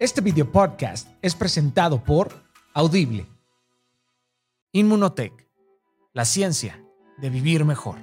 [0.00, 2.32] Este video podcast es presentado por
[2.72, 3.26] Audible.
[4.70, 5.32] Inmunotech,
[6.12, 6.80] la ciencia
[7.16, 7.96] de vivir mejor.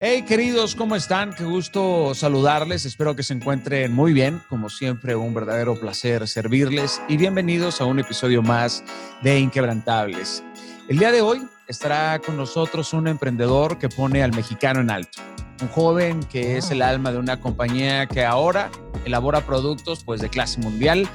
[0.00, 1.32] Hey queridos, ¿cómo están?
[1.34, 2.84] Qué gusto saludarles.
[2.84, 4.42] Espero que se encuentren muy bien.
[4.48, 8.82] Como siempre, un verdadero placer servirles y bienvenidos a un episodio más
[9.22, 10.42] de Inquebrantables.
[10.88, 15.22] El día de hoy estará con nosotros un emprendedor que pone al mexicano en alto.
[15.62, 18.68] Un joven que es el alma de una compañía que ahora
[19.04, 21.08] elabora productos pues de clase mundial.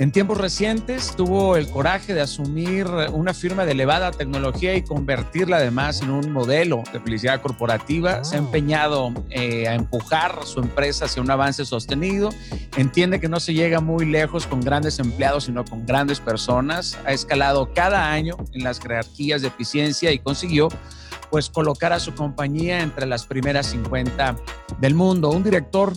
[0.00, 5.58] En tiempos recientes tuvo el coraje de asumir una firma de elevada tecnología y convertirla
[5.58, 8.24] además en un modelo de felicidad corporativa.
[8.24, 12.30] Se ha empeñado eh, a empujar su empresa hacia un avance sostenido.
[12.76, 16.98] Entiende que no se llega muy lejos con grandes empleados, sino con grandes personas.
[17.06, 20.70] Ha escalado cada año en las jerarquías de eficiencia y consiguió
[21.30, 24.36] pues colocar a su compañía entre las primeras 50
[24.80, 25.30] del mundo.
[25.30, 25.92] Un director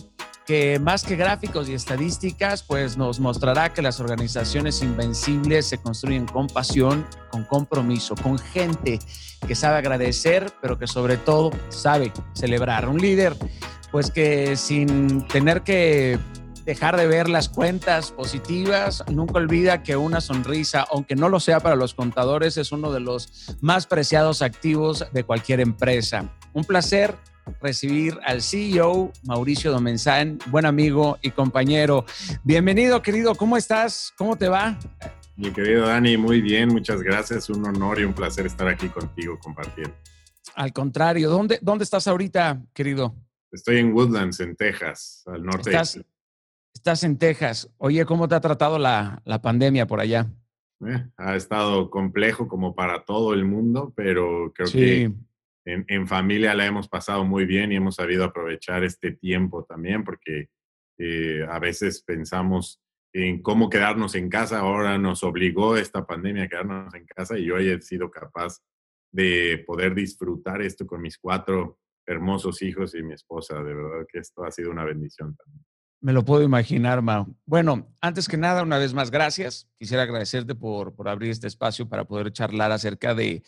[0.48, 6.24] que más que gráficos y estadísticas, pues nos mostrará que las organizaciones invencibles se construyen
[6.24, 8.98] con pasión, con compromiso, con gente
[9.46, 12.88] que sabe agradecer, pero que sobre todo sabe celebrar.
[12.88, 13.36] Un líder,
[13.92, 16.18] pues que sin tener que
[16.64, 21.60] dejar de ver las cuentas positivas, nunca olvida que una sonrisa, aunque no lo sea
[21.60, 26.34] para los contadores, es uno de los más preciados activos de cualquier empresa.
[26.54, 27.14] Un placer
[27.60, 32.04] recibir al CEO Mauricio Domenzán, buen amigo y compañero.
[32.44, 34.12] Bienvenido, querido, ¿cómo estás?
[34.16, 34.78] ¿Cómo te va?
[35.36, 37.48] Mi querido Dani, muy bien, muchas gracias.
[37.50, 39.94] Un honor y un placer estar aquí contigo compartiendo.
[40.54, 43.14] Al contrario, ¿dónde, dónde estás ahorita, querido?
[43.52, 45.70] Estoy en Woodlands, en Texas, al norte.
[45.70, 46.00] Estás,
[46.74, 47.70] estás en Texas.
[47.78, 50.28] Oye, ¿cómo te ha tratado la, la pandemia por allá?
[50.86, 55.12] Eh, ha estado complejo como para todo el mundo, pero creo que
[55.68, 60.48] en, familia la hemos pasado muy bien y hemos sabido aprovechar este tiempo también porque
[60.98, 62.80] eh, a veces pensamos
[63.12, 64.60] en cómo quedarnos en casa.
[64.60, 68.58] Ahora nos obligó esta pandemia a quedarnos en casa y yo he sido capaz
[69.12, 73.62] de poder disfrutar esto con mis cuatro hermosos hijos y mi esposa.
[73.62, 75.64] De verdad que esto ha sido una bendición también.
[76.00, 77.26] Me lo puedo imaginar, Mao.
[77.44, 79.68] Bueno, antes que nada, una vez más, gracias.
[79.76, 83.42] Quisiera agradecerte por, por abrir este espacio para poder charlar acerca de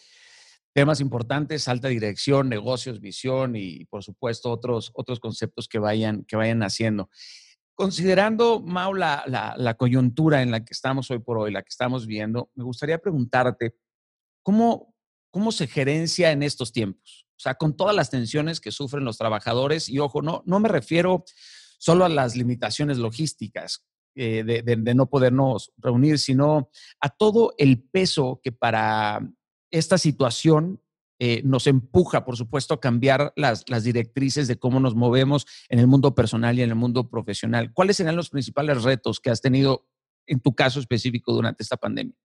[0.72, 6.36] temas importantes, alta dirección, negocios, visión y, por supuesto, otros, otros conceptos que vayan, que
[6.36, 7.10] vayan haciendo.
[7.74, 12.06] Considerando, Mau, la, la, coyuntura en la que estamos hoy por hoy, la que estamos
[12.06, 13.74] viendo, me gustaría preguntarte,
[14.42, 14.94] ¿cómo,
[15.30, 17.26] ¿cómo se gerencia en estos tiempos?
[17.38, 20.68] O sea, con todas las tensiones que sufren los trabajadores, y ojo, no, no me
[20.68, 21.24] refiero
[21.78, 26.68] solo a las limitaciones logísticas, eh, de, de, no podernos reunir, sino
[27.00, 29.20] a todo el peso que para
[29.70, 30.80] esta situación
[31.18, 35.78] eh, nos empuja, por supuesto, a cambiar las, las, directrices de cómo nos movemos en
[35.78, 37.72] el mundo personal y en el mundo profesional.
[37.74, 39.86] ¿Cuáles serán los principales retos que has tenido
[40.26, 42.16] en tu caso específico durante esta pandemia?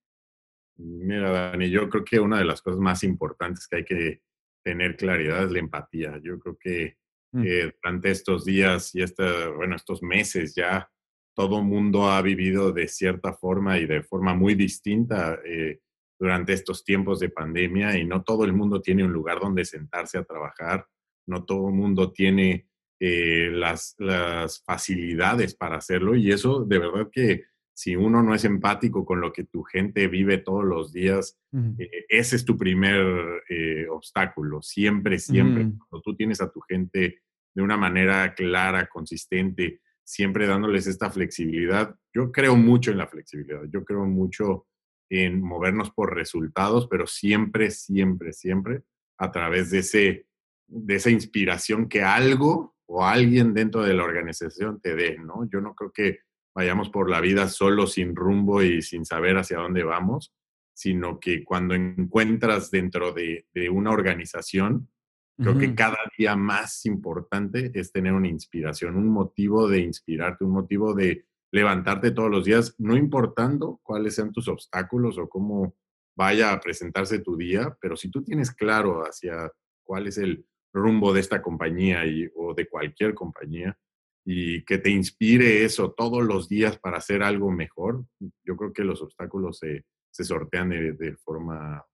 [0.77, 4.21] Mira, Dani, yo creo que una de las cosas más importantes que hay que
[4.63, 6.19] tener claridad es la empatía.
[6.23, 6.97] Yo creo que
[7.33, 7.43] mm.
[7.45, 10.89] eh, durante estos días y esta, bueno, estos meses ya
[11.35, 15.81] todo mundo ha vivido de cierta forma y de forma muy distinta eh,
[16.19, 20.17] durante estos tiempos de pandemia y no todo el mundo tiene un lugar donde sentarse
[20.17, 20.87] a trabajar,
[21.27, 22.67] no todo el mundo tiene
[22.99, 27.43] eh, las, las, facilidades para hacerlo y eso de verdad que
[27.75, 31.37] si uno no es empático con lo que tu gente vive todos los días,
[31.77, 35.73] eh, ese es tu primer eh, obstáculo, siempre, siempre.
[35.77, 37.21] Cuando tú tienes a tu gente
[37.53, 41.93] de una manera clara, consistente, siempre dándoles esta flexibilidad.
[42.13, 44.67] Yo creo mucho en la flexibilidad, yo creo mucho
[45.09, 48.83] en movernos por resultados, pero siempre, siempre, siempre
[49.17, 50.27] a través de, ese,
[50.67, 55.47] de esa inspiración que algo o alguien dentro de la organización te dé, ¿no?
[55.49, 56.19] Yo no creo que
[56.53, 60.33] vayamos por la vida solo sin rumbo y sin saber hacia dónde vamos,
[60.73, 64.89] sino que cuando encuentras dentro de, una organización,
[65.37, 70.51] creo que cada día más importante es tener una inspiración, un motivo de inspirarte, un
[70.51, 71.25] motivo de
[71.55, 75.73] levantarte todos los días, no importando cuáles sean tus obstáculos o cómo
[76.13, 79.49] vaya a presentarse tu día, pero si tú tienes claro hacia
[79.85, 83.77] cuál es el rumbo de esta compañía y, o de cualquier compañía
[84.25, 88.03] y que te inspire eso todos los días para hacer algo mejor,
[88.43, 91.85] yo creo que los obstáculos se, se sortean de, de forma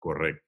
[0.00, 0.42] correcta.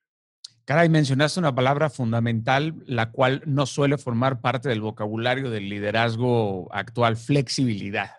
[0.68, 6.68] Caray, mencionaste una palabra fundamental, la cual no suele formar parte del vocabulario del liderazgo
[6.74, 8.10] actual, flexibilidad.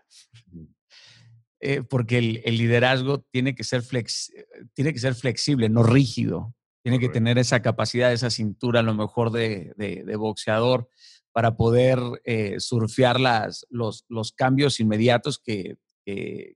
[1.61, 4.31] Eh, porque el, liderazgo tiene que, ser flex,
[4.73, 6.55] tiene que ser flexible, no rígido.
[6.81, 10.87] Tiene que tener esa capacidad, esa cintura a lo mejor de, de, boxeador
[11.33, 16.55] para poder eh, surfear las, los, los, cambios inmediatos que, que,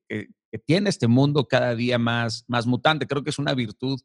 [0.65, 3.05] tiene este mundo cada día más, más mutante.
[3.05, 3.99] Creo que es una virtud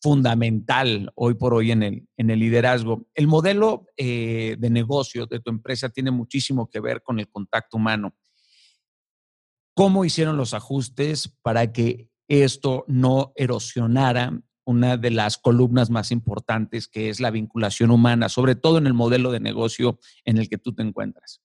[0.00, 3.06] fundamental hoy por hoy en el, en el liderazgo.
[3.14, 7.76] El modelo eh, de negocio de tu empresa tiene muchísimo que ver con el contacto
[7.76, 8.14] humano.
[9.76, 16.88] ¿Cómo hicieron los ajustes para que esto no erosionara una de las columnas más importantes,
[16.88, 20.56] que es la vinculación humana, sobre todo en el modelo de negocio en el que
[20.56, 21.42] tú te encuentras?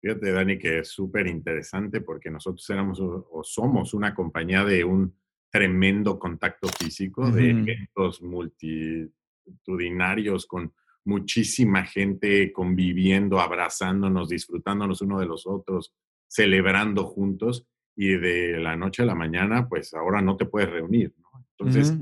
[0.00, 5.12] Fíjate, Dani, que es súper interesante porque nosotros éramos o somos una compañía de un
[5.50, 10.72] tremendo contacto físico, de eventos multitudinarios con
[11.04, 15.92] muchísima gente conviviendo, abrazándonos, disfrutándonos uno de los otros,
[16.32, 21.14] celebrando juntos y de la noche a la mañana, pues ahora no te puedes reunir.
[21.58, 21.94] Entonces,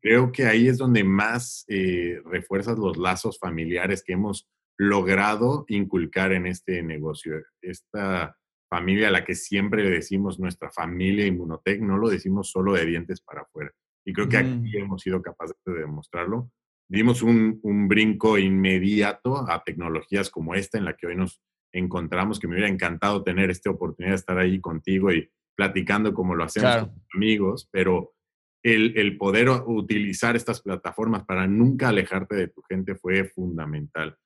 [0.00, 4.46] creo que ahí es donde más eh, refuerzas los lazos familiares que hemos
[4.76, 7.42] logrado inculcar en este negocio.
[7.62, 8.36] Esta
[8.68, 12.84] familia a la que siempre le decimos nuestra familia Inmunotech, no lo decimos solo de
[12.84, 13.72] dientes para afuera.
[14.04, 16.52] Y creo que aquí hemos sido capaces de demostrarlo.
[16.88, 22.38] Dimos un, un, brinco inmediato a tecnologías como esta en la que hoy nos encontramos,
[22.38, 26.44] que me hubiera encantado tener esta oportunidad de estar ahí contigo y platicando como lo
[26.44, 28.14] hacemos con amigos, pero
[28.62, 34.16] el, el, poder utilizar estas plataformas para nunca alejarte de tu gente fue fundamental.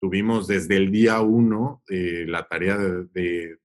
[0.00, 3.58] Tuvimos desde el día uno eh, la tarea de,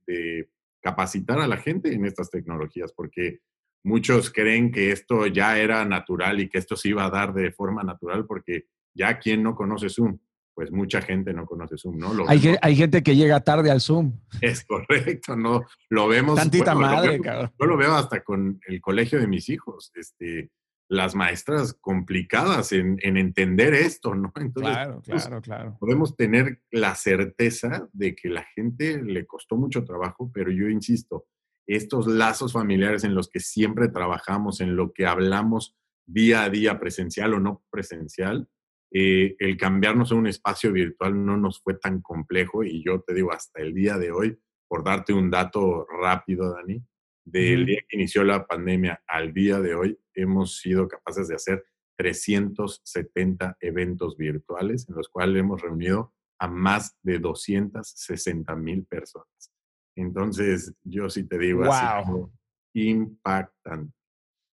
[0.82, 3.40] capacitar a la gente en estas tecnologías, porque
[3.86, 7.54] muchos creen que esto ya era natural y que esto se iba a dar de
[7.54, 10.18] forma natural, porque ya quien no conoce Zoom,
[10.54, 12.12] pues mucha gente no conoce Zoom, ¿no?
[12.28, 14.20] hay, hay, gente que llega tarde al Zoom.
[14.42, 15.66] Es correcto, ¿no?
[15.90, 16.36] Lo vemos.
[16.36, 17.52] Tantita madre, cabrón.
[17.60, 19.92] Yo lo veo hasta con el colegio de mis hijos.
[19.96, 20.52] Este,
[20.90, 24.32] las maestras complicadas en, entender esto, ¿no?
[24.36, 25.78] Entonces, claro, pues, claro, claro.
[25.80, 31.26] Podemos tener la certeza de que la gente le costó mucho trabajo, pero yo insisto,
[31.66, 36.80] estos lazos familiares en los que siempre trabajamos, en lo que hablamos día a día,
[36.80, 38.50] presencial o no presencial,
[38.96, 43.16] eh, el cambiarnos a un espacio virtual no nos fue tan complejo y yo te
[43.16, 44.38] digo, hasta el día de hoy,
[44.68, 46.80] por darte un dato rápido, Dani,
[47.26, 51.66] del día que inició la pandemia al día de hoy, hemos sido capaces de hacer
[51.98, 59.52] 370 eventos virtuales en los cuales hemos reunido a más de 260 mil personas.
[59.96, 62.32] Entonces, yo sí te digo, wow.
[62.76, 63.96] impactante.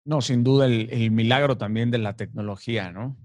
[0.05, 3.17] No, sin duda el, el milagro también de la tecnología, ¿no?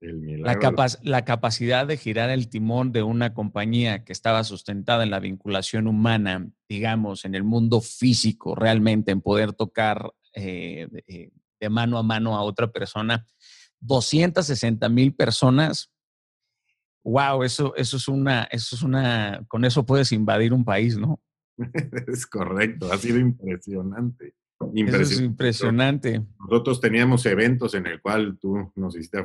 [0.00, 5.88] La, capacidad de girar el timón de una compañía que estaba sustentada en la vinculación
[5.88, 12.04] humana, digamos, en el mundo físico, realmente, en poder tocar eh, eh, de, mano a
[12.04, 13.26] mano a otra persona,
[13.80, 15.90] 260 mil personas.
[17.02, 21.20] Wow, eso, eso es una, eso es una, con eso puedes invadir un país, ¿no?
[22.06, 24.34] es correcto, ha sido impresionante.
[24.60, 25.14] Impresionante.
[25.14, 26.22] es impresionante.
[26.40, 29.24] Nosotros teníamos eventos en el cual tú nos hiciste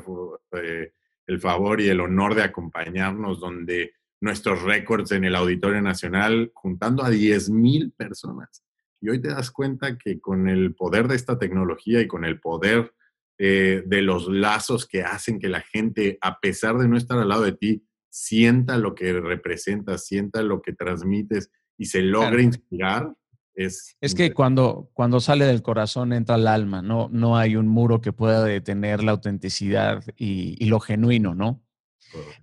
[0.52, 0.94] eh,
[1.28, 7.04] el favor y el honor de acompañarnos, donde nuestros récords en el Auditorio Nacional, juntando
[7.04, 8.64] a 10 mil personas.
[9.02, 12.40] Y hoy te das cuenta que con el poder de esta tecnología y con el
[12.40, 12.94] poder
[13.38, 17.28] eh, de los lazos que hacen que la gente, a pesar de no estar al
[17.28, 23.14] lado de ti, sienta lo que representas, sienta lo que transmites y se logre inspirar,
[23.56, 28.02] es, que cuando, cuando sale del corazón entra el alma, no, no hay un muro
[28.02, 31.64] que pueda detener la autenticidad y, lo genuino, ¿no?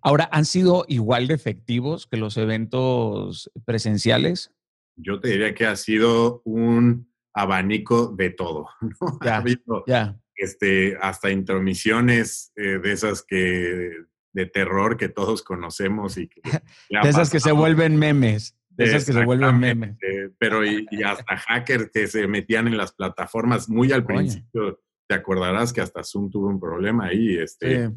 [0.03, 4.53] Ahora, ¿han sido igual de efectivos que los eventos presenciales?
[4.97, 9.19] Yo te diría que ha sido un abanico de todo, ¿no?
[9.25, 9.85] Ya, ha habido,
[10.35, 13.91] Este, hasta intromisiones eh, de esas que
[14.33, 16.41] de terror que todos conocemos y que
[17.03, 18.57] de esas que se vuelven memes.
[18.77, 19.97] Esas que se vuelven memes.
[20.39, 24.81] Pero y, hasta hackers que se metían en las plataformas muy al principio.
[25.07, 27.37] Te acordarás que hasta Zoom tuvo un problema ahí.
[27.37, 27.91] Este,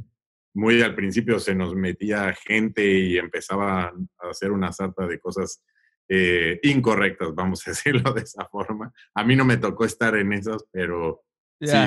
[0.56, 3.94] Muy al principio se nos metía gente y empezaba a
[4.30, 5.64] hacer una sarta de cosas
[6.10, 8.92] eh, incorrectas, vamos a decirlo de esa forma.
[9.16, 11.24] A mí no me tocó estar en esas, pero
[11.62, 11.78] sí,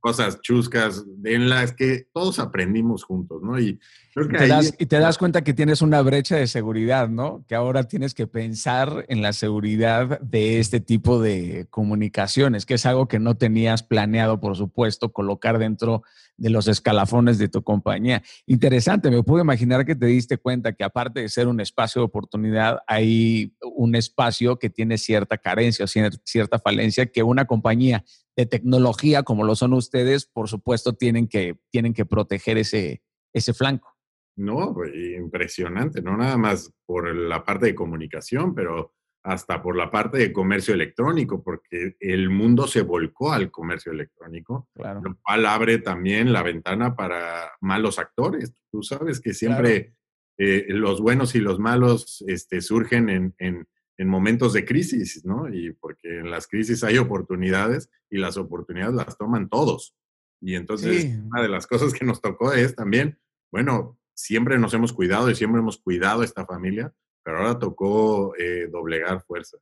[0.00, 3.58] cosas chuscas en las que todos aprendimos juntos, ¿no?
[3.58, 3.78] Y,
[4.14, 7.44] te, das, y te das cuenta que tienes una brecha de seguridad, ¿no?
[7.46, 12.86] Que ahora tienes que pensar en la seguridad de este tipo de comunicaciones, que es
[12.86, 16.02] algo que no tenías planeado, por supuesto, colocar dentro
[16.36, 18.22] de los escalafones de tu compañía.
[18.46, 22.06] Interesante, me puedo imaginar que te diste cuenta que aparte de ser un espacio de
[22.06, 25.88] oportunidad, hay un espacio que tiene cierta carencia o
[26.24, 28.04] cierta falencia que una compañía
[28.36, 33.02] de tecnología como lo son ustedes, por supuesto, tienen que, tienen que proteger ese,
[33.32, 33.96] ese flanco.
[34.36, 39.90] No, pues, impresionante, no nada más por la parte de comunicación, pero hasta por la
[39.90, 45.78] parte de comercio electrónico, porque el mundo se volcó al comercio electrónico, lo cual abre
[45.78, 48.52] también la ventana para malos actores.
[48.70, 49.94] Tú sabes que siempre
[50.38, 53.66] eh, los buenos y los malos este, surgen en, en,
[53.98, 55.52] en, momentos de crisis, ¿no?
[55.52, 59.94] Y porque en las crisis hay oportunidades y las oportunidades las toman todos.
[60.40, 63.18] Y entonces, una de las cosas que nos tocó es también,
[63.50, 68.34] bueno, siempre nos hemos cuidado y siempre hemos cuidado a esta familia, pero ahora tocó
[68.36, 69.60] eh, doblegar fuerzas.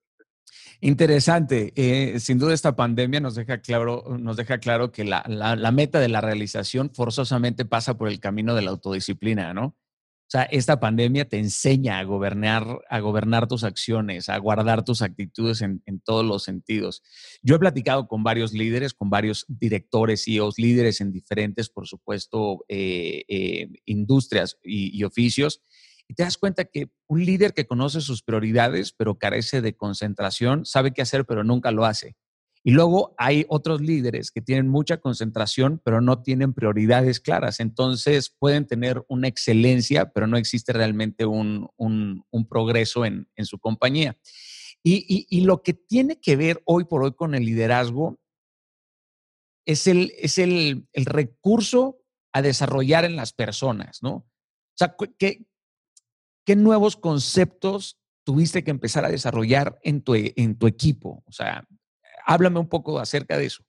[0.81, 1.73] Interesante.
[1.77, 6.01] Eh, sin duda esta pandemia nos deja claro, nos deja claro que la, la, meta
[6.01, 9.77] de la realización forzosamente pasa por el camino de la autodisciplina, ¿no?
[10.27, 15.03] O sea, esta pandemia te enseña a gobernar, a gobernar tus acciones, a guardar tus
[15.03, 17.03] actitudes en, todos los sentidos.
[17.43, 22.65] Yo he platicado con varios líderes, con varios directores, CEOs, líderes en diferentes, por supuesto,
[22.69, 25.63] eh, eh, industrias y, y oficios,
[26.09, 30.65] y te das cuenta que un líder que conoce sus prioridades, pero carece de concentración,
[30.65, 32.17] sabe qué hacer, pero nunca lo hace.
[32.67, 37.61] Y luego hay otros líderes que tienen mucha concentración, pero no tienen prioridades claras.
[37.61, 41.71] Entonces pueden tener una excelencia, pero no existe realmente un,
[42.49, 44.17] progreso en, su compañía.
[44.83, 48.19] Y, lo que tiene que ver hoy por hoy con el liderazgo
[49.67, 51.99] es el, es el, recurso
[52.33, 54.15] a desarrollar en las personas, ¿no?
[54.15, 55.45] O sea, ¿qué,
[56.47, 61.23] qué nuevos conceptos tuviste que empezar a desarrollar en tu, en tu equipo?
[61.27, 61.69] O sea,
[62.25, 63.65] Háblame un poco acerca de eso.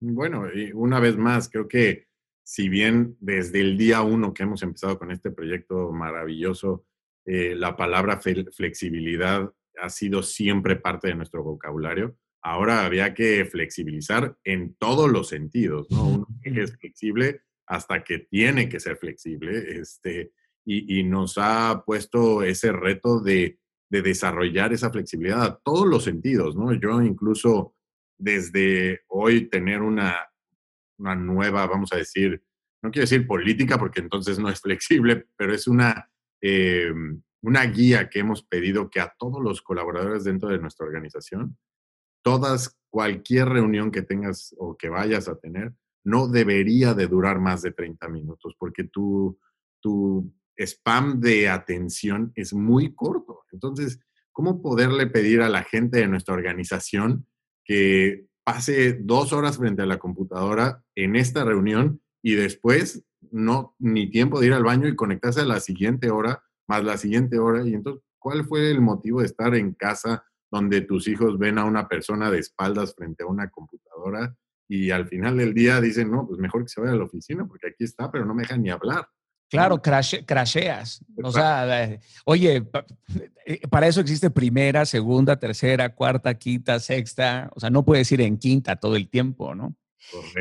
[0.00, 2.06] Bueno, y una vez más, creo que
[2.42, 6.86] si bien desde el día uno que hemos empezado con este proyecto maravilloso,
[7.26, 9.50] eh, la palabra flexibilidad
[9.80, 15.90] ha sido siempre parte de nuestro vocabulario, ahora había que flexibilizar en todos los sentidos,
[15.90, 16.06] ¿no?
[16.06, 20.32] Uno es flexible hasta que tiene que ser flexible, este,
[20.66, 23.58] y, y nos ha puesto ese reto de
[23.94, 26.72] de desarrollar esa flexibilidad a todos los sentidos, ¿no?
[26.72, 27.73] Yo incluso
[28.24, 30.16] desde hoy tener una,
[30.98, 32.42] una nueva, vamos a decir,
[32.82, 36.90] no quiero decir política porque entonces no es flexible, pero es una, eh,
[37.42, 41.58] una guía que hemos pedido que a todos los colaboradores dentro de nuestra organización,
[42.22, 47.60] todas, cualquier reunión que tengas o que vayas a tener, no debería de durar más
[47.60, 49.38] de 30 minutos porque tu,
[49.80, 53.44] tu spam de atención es muy corto.
[53.52, 54.00] Entonces,
[54.32, 57.26] ¿cómo poderle pedir a la gente de nuestra organización
[57.64, 64.10] que pase dos horas frente a la computadora en esta reunión y después no ni
[64.10, 67.66] tiempo de ir al baño y conectarse a la siguiente hora, más la siguiente hora?
[67.66, 71.64] Y entonces, ¿cuál fue el motivo de estar en casa donde tus hijos ven a
[71.64, 74.36] una persona de espaldas frente a una computadora
[74.68, 77.46] y al final del día dicen, no, pues mejor que se vaya a la oficina
[77.46, 79.08] porque aquí está, pero no me dejan ni hablar?
[79.54, 81.04] Claro, crasheas.
[81.22, 82.64] O sea, oye,
[83.46, 87.50] eh, para eso existe primera, segunda, tercera, cuarta, quinta, sexta.
[87.54, 89.76] O sea, no puedes ir en quinta todo el tiempo, ¿no?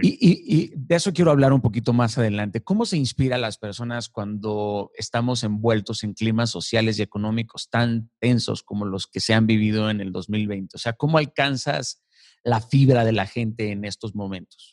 [0.01, 2.62] Y, y, de eso quiero hablar un poquito más adelante.
[2.62, 8.10] ¿Cómo se inspira a las personas cuando estamos envueltos en climas sociales y económicos tan
[8.20, 10.75] tensos como los que se han vivido en el 2020?
[10.75, 12.03] O sea, ¿cómo alcanzas
[12.43, 14.73] la fibra de la gente en estos momentos?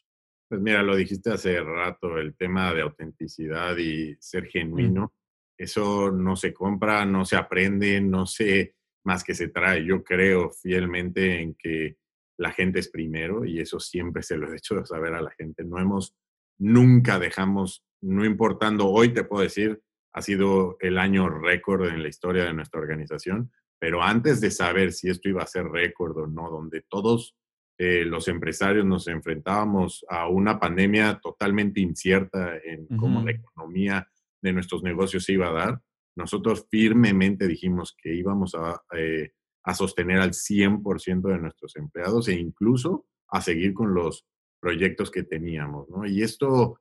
[0.51, 5.15] Pues mira, lo dijiste hace rato, el tema de autenticidad y ser genuino,
[5.57, 9.85] eso no se compra, no se aprende, no sé más que se trae.
[9.85, 11.99] Yo creo fielmente en que
[12.37, 15.63] la gente es primero y eso siempre se lo he hecho saber a la gente.
[15.63, 16.17] No hemos,
[16.59, 19.81] nunca dejamos, no importando, hoy te puedo decir,
[20.13, 24.93] ha sido el año récord en la historia de nuestra organización, pero antes de saber
[24.93, 27.37] si esto iba a ser récord o no, donde todos
[27.83, 34.07] eh, los empresarios nos enfrentábamos a una pandemia totalmente incierta en cómo la economía
[34.43, 35.83] de nuestros negocios se iba a dar,
[36.15, 39.33] nosotros firmemente dijimos que íbamos a, eh,
[39.65, 44.27] a sostener al 100% de nuestros empleados e incluso a seguir con los
[44.61, 46.05] proyectos que teníamos, ¿no?
[46.05, 46.81] Y esto,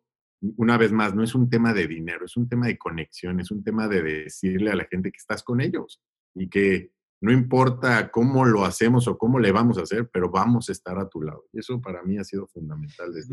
[0.57, 3.51] una vez más, no es un tema de dinero, es un tema de conexión, es
[3.51, 6.01] un tema de decirle a la gente que estás con ellos
[6.35, 6.91] y que
[7.21, 10.97] no importa cómo lo hacemos o cómo le vamos a hacer, pero vamos a estar
[10.97, 11.45] a tu lado.
[11.51, 13.13] Y eso para mí ha sido fundamental.
[13.13, 13.29] Desde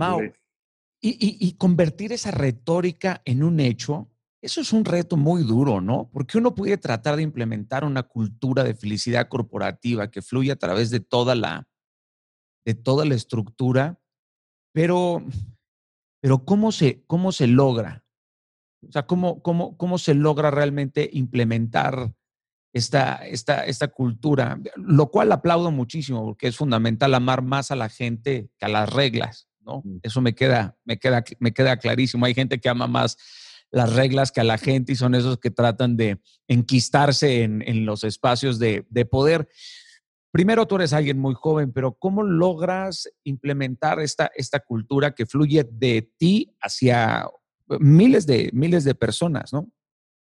[1.01, 4.11] y, convertir esa retórica en un hecho,
[4.43, 6.11] eso es un reto muy duro, ¿no?
[6.13, 10.91] Porque uno puede tratar de implementar una cultura de felicidad corporativa que fluye a través
[10.91, 11.69] de toda la,
[12.65, 14.01] de toda la estructura,
[14.73, 15.25] pero,
[16.21, 18.05] pero ¿cómo se, cómo se logra?
[18.89, 22.16] O sea, ¿cómo, cómo, cómo se logra realmente implementar
[22.77, 27.89] esta, esta, esta cultura, lo cual aplaudo muchísimo porque es fundamental amar más a la
[27.89, 29.81] gente que a las reglas, ¿no?
[29.83, 30.01] Mm.
[30.03, 32.27] Eso me queda, me queda, me queda clarísimo.
[32.27, 33.17] Hay gente que ama más
[33.71, 38.05] las reglas que a la gente y son esos que tratan de enquistarse en, los
[38.05, 39.49] espacios de, poder.
[40.31, 45.65] Primero, tú eres alguien muy joven, pero ¿cómo logras implementar esta, esta cultura que fluye
[45.65, 47.27] de ti hacia
[47.81, 49.73] miles de, miles de personas, ¿no?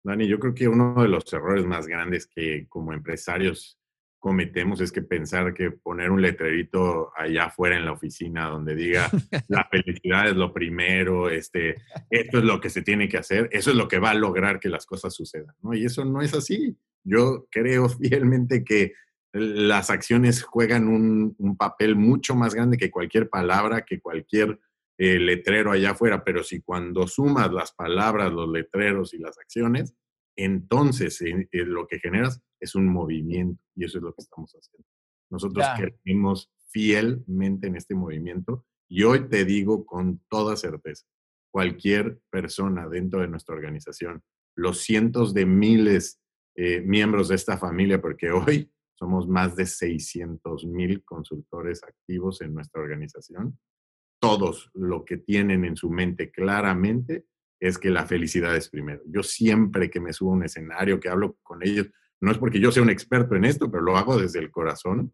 [0.03, 3.81] Dani, yo creo que uno de los errores más grandes que como empresarios
[4.21, 9.11] cometemos es que pensar que poner un letrerito allá afuera en la oficina donde diga
[9.49, 11.77] la felicidad es lo primero, este,
[12.11, 14.61] esto es lo que se tiene que hacer, eso es lo que va a lograr
[14.61, 15.75] que las cosas sucedan, ¿no?
[15.75, 16.77] Y eso no es así.
[17.03, 18.93] Yo creo fielmente que
[19.33, 24.59] las acciones juegan un, un papel mucho más grande que cualquier palabra, que cualquier
[25.03, 29.95] eh, letrero allá afuera, pero si cuando sumas las palabras, los letreros y las acciones,
[30.37, 34.53] entonces eh, eh, lo que generas es un movimiento y eso es lo que estamos
[34.53, 34.87] haciendo.
[35.31, 41.07] Nosotros creemos fielmente en este movimiento y hoy te digo con toda certeza,
[41.51, 44.23] cualquier persona dentro de nuestra organización,
[44.55, 46.21] los cientos de miles
[46.55, 52.53] de miembros de esta familia, porque hoy somos más de 600 mil consultores activos en
[52.53, 53.59] nuestra organización,
[54.21, 57.27] todos lo que tienen en su mente claramente
[57.59, 59.03] es que la felicidad es primero.
[59.07, 61.89] Yo siempre que me subo a un escenario, que hablo con ellos,
[62.21, 65.13] no es porque yo sea un experto en esto, pero lo hago desde el corazón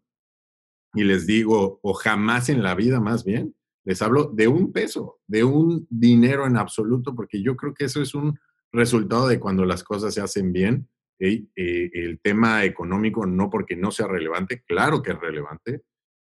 [0.93, 5.19] y les digo, o jamás en la vida más bien, les hablo de un peso,
[5.27, 8.37] de un dinero en absoluto, porque yo creo que eso es un
[8.71, 10.89] resultado de cuando las cosas se hacen bien.
[11.19, 15.81] Eh, el tema económico no porque no sea relevante, claro que es relevante,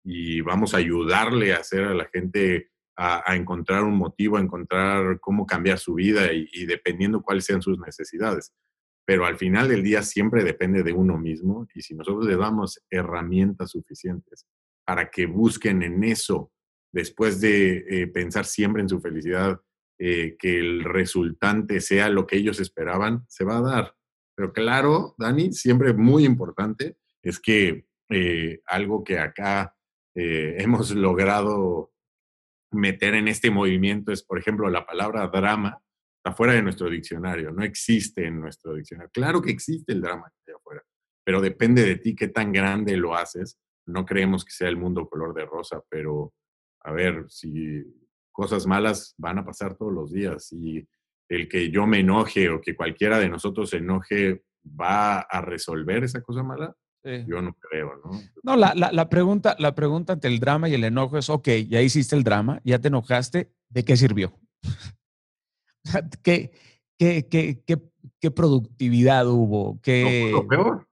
[0.10, 5.20] y vamos a ayudarle a hacer a la gente a, encontrar un motivo, a encontrar
[5.20, 8.54] cómo cambiar su vida y, dependiendo cuáles sean sus necesidades.
[9.06, 12.82] Pero al final del día siempre depende de uno mismo y si nosotros le damos
[12.90, 14.48] herramientas suficientes
[14.86, 16.54] para que busquen en eso,
[16.94, 19.60] después de eh, pensar siempre en su felicidad,
[20.00, 23.96] eh, que el resultante sea lo que ellos esperaban, se va a dar.
[24.36, 29.77] Pero claro, Dani, siempre muy importante es que eh, algo que acá
[30.18, 31.92] eh, hemos logrado
[32.72, 35.82] meter en este movimiento es, por ejemplo, la palabra drama
[36.18, 39.10] está fuera de nuestro diccionario, no existe en nuestro diccionario.
[39.14, 40.84] Claro que existe el drama afuera,
[41.24, 43.58] pero depende de ti qué tan grande lo haces.
[43.86, 46.34] No creemos que sea el mundo color de rosa, pero
[46.82, 47.84] a ver, si
[48.32, 50.86] cosas malas van a pasar todos los días y
[51.30, 56.04] el que yo me enoje o que cualquiera de nosotros se enoje va a resolver
[56.04, 58.22] esa cosa mala, yo no creo, ¿no?
[58.44, 61.82] No, la, la, pregunta, la pregunta ante el drama y el enojo es, ok, ya
[61.82, 64.38] hiciste el drama, ya te enojaste, ¿de qué sirvió?
[66.24, 66.52] ¿Qué,
[66.98, 67.64] qué, qué,
[68.20, 69.80] qué, productividad hubo?
[69.82, 70.30] ¿Qué...
[70.32, 70.88] lo peor.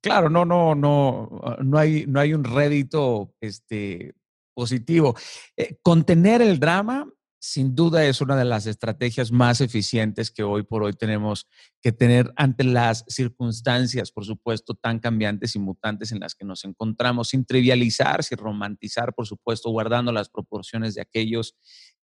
[0.00, 1.28] Claro, no, no, no,
[1.60, 4.14] no hay, no hay un rédito este,
[4.54, 5.16] positivo.
[5.56, 7.08] Eh, contener el drama
[7.40, 11.46] sin duda es una de las estrategias más eficientes que hoy por hoy tenemos
[11.80, 16.64] que tener ante las circunstancias, por supuesto, tan cambiantes y mutantes en las que nos
[16.64, 21.54] encontramos, sin trivializar, sin romantizar, por supuesto, guardando las proporciones de aquellos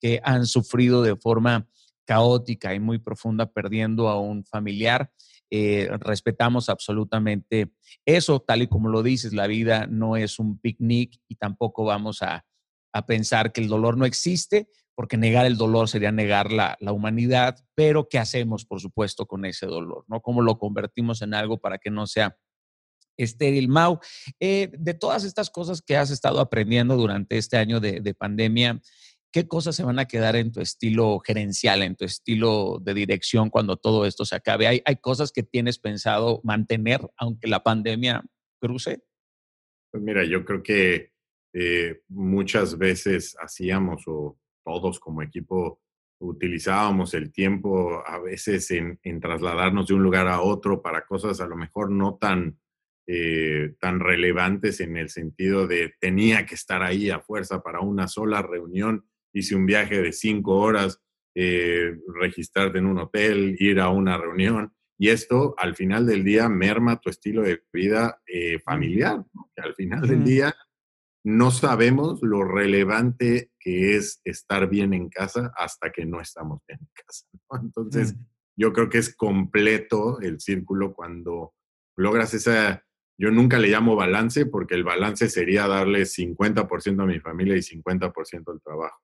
[0.00, 1.68] que han sufrido de forma
[2.04, 5.10] caótica y muy profunda perdiendo a un familiar.
[5.50, 7.72] Eh, respetamos absolutamente
[8.04, 12.22] eso, tal y como lo dices, la vida no es un picnic y tampoco vamos
[12.22, 12.44] a,
[12.94, 17.56] a pensar que el dolor no existe, porque negar el dolor sería negar la, humanidad,
[17.74, 20.04] pero ¿qué hacemos, por supuesto, con ese dolor?
[20.06, 20.22] ¿no?
[20.22, 22.38] ¿Cómo lo convertimos en algo para que no sea
[23.16, 23.68] estéril?
[23.68, 23.98] Mau,
[24.38, 28.80] eh, de todas estas cosas que has estado aprendiendo durante este año de, pandemia,
[29.32, 33.50] ¿qué cosas se van a quedar en tu estilo gerencial, en tu estilo de dirección
[33.50, 34.68] cuando todo esto se acabe?
[34.68, 38.22] ¿Hay, hay cosas que tienes pensado mantener aunque la pandemia
[38.60, 39.02] cruce?
[39.90, 41.13] Pues mira, yo creo que
[41.56, 45.80] eh, muchas veces hacíamos o todos como equipo
[46.18, 51.46] utilizábamos el tiempo a veces en, trasladarnos de un lugar a otro para cosas a
[51.46, 52.58] lo mejor no tan,
[53.06, 58.08] eh, tan relevantes en el sentido de tenía que estar ahí a fuerza para una
[58.08, 59.06] sola reunión.
[59.32, 61.00] Hice un viaje de cinco horas,
[61.36, 64.72] eh, registrarte en un hotel, ir a una reunión.
[64.96, 69.74] Y esto al final del día merma tu estilo de vida eh, familiar, que al
[69.74, 70.54] final del día
[71.24, 76.80] no sabemos lo relevante que es estar bien en casa hasta que no estamos bien
[76.80, 77.26] en casa.
[77.62, 78.14] Entonces,
[78.56, 81.54] yo creo que es completo el círculo cuando
[81.96, 82.84] logras esa,
[83.18, 87.60] yo nunca le llamo balance porque el balance sería darle 50% a mi familia y
[87.60, 89.00] 50% al trabajo.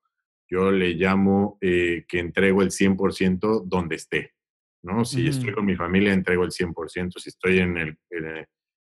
[0.48, 4.34] Yo le llamo eh, que entrego el 100% donde esté.
[4.82, 5.04] ¿no?
[5.04, 7.18] Si estoy con mi familia, entrego el 100%.
[7.18, 7.98] Si estoy en el,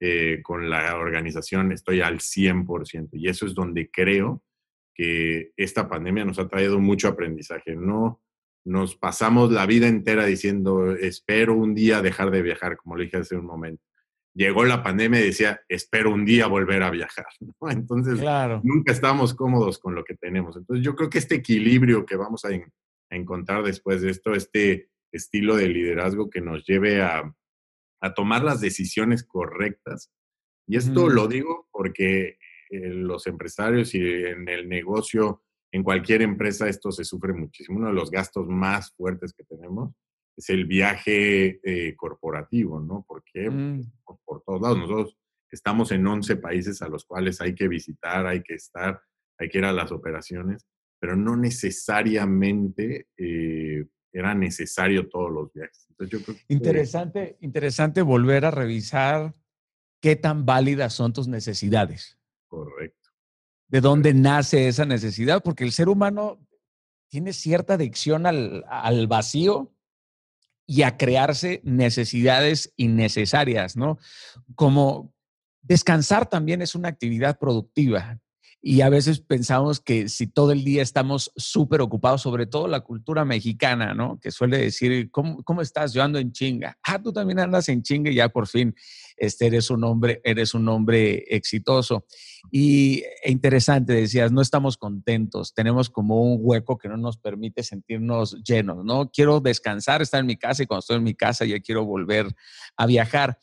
[0.01, 3.11] eh, con la organización estoy al 100%.
[3.13, 4.43] Y eso es donde creo
[4.95, 7.77] que esta pandemia nos ha traído mucho aprendizaje.
[7.77, 8.23] No,
[8.65, 13.19] nos pasamos la vida entera diciendo, espero un día dejar de viajar, como le dije
[13.19, 13.83] hace un momento.
[14.35, 17.27] Llegó la pandemia y decía, espero un día volver a viajar.
[17.71, 18.21] Entonces,
[18.63, 20.57] nunca estamos cómodos con lo que tenemos.
[20.57, 22.51] Entonces, yo creo que este equilibrio que vamos a,
[23.13, 27.35] encontrar después de esto, este estilo de liderazgo que nos lleve a,
[28.15, 30.11] tomar las decisiones correctas.
[30.67, 32.39] Y esto lo digo porque
[32.71, 37.79] eh, los empresarios y en el negocio en cualquier empresa esto se sufre muchísimo.
[37.79, 39.93] Uno de los gastos más fuertes que tenemos
[40.37, 43.05] es el viaje eh, corporativo, ¿no?
[43.07, 43.83] Porque mm.
[44.25, 44.79] por todos lados.
[44.79, 45.17] Nosotros
[45.51, 49.01] estamos en 11 países a los cuales hay que visitar, hay que estar,
[49.39, 50.67] hay que ir a las operaciones,
[51.01, 55.88] pero no necesariamente eh, era necesario todos los viajes.
[56.49, 59.35] interesante, interesante volver a revisar
[60.01, 62.18] qué tan válidas son tus necesidades.
[62.49, 63.01] Correcto
[63.70, 66.44] de dónde nace esa necesidad, porque el ser humano
[67.09, 69.73] tiene cierta adicción al, vacío
[70.66, 73.99] y a crearse necesidades innecesarias, ¿no?
[74.57, 75.12] Como
[75.62, 78.20] descansar también es una actividad productiva.
[78.62, 82.81] Y a veces pensamos que si todo el día estamos súper ocupados, sobre todo la
[82.81, 84.20] cultura mexicana, ¿no?
[84.20, 85.94] Que suele decir, ¿cómo, ¿cómo, estás?
[85.94, 86.79] Yo ando en chinga.
[86.83, 88.75] Ah, tú también andas en chinga y ya por fin
[89.16, 92.05] este, eres un hombre, eres un hombre exitoso.
[92.51, 97.62] Y e interesante, decías, no estamos contentos, tenemos como un hueco que no nos permite
[97.62, 99.11] sentirnos llenos, ¿no?
[99.11, 102.27] Quiero descansar, estar en mi casa y cuando estoy en mi casa ya quiero volver
[102.77, 103.38] a viajar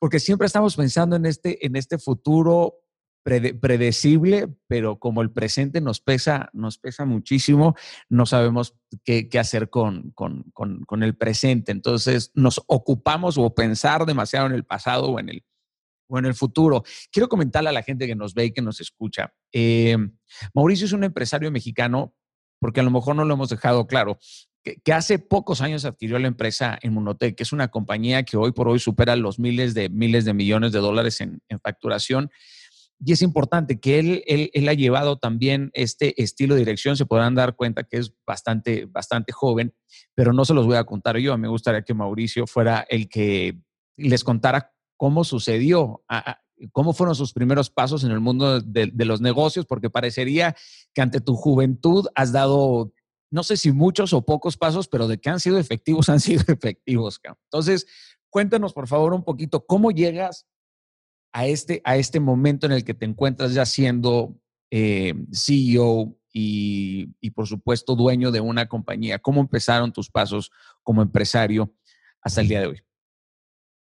[0.00, 2.74] porque siempre estamos pensando en este, en este futuro
[3.22, 7.76] predecible, pero como el presente nos pesa, nos pesa muchísimo,
[8.08, 11.72] no sabemos qué, hacer con, con, el presente.
[11.72, 15.44] Entonces nos ocupamos o pensar demasiado en el pasado o en el,
[16.08, 16.82] o en el futuro.
[17.12, 19.34] Quiero comentarle a la gente que nos ve y que nos escucha.
[19.52, 19.96] Eh,
[20.54, 22.14] Mauricio es un empresario mexicano,
[22.58, 24.18] porque a lo mejor no lo hemos dejado claro,
[24.62, 28.68] que, hace pocos años adquirió la empresa Inmunotech, que es una compañía que hoy por
[28.68, 32.30] hoy supera los miles de miles de millones de dólares en, en facturación
[33.02, 36.96] y es importante que él, él, ha llevado también este estilo de dirección.
[36.96, 39.74] Se podrán dar cuenta que es bastante, bastante joven,
[40.14, 41.36] pero no se los voy a contar yo.
[41.38, 43.58] Me gustaría que Mauricio fuera el que
[43.96, 46.04] les contara cómo sucedió,
[46.72, 50.54] cómo fueron sus primeros pasos en el mundo de, los negocios, porque parecería
[50.92, 52.92] que ante tu juventud has dado,
[53.30, 56.42] no sé si muchos o pocos pasos, pero de que han sido efectivos, han sido
[56.48, 57.18] efectivos.
[57.44, 57.86] Entonces,
[58.28, 60.46] cuéntanos por favor un poquito cómo llegas
[61.32, 64.36] a este, a este momento en el que te encuentras ya siendo
[64.70, 69.18] eh, CEO y, y, por supuesto, dueño de una compañía?
[69.18, 70.50] ¿Cómo empezaron tus pasos
[70.82, 71.74] como empresario
[72.22, 72.82] hasta el día de hoy?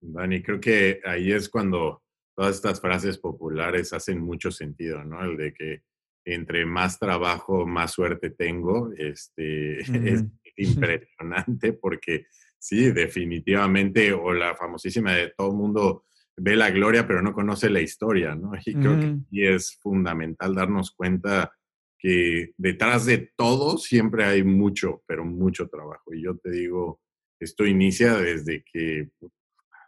[0.02, 2.02] Dani, creo que ahí es cuando
[2.36, 5.24] todas estas frases populares hacen mucho sentido, ¿no?
[5.24, 5.84] El de que
[6.26, 9.80] entre más trabajo, más suerte tengo, este,
[10.14, 10.24] es
[10.56, 16.06] impresionante porque sí, definitivamente, o la famosísima de todo el mundo
[16.40, 18.52] ve la gloria, pero no conoce la historia, ¿no?
[18.66, 21.54] Y creo que y es fundamental darnos cuenta
[21.98, 26.14] que detrás de todo siempre hay mucho, pero mucho trabajo.
[26.14, 27.02] Y yo te digo,
[27.40, 29.10] esto inicia desde que,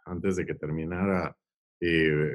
[0.04, 1.36] antes de que terminara
[1.80, 2.32] eh,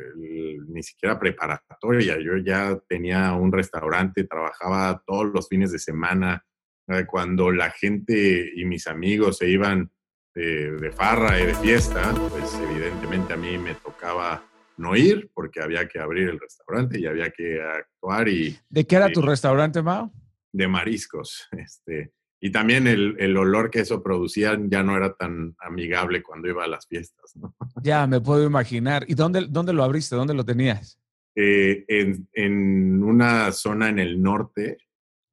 [0.67, 6.43] ni siquiera preparatoria, yo ya tenía un restaurante, trabajaba todos los fines de semana,
[6.87, 9.91] eh, cuando la gente y mis amigos se iban
[10.37, 14.43] de, farra y de fiesta, pues evidentemente a mí me tocaba
[14.77, 18.57] no ir porque había que abrir el restaurante y había que actuar y...
[18.69, 20.11] ¿De qué era tu restaurante, Mao?
[20.51, 21.47] De mariscos.
[21.57, 26.47] Este, y también el, el, olor que eso producía ya no era tan amigable cuando
[26.47, 27.35] iba a las fiestas.
[27.35, 27.55] ¿no?
[27.83, 29.05] Ya, me puedo imaginar.
[29.07, 30.15] ¿Y dónde, dónde lo abriste?
[30.15, 30.99] ¿Dónde lo tenías?
[31.35, 34.77] Eh, en, en, una zona en el norte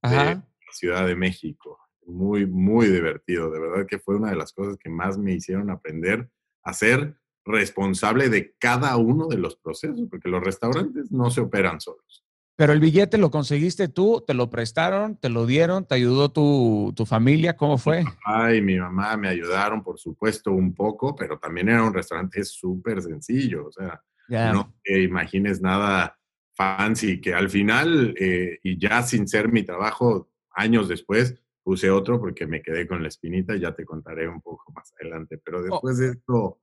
[0.02, 3.50] de la Ciudad de México muy, muy divertido.
[3.50, 6.28] De verdad que fue una de las cosas que más me hicieron aprender
[6.62, 11.80] a ser responsable de cada uno de los procesos, porque los restaurantes no se operan
[11.80, 12.24] solos.
[12.56, 17.04] Pero el billete lo conseguiste tú, te lo prestaron, te lo dieron, te ayudó tu,
[17.04, 18.04] familia, ¿cómo fue?
[18.24, 23.02] Ay, mi mamá me ayudaron, por supuesto, un poco, pero también era un restaurante súper
[23.02, 26.16] sencillo, o sea, no te imagines nada
[26.52, 32.20] fancy, que al final, eh, y ya sin ser mi trabajo, años después, puse otro
[32.20, 35.62] porque me quedé con la espinita, ya te contaré un poco más adelante, pero oh.
[35.62, 36.60] después de esto,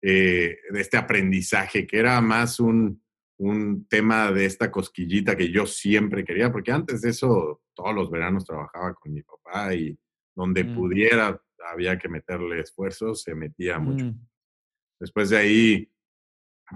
[0.00, 3.02] eh, de este aprendizaje, que era más un,
[3.38, 8.10] un, tema de esta cosquillita que yo siempre quería, porque antes de eso, todos los
[8.10, 9.98] veranos trabajaba con mi papá y
[10.34, 10.74] donde mm.
[10.76, 14.06] pudiera había que meterle esfuerzo, se metía mucho.
[14.06, 14.20] Mm.
[15.00, 15.92] Después de ahí,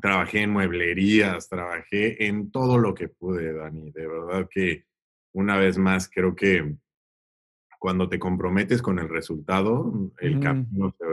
[0.00, 3.90] trabajé en mueblerías, trabajé en todo lo que pude, Dani.
[3.90, 4.86] De verdad que
[5.32, 6.76] una vez más creo que
[7.78, 11.04] cuando te comprometes con el resultado, el camino se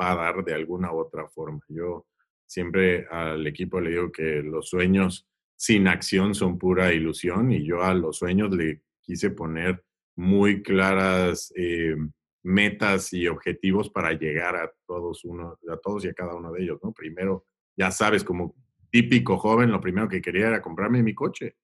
[0.00, 1.60] va a dar de alguna u otra forma.
[1.68, 2.06] Yo
[2.46, 7.82] siempre al equipo le digo que los sueños sin acción son pura ilusión y yo
[7.82, 9.84] a los sueños le quise poner
[10.16, 11.96] muy claras eh,
[12.42, 16.62] metas y objetivos para llegar a todos, uno, a todos y a cada uno de
[16.62, 16.92] ellos, ¿no?
[16.92, 18.54] Primero, ya sabes, como
[18.90, 21.56] típico joven, lo primero que quería era comprarme mi coche.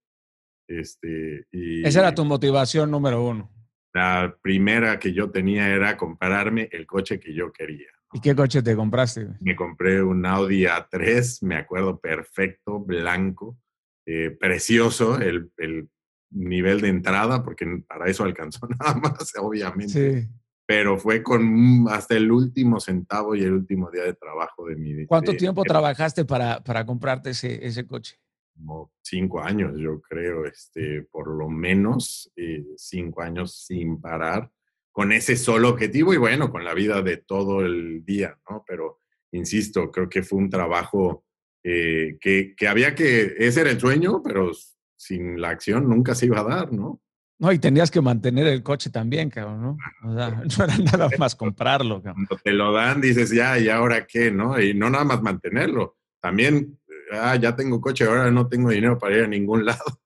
[0.67, 3.51] Este, y Esa era tu motivación número uno.
[3.93, 7.89] La primera que yo tenía era comprarme el coche que yo quería.
[8.13, 9.29] ¿Y qué coche te compraste?
[9.41, 13.59] Me compré un Audi A3, me acuerdo perfecto, blanco,
[14.07, 15.89] eh, precioso, el, el,
[16.31, 20.23] nivel de entrada, porque para eso alcanzó nada más, obviamente.
[20.23, 20.29] Sí.
[20.67, 24.93] Pero fue con hasta el último centavo y el último día de trabajo de mi
[24.93, 25.07] vida.
[25.09, 28.19] ¿Cuánto tiempo trabajaste para, para comprarte ese, ese coche?
[28.59, 34.51] Como cinco años, yo creo, este, por lo menos eh, cinco años sin parar,
[34.91, 38.65] con ese solo objetivo y bueno, con la vida de todo el día, ¿no?
[38.67, 38.99] Pero,
[39.31, 41.25] insisto, creo que fue un trabajo
[41.63, 44.51] eh, que, que, había que, ese era el sueño, pero
[44.97, 47.01] sin la acción nunca se iba a dar, ¿no?
[47.41, 49.77] No, y tenías que mantener el coche también, cabrón, ¿no?
[50.05, 52.27] O sea, no era nada más comprarlo, cabrón.
[52.27, 54.61] Cuando te lo dan, dices, ya, ¿y ahora qué, no?
[54.61, 56.79] Y no nada más mantenerlo, también
[57.13, 60.01] ah, ya tengo coche, ahora no tengo dinero para ir a ningún lado.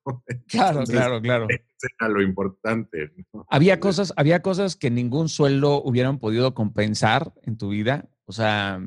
[0.49, 1.47] Claro, claro, claro.
[1.51, 3.13] Eso era lo importante.
[3.49, 8.09] Había cosas, había cosas que ningún sueldo hubieran podido compensar en tu vida.
[8.25, 8.81] O sea,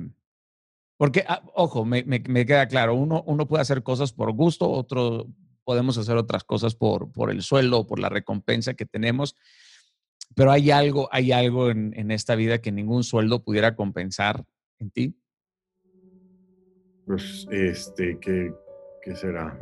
[0.97, 4.69] porque, ah, ojo, me, me, me, queda claro, uno, uno puede hacer cosas por gusto,
[4.69, 5.28] otro
[5.65, 9.36] podemos hacer otras cosas por, por el sueldo o por la recompensa que tenemos.
[10.36, 14.45] Pero hay algo, hay algo en, en esta vida que ningún sueldo pudiera compensar
[14.80, 15.17] en ti.
[17.06, 18.52] Pues, este, ¿qué,
[19.04, 19.58] qué será?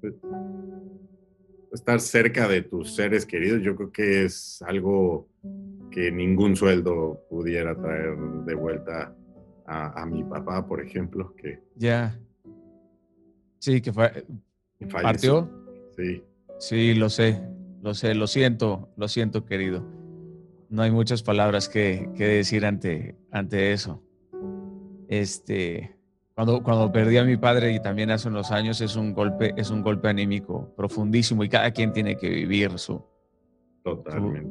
[0.00, 0.14] Pues,
[1.72, 5.28] estar cerca de tus seres queridos, yo creo que es algo
[5.90, 9.16] que ningún sueldo pudiera traer de vuelta
[9.66, 12.18] a, a mi papá, por ejemplo, que ya.
[13.58, 14.26] Sí, que fue,
[14.90, 15.50] partió.
[15.96, 16.22] Sí.
[16.58, 17.40] Sí, lo sé,
[17.82, 19.82] lo sé, lo siento, lo siento, querido.
[20.68, 24.02] No hay muchas palabras que, que decir ante, ante eso
[25.12, 25.94] este,
[26.34, 29.70] cuando, cuando perdí a mi padre y también hace unos años es un golpe, es
[29.70, 33.04] un golpe anímico profundísimo y cada quien tiene que vivir su,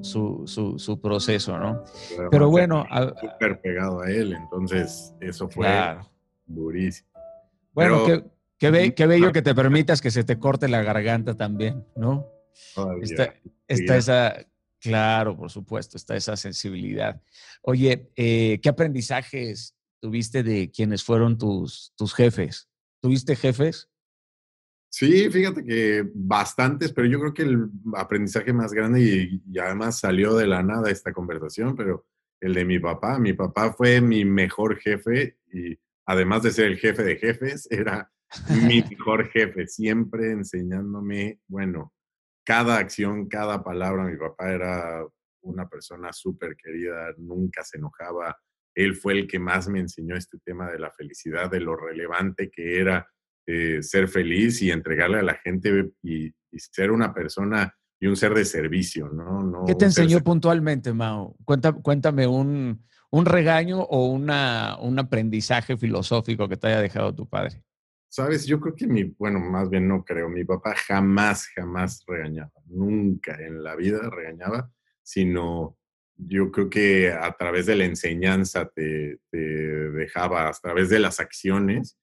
[0.02, 1.84] Su, su, su, proceso, ¿no?
[2.30, 2.86] Pero, bueno.
[3.20, 5.68] Súper pegado a él, entonces eso fue
[6.46, 7.10] durísimo.
[7.74, 8.24] Bueno, qué,
[8.60, 12.28] qué, qué, bello que te permitas que se te corte la garganta también, ¿no?
[13.02, 13.34] está,
[13.68, 14.36] está esa,
[14.80, 17.20] claro, por supuesto, está esa sensibilidad.
[17.64, 22.70] Oye, eh, ¿qué aprendizajes tuviste de quienes fueron tus, tus jefes?
[23.02, 23.90] ¿Tuviste jefes?
[24.94, 30.36] Sí, fíjate que bastantes, pero yo creo que el aprendizaje más grande y, además salió
[30.36, 32.06] de la nada esta conversación, pero
[32.42, 33.18] el de mi papá.
[33.18, 38.12] Mi papá fue mi mejor jefe y además de ser el jefe de jefes, era
[38.68, 41.94] mi mejor jefe, siempre enseñándome, bueno,
[42.44, 44.04] cada acción, cada palabra.
[44.04, 45.08] Mi papá era
[45.42, 48.38] una persona súper querida, nunca se enojaba,
[48.76, 52.50] él fue el que más me enseñó este tema de la felicidad, de lo relevante
[52.50, 53.08] que era
[53.46, 58.34] eh, ser feliz y entregarle a la gente y, ser una persona y un ser
[58.34, 59.64] de servicio, ¿no?
[59.66, 61.38] ¿Qué te enseñó puntualmente, Mao?
[61.82, 67.64] cuéntame un, un regaño o una, un aprendizaje filosófico que te haya dejado tu padre.
[68.10, 72.52] Sabes, yo creo que mi, bueno, más bien no creo, mi papá jamás, jamás regañaba,
[72.66, 74.70] nunca en la vida regañaba,
[75.02, 75.78] sino
[76.28, 81.98] yo creo que a través de la enseñanza te, dejaba, a través de las acciones.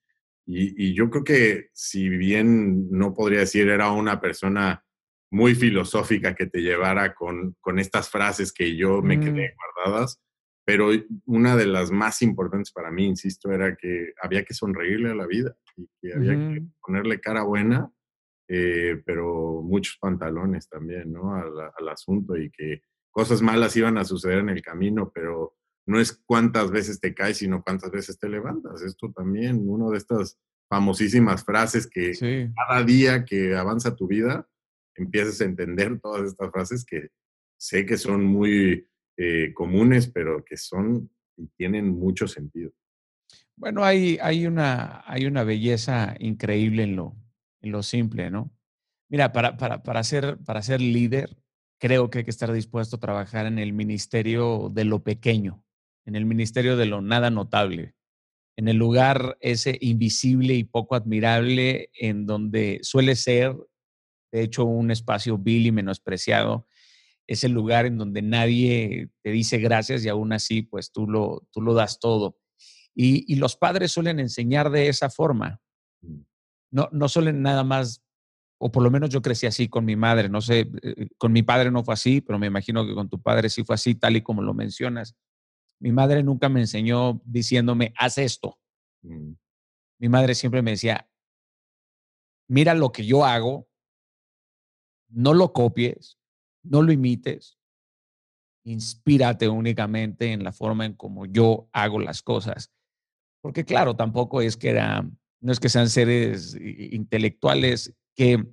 [0.46, 4.82] Y, yo creo que si bien no podría decir era una persona
[5.30, 9.84] muy filosófica que te llevara con, con estas frases que yo me quedé mm.
[9.84, 10.22] guardadas,
[10.64, 10.88] pero
[11.26, 15.26] una de las más importantes para mí, insisto, era que había que sonreírle a la
[15.26, 17.90] vida y que había que ponerle cara buena,
[18.48, 21.34] eh, pero muchos pantalones también, ¿no?
[21.34, 22.82] Al, al asunto y que
[23.18, 27.38] cosas malas iban a suceder en el camino, pero no es cuántas veces te caes,
[27.38, 28.80] sino cuántas veces te levantas.
[28.82, 30.38] Esto también, una de estas
[30.70, 32.12] famosísimas frases que
[32.54, 34.48] cada día que avanza tu vida,
[34.94, 37.08] empiezas a entender todas estas frases que
[37.56, 42.70] sé que son muy eh, comunes, pero que son y tienen mucho sentido.
[43.56, 47.16] Bueno, hay, hay, una, hay una belleza increíble en lo,
[47.62, 48.52] en lo simple, ¿no?
[49.08, 51.36] Mira, para, para, para, ser, para ser líder,
[51.78, 55.64] creo que hay que estar dispuesto a trabajar en el ministerio de lo pequeño,
[56.04, 57.94] en el ministerio de lo nada notable,
[58.56, 63.56] en el lugar ese invisible y poco admirable en donde suele ser,
[64.32, 66.66] de hecho, un espacio vil y menospreciado
[67.28, 71.60] ese lugar en donde nadie te dice gracias y aún así, pues tú lo, tú
[71.60, 72.38] lo das todo.
[72.94, 75.60] Y, los padres suelen enseñar de esa forma.
[76.00, 76.22] Mm.
[76.72, 78.02] No, no suelen nada más,
[78.58, 81.42] o por lo menos yo crecí así con mi madre, no sé, eh, con mi
[81.42, 84.16] padre no fue así, pero me imagino que con tu padre sí fue así, tal
[84.16, 85.14] y como lo mencionas.
[85.78, 88.58] Mi madre nunca me enseñó diciéndome, haz esto.
[89.02, 89.32] Mm.
[90.00, 91.08] Mi madre siempre me decía,
[92.48, 93.68] mira lo que yo hago,
[95.08, 96.18] no lo copies,
[96.62, 97.58] no lo imites,
[98.64, 102.72] inspírate únicamente en la forma en como yo hago las cosas.
[103.40, 105.08] Porque claro, tampoco es que era,
[105.40, 108.44] no es que sean seres intelectuales, que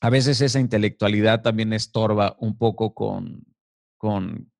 [0.00, 3.44] a veces esa intelectualidad también estorba un poco con,
[3.98, 4.52] con,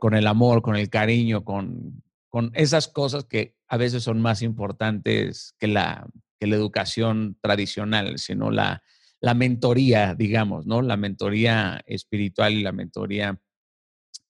[0.00, 4.40] con el amor, con el cariño, con, con esas cosas que a veces son más
[4.40, 6.08] importantes que la,
[6.40, 8.82] que la educación tradicional, sino la,
[9.20, 10.80] la mentoría, digamos, ¿no?
[10.80, 13.38] La mentoría espiritual y la mentoría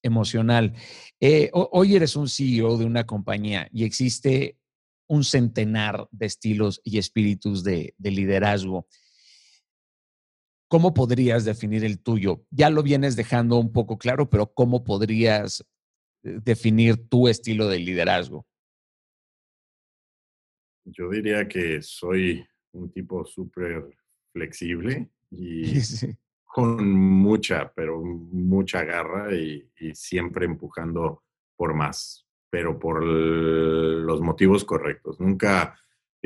[0.02, 0.74] emocional.
[1.20, 4.58] Eh, hoy eres un CEO de una compañía y existe
[5.06, 8.88] un centenar de estilos y espíritus de, de liderazgo.
[10.68, 12.44] ¿Cómo podrías definir el tuyo?
[12.50, 15.64] Ya lo vienes dejando un poco claro, pero ¿cómo podrías
[16.22, 18.46] eh, definir tu estilo de liderazgo?
[20.84, 23.96] Yo diría que soy un tipo súper
[24.32, 25.80] flexible y
[26.44, 31.22] con mucha, pero mucha garra y, siempre empujando
[31.56, 35.20] por más, pero por los motivos correctos.
[35.20, 35.78] Nunca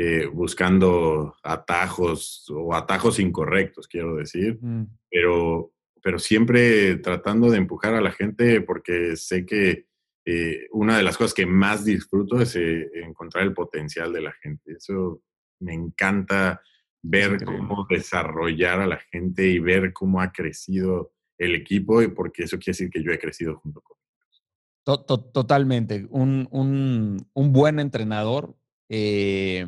[0.05, 4.87] eh, buscando atajos o atajos incorrectos, quiero decir, mm.
[5.09, 9.87] pero, pero siempre tratando de empujar a la gente porque sé que
[10.25, 14.33] eh, una de las cosas que más disfruto es eh, encontrar el potencial de la
[14.33, 14.73] gente.
[14.73, 15.23] Eso
[15.61, 16.61] me encanta
[17.01, 22.43] ver cómo desarrollar a la gente y ver cómo ha crecido el equipo, y porque
[22.43, 25.33] eso quiere decir que yo he crecido junto con ellos.
[25.33, 26.09] Totalmente.
[26.11, 28.57] Un, un, buen entrenador
[28.95, 29.67] eh,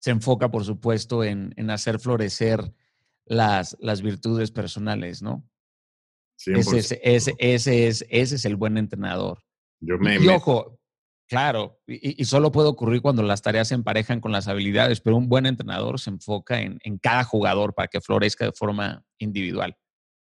[0.00, 2.72] se enfoca, por supuesto, en, en hacer florecer
[3.24, 5.48] las, las virtudes personales, ¿no?
[6.44, 9.38] Ese es, ese, ese, es, ese es el buen entrenador.
[9.78, 10.80] Yo me, y, ojo,
[11.28, 15.28] claro, y, solo puede ocurrir cuando las tareas se emparejan con las habilidades, pero un
[15.28, 19.76] buen entrenador se enfoca en, en cada jugador para que florezca de forma individual.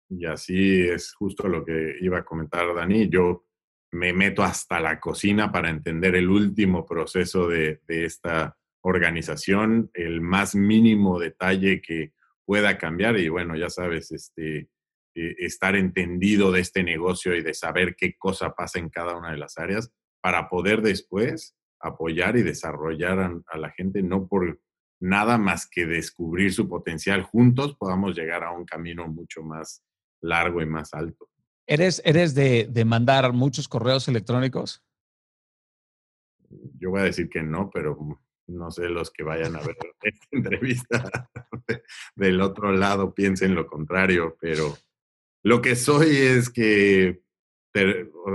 [0.08, 3.08] Y así es justo lo que iba a comentar Dani.
[3.08, 3.47] Yo
[3.90, 10.54] me meto hasta la cocina para entender el último proceso de, esta organización, el más
[10.54, 12.12] mínimo detalle que
[12.44, 13.18] pueda cambiar.
[13.18, 14.68] Y bueno, ya sabes, este,
[15.14, 19.32] eh, estar entendido de este negocio y de saber qué cosa pasa en cada una
[19.32, 24.60] de las áreas para poder después apoyar y desarrollar a, la gente, no por
[25.00, 29.84] nada más que descubrir su potencial juntos, podamos llegar a un camino mucho más
[30.20, 31.27] largo y más alto.
[31.70, 34.82] ¿Eres, eres de, de mandar muchos correos electrónicos?
[36.78, 40.26] Yo voy a decir que no, pero no sé los que vayan a ver esta
[40.32, 41.28] entrevista
[42.16, 44.78] del otro lado piensen lo contrario, pero
[45.44, 47.20] lo que soy es que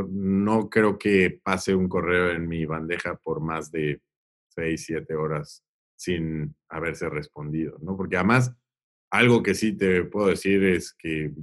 [0.10, 4.00] no creo que pase un correo en mi bandeja por más de
[4.48, 5.64] seis, siete horas
[5.98, 7.98] sin haberse respondido, ¿no?
[7.98, 8.56] Porque además,
[9.12, 11.34] algo que sí te puedo decir es que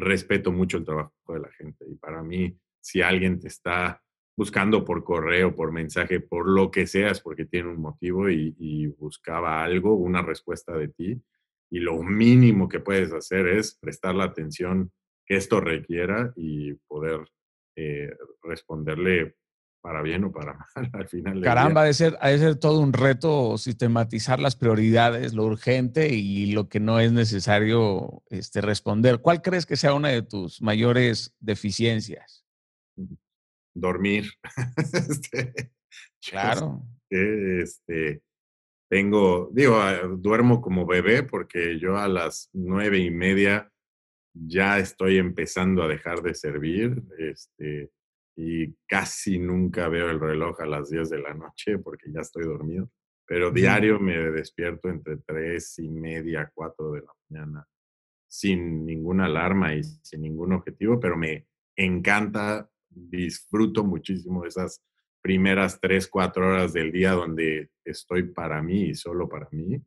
[0.00, 4.02] respeto mucho el trabajo de la gente y para mí, si alguien te está
[4.38, 9.64] buscando por correo, por mensaje, por lo que seas, porque tiene un motivo y, buscaba
[9.64, 11.20] algo, una respuesta de ti,
[11.70, 14.92] y lo mínimo que puedes hacer es prestar la atención
[15.26, 17.20] que esto requiera y poder
[17.76, 19.34] eh, responderle
[19.80, 21.40] para bien o para mal al final.
[21.42, 26.08] Caramba, ha de, ser, ha de ser todo un reto sistematizar las prioridades, lo urgente
[26.08, 29.20] y lo que no es necesario este, responder.
[29.20, 32.44] ¿Cuál crees que sea una de tus mayores deficiencias?
[33.74, 34.30] Dormir.
[34.76, 35.72] este,
[36.20, 36.82] claro.
[37.10, 38.22] Este,
[38.90, 43.70] tengo, digo, ah, duermo como bebé porque yo a las nueve y media
[44.34, 47.90] ya estoy empezando a dejar de servir, este,
[48.40, 52.44] y casi nunca veo el reloj a las 10 de la noche porque ya estoy
[52.44, 52.88] dormido,
[53.26, 57.66] pero diario me despierto entre tres y media, cuatro de la mañana,
[58.28, 64.84] sin ninguna alarma y sin ningún objetivo, pero me encanta, disfruto muchísimo esas
[65.20, 69.82] primeras tres, cuatro horas del día donde estoy para mí y solo para mí,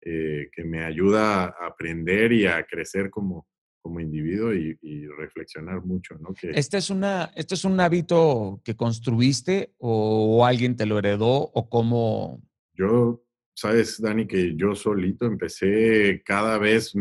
[0.00, 3.46] eh, que me ayuda a aprender y a crecer como,
[3.82, 6.32] como individuo y, reflexionar mucho, ¿no?
[6.32, 11.50] Que, ¿Este, es una, ¿Este es un hábito que construiste o, alguien te lo heredó
[11.52, 12.40] o cómo?
[12.74, 13.24] Yo,
[13.54, 16.94] sabes, Dani, que yo solito empecé cada vez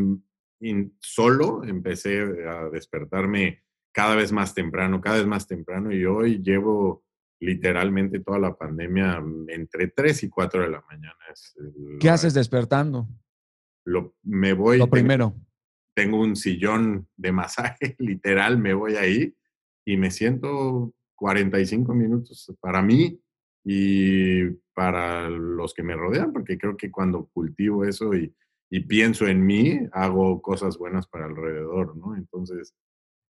[0.99, 7.03] solo empecé a despertarme cada vez más temprano, cada vez más temprano y hoy llevo
[7.39, 11.15] literalmente toda la pandemia entre 3 y 4 de la mañana.
[11.99, 13.07] ¿Qué haces despertando?
[13.85, 14.77] Lo, me voy.
[14.77, 15.31] Lo primero.
[15.31, 15.50] Tengo,
[16.07, 19.35] un sillón de masaje, literal, me voy ahí
[19.85, 23.19] y me siento 45 minutos para mí
[23.63, 28.33] y para los que me rodean, porque creo que cuando cultivo eso y,
[28.69, 32.15] y pienso en mí, hago cosas buenas para alrededor, ¿no?
[32.15, 32.73] Entonces,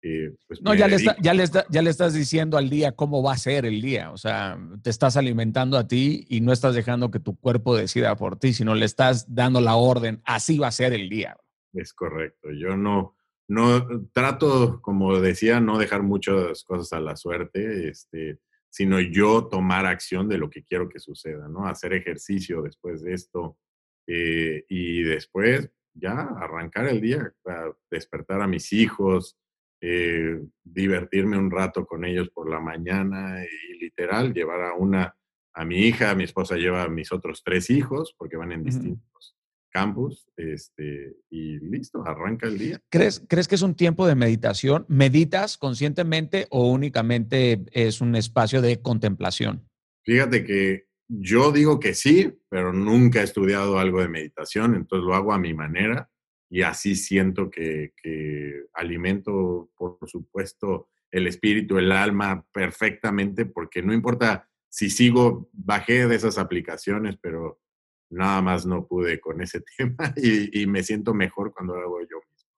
[0.04, 3.34] eh, pues no, ya le, ya, le ya le estás diciendo al día cómo va
[3.34, 4.12] a ser el día.
[4.12, 8.16] O sea, te estás alimentando a ti y no estás dejando que tu cuerpo decida
[8.16, 11.38] por ti, sino le estás dando la orden, así va a ser el día.
[11.74, 12.52] Es correcto.
[12.52, 13.16] Yo no,
[13.48, 19.86] no trato, como decía, no dejar muchas cosas a la suerte, este, sino yo tomar
[19.86, 21.68] acción de lo que quiero que suceda, ¿no?
[21.68, 23.58] Hacer ejercicio después de esto
[24.08, 27.34] eh, y después ya arrancar el día,
[27.90, 29.38] despertar a mis hijos,
[29.82, 35.16] eh, divertirme un rato con ellos por la mañana y literal llevar a una,
[35.54, 39.36] a mi hija, mi esposa lleva a mis otros tres hijos porque van en distintos
[39.72, 42.80] campus este, y listo, arranca el día.
[42.90, 44.86] ¿Crees, ¿Crees que es un tiempo de meditación?
[44.88, 49.68] ¿Meditas conscientemente o únicamente es un espacio de contemplación?
[50.04, 55.14] Fíjate que yo digo que sí, pero nunca he estudiado algo de meditación, entonces lo
[55.14, 56.10] hago a mi manera
[56.50, 57.94] y así siento que,
[58.74, 66.16] alimento, por supuesto, el espíritu, el alma perfectamente, porque no importa si sigo, bajé de
[66.16, 67.62] esas aplicaciones, pero
[68.12, 72.18] nada más no pude con ese tema y, me siento mejor cuando lo hago yo
[72.18, 72.50] mismo.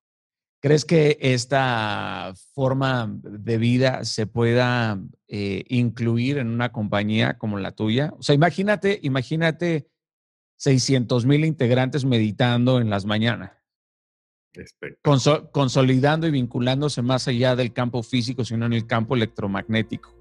[0.62, 4.98] ¿Crees que esta forma de vida se pueda
[5.28, 8.14] eh, incluir en una compañía como la tuya?
[8.18, 9.90] O sea, imagínate, imagínate
[10.58, 13.64] 600 mil integrantes meditando en las mañanas
[15.52, 20.14] consolidando y vinculándose más allá del campo físico, sino en el campo electromagnético.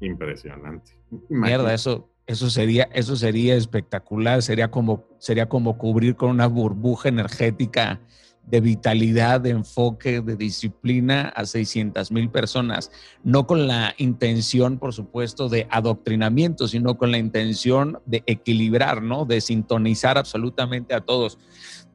[0.00, 0.92] Impresionante.
[1.28, 7.08] Mierda, eso, eso, sería, eso sería espectacular, sería como, sería como cubrir con una burbuja
[7.08, 8.00] energética
[8.46, 12.92] de vitalidad, de enfoque, de disciplina a 600 mil personas,
[13.24, 19.24] no con la intención, por supuesto, de adoctrinamiento, sino con la intención de equilibrar, ¿no?
[19.24, 21.36] De sintonizar absolutamente a todos.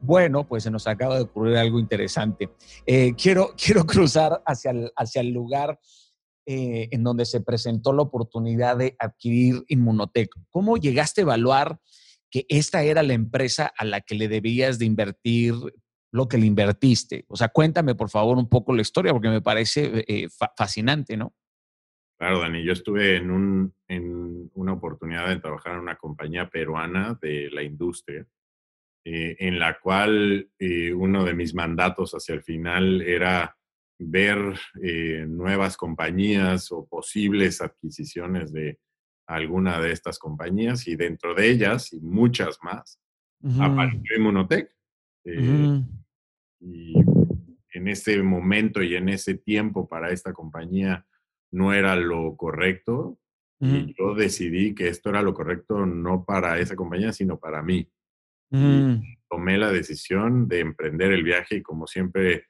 [0.02, 2.50] Bueno, pues se nos acaba de ocurrir algo interesante.
[2.84, 5.78] Eh, quiero, quiero cruzar hacia el, hacia el lugar
[6.46, 10.30] eh, en donde se presentó la oportunidad de adquirir Inmunotech.
[10.50, 11.78] ¿Cómo llegaste a evaluar
[12.30, 15.54] que esta era la empresa a la que le debías de invertir
[16.12, 17.24] lo que le invertiste?
[17.28, 21.34] O sea, cuéntame por favor un poco la historia porque me parece eh, fascinante, ¿no?
[22.18, 27.18] Claro, Dani, yo estuve en, un, en una oportunidad de trabajar en una compañía peruana
[27.20, 28.26] de la industria
[29.08, 33.56] eh, en la cual eh, uno de mis mandatos hacia el final era
[33.98, 34.38] ver
[34.82, 38.78] eh, nuevas compañías o posibles adquisiciones de
[39.26, 43.00] alguna de estas compañías y dentro de ellas y muchas más
[43.58, 44.70] apareció Inmunotech.
[46.60, 46.94] Y
[47.72, 51.06] en ese momento y en ese tiempo para esta compañía
[51.52, 53.18] no era lo correcto
[53.58, 57.88] y yo decidí que esto era lo correcto no para esa compañía, sino para mí.
[59.28, 62.46] Tomé la decisión de emprender el viaje y como siempre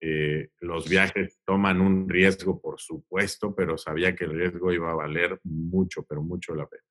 [0.00, 4.94] eh, los viajes toman un riesgo, por supuesto, pero sabía que el riesgo iba a
[4.94, 6.84] valer mucho, pero mucho la pena.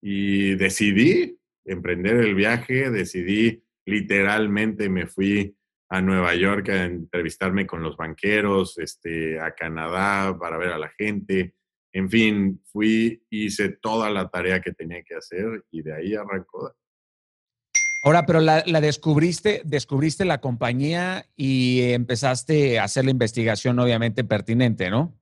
[0.00, 5.56] Y decidí emprender el viaje, decidí literalmente, me fui
[5.90, 10.90] a Nueva York a entrevistarme con los banqueros, este, a Canadá para ver a la
[10.90, 11.54] gente.
[11.92, 16.74] En fin, fui, hice toda la tarea que tenía que hacer y de ahí arrancó
[18.04, 24.88] Ahora, pero la, descubriste, descubriste la compañía y empezaste a hacer la investigación obviamente pertinente,
[24.88, 25.18] ¿no?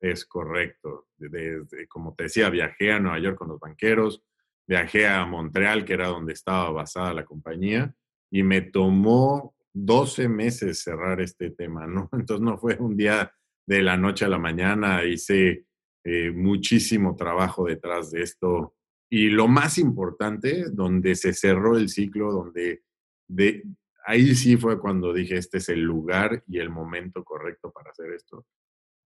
[0.00, 1.06] Es correcto.
[1.16, 4.22] Desde, como te decía, viajé a Nueva York con los banqueros,
[4.66, 7.94] viajé a Montreal, que era donde estaba basada la compañía,
[8.30, 12.08] y me tomó 12 meses cerrar este tema, ¿no?
[12.12, 13.32] Entonces no fue un día
[13.66, 15.66] de la noche a la mañana, hice
[16.04, 18.74] eh, muchísimo trabajo detrás de esto,
[19.10, 22.82] y lo más importante, donde se cerró el ciclo, donde
[23.26, 23.64] de,
[24.04, 28.12] ahí sí fue cuando dije, este es el lugar y el momento correcto para hacer
[28.12, 28.46] esto,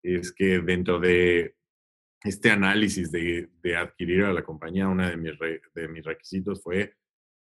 [0.03, 1.57] es que dentro de
[2.23, 5.33] este análisis de, de adquirir a la compañía, uno de mis,
[5.75, 6.95] de mis requisitos fue,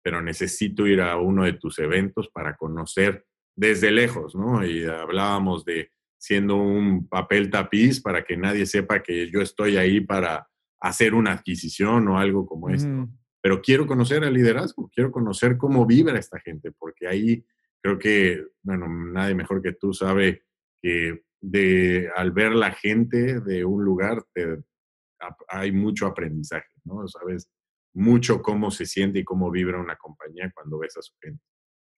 [0.02, 3.24] pero necesito ir a uno de tus eventos para conocer
[3.56, 4.64] desde lejos, ¿no?
[4.64, 10.00] Y hablábamos de siendo un papel tapiz para que nadie sepa que yo estoy ahí
[10.00, 10.48] para
[10.82, 13.08] hacer una adquisición o algo como esto.
[13.40, 17.44] Pero quiero conocer el liderazgo, quiero conocer cómo vibra esta gente, porque ahí
[17.80, 20.42] creo que, bueno, nadie mejor que tú sabe
[20.82, 24.24] que de, al ver la gente de un lugar
[25.48, 27.06] hay mucho aprendizaje, ¿no?
[27.06, 27.48] Sabes
[27.94, 31.42] mucho cómo se siente y cómo vibra una compañía cuando ves a su gente.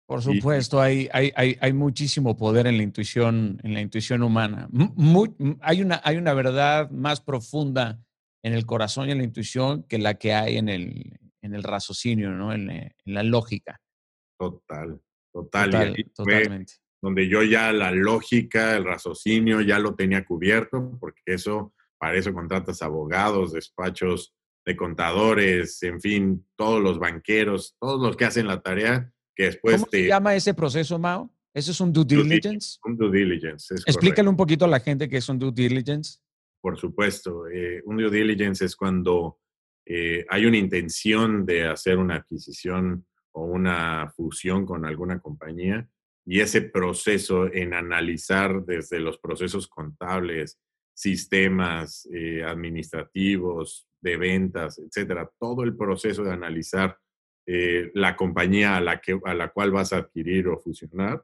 [0.06, 4.68] Por supuesto, hay, hay, hay, muchísimo poder en la intuición, en la intuición humana.
[5.62, 8.04] hay, una, hay una verdad más profunda
[8.44, 11.62] en el corazón y en la intuición que la que hay en el, en el
[11.62, 12.52] raciocinio, ¿no?
[12.52, 13.80] En, eh, la lógica.
[14.38, 15.00] Total,
[15.32, 15.96] total.
[16.14, 16.74] totalmente.
[17.00, 22.34] Donde yo ya la lógica, el raciocinio ya lo tenía cubierto, porque eso, para eso
[22.34, 24.34] contratas abogados, despachos
[24.66, 29.76] de contadores, en fin, todos los banqueros, todos los que hacen la tarea que después
[29.76, 31.30] ¿Cómo se llama ese proceso, Mao?
[31.54, 32.78] ¿Eso es un due diligence?
[32.84, 33.74] Un due diligence.
[33.86, 36.18] Explícale un poquito a la gente qué es un due diligence.
[36.64, 37.46] Por supuesto.
[37.46, 39.38] Eh, un due diligence es cuando
[39.84, 45.86] eh, hay una intención de hacer una adquisición o una fusión con alguna compañía
[46.24, 50.58] y ese proceso en analizar desde los procesos contables,
[50.94, 56.96] sistemas eh, administrativos, de ventas, etcétera, todo el proceso de analizar
[57.46, 61.22] la compañía a la, que, a la cual vas a adquirir o fusionar,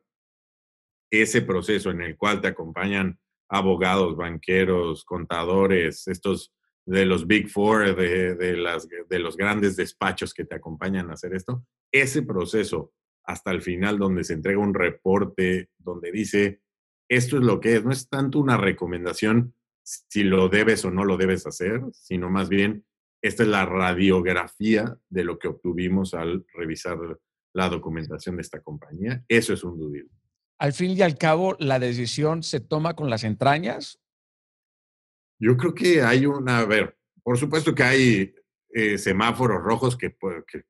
[1.11, 3.19] ese proceso en el cual te acompañan
[3.51, 6.53] abogados, banqueros, contadores, estos
[6.87, 11.15] de los Big Four, de, de, las, de los grandes despachos que te acompañan a
[11.15, 12.93] hacer esto, ese proceso
[13.25, 16.61] hasta el final donde se entrega un reporte donde dice,
[17.09, 21.05] esto es lo que es, no es tanto una recomendación si lo debes o no
[21.05, 22.85] lo debes hacer, sino más bien
[23.23, 26.99] esta es la radiografía de lo que obtuvimos al revisar
[27.53, 29.25] la documentación de esta compañía.
[29.29, 30.07] Eso es un due
[30.61, 33.99] Al fin y al cabo, ¿la decisión se toma con las entrañas?
[35.39, 38.35] Yo creo que hay una, a ver, por supuesto que hay
[38.69, 40.15] eh, semáforos rojos que,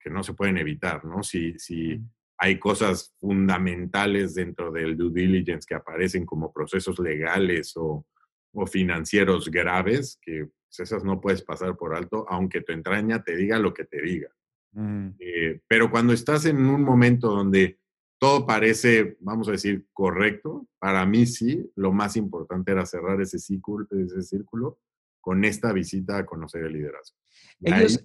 [0.01, 1.25] que, no se pueden evitar, ¿no?
[1.25, 2.01] Si, si
[2.39, 8.07] hay cosas fundamentales dentro del due diligence que aparecen como procesos legales o,
[8.53, 13.35] o financieros graves que pues, esas no puedes pasar por alto, aunque tu entraña te
[13.35, 14.31] diga lo que te diga.
[14.71, 15.09] Mm.
[15.19, 17.80] Eh, pero cuando estás en un momento donde
[18.21, 23.39] todo parece, vamos a decir, correcto, para mí sí, lo más importante era cerrar ese
[23.39, 24.79] círculo, ese círculo
[25.23, 27.17] con esta visita a conocer el liderazgo.
[27.63, 28.05] Ellos,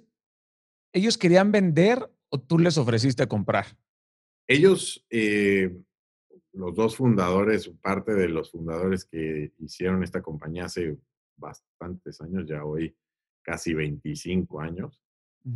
[0.94, 3.66] ¿Ellos querían vender o tú les ofreciste comprar?
[4.48, 5.78] Ellos, eh,
[6.54, 10.98] los dos fundadores, parte de los fundadores que hicieron esta compañía hace
[11.36, 12.96] bastantes años, ya hoy
[13.42, 15.02] casi 25 años,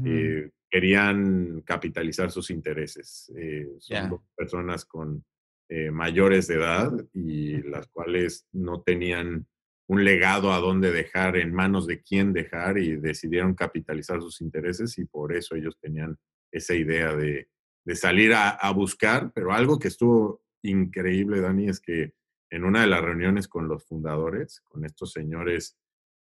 [0.05, 3.31] eh, querían capitalizar sus intereses.
[3.35, 5.25] Eh, son personas con
[5.67, 9.47] eh, mayores de edad y las cuales no tenían
[9.87, 14.97] un legado a dónde dejar, en manos de quién dejar y decidieron capitalizar sus intereses
[14.99, 16.17] y por eso ellos tenían
[16.51, 17.49] esa idea de,
[17.95, 22.13] salir a, a, buscar, pero algo que estuvo increíble, Dani, es que
[22.51, 25.75] en una de las reuniones con los fundadores, con estos señores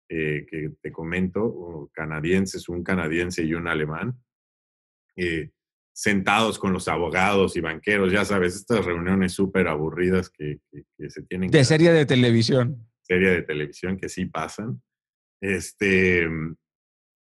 [0.08, 4.22] eh, que te comento, canadienses, un canadiense y un alemán,
[5.16, 5.50] eh,
[5.92, 10.60] sentados con los abogados y banqueros, ya sabes, estas reuniones súper aburridas que,
[11.08, 11.50] se tienen.
[11.50, 12.86] De serie de televisión.
[13.00, 14.82] Serie de televisión que sí pasan.
[15.40, 16.28] Este,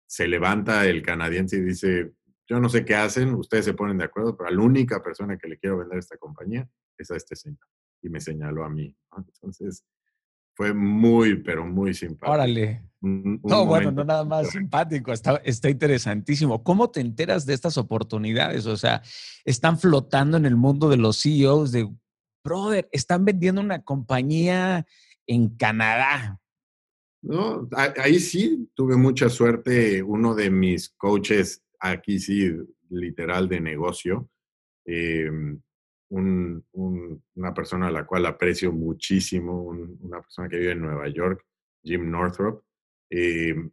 [0.06, 2.12] se levanta el canadiense y dice,
[2.48, 5.48] yo no sé qué hacen, ustedes se ponen de acuerdo, pero la única persona que
[5.48, 6.68] le quiero vender esta compañía
[6.98, 7.66] es a este señor.
[8.02, 8.94] Y me señaló a mí.
[9.16, 9.84] Entonces,
[10.54, 12.32] fue muy, pero muy simpático.
[12.32, 12.82] Órale.
[13.00, 16.62] no, bueno, no nada más simpático, está, está interesantísimo.
[16.62, 18.66] ¿Cómo te enteras de estas oportunidades?
[18.66, 19.02] O sea,
[19.44, 21.88] están flotando en el mundo de los CEOs de,
[22.44, 24.86] brother, están vendiendo una compañía
[25.26, 26.40] en Canadá.
[27.22, 30.02] No, ahí sí tuve mucha suerte.
[30.02, 32.52] Uno de mis coaches, aquí sí,
[32.90, 34.28] literal de negocio,
[34.84, 35.30] eh,
[36.10, 41.44] una persona a la cual aprecio muchísimo, una persona que vive en Nueva York,
[41.82, 42.62] Jim Northrop.
[43.10, 43.70] Em,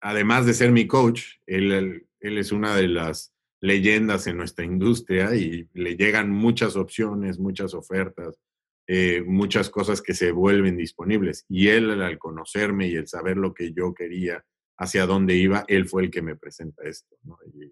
[0.00, 5.34] además de ser mi coach, él, él es una de las leyendas en nuestra industria
[5.34, 8.38] y le llegan muchas opciones, muchas ofertas,
[8.86, 11.46] eh, muchas cosas que se vuelven disponibles.
[11.48, 14.44] Y él, al conocerme y el saber lo que yo quería,
[14.76, 17.16] hacia dónde iba, él fue el que me presenta esto.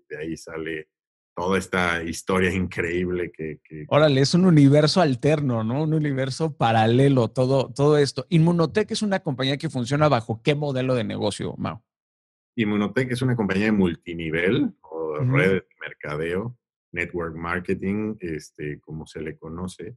[0.09, 0.89] De ahí sale
[1.35, 5.83] toda esta historia increíble que, Órale, es un universo alterno, ¿no?
[5.83, 8.27] Un universo paralelo, todo, todo esto.
[8.29, 11.83] Inmunotech es una compañía que funciona bajo qué modelo de negocio, Mao?
[12.57, 16.57] Inmunotech es una compañía de multinivel o red de mercadeo,
[16.93, 19.97] network marketing, este, como se le conoce,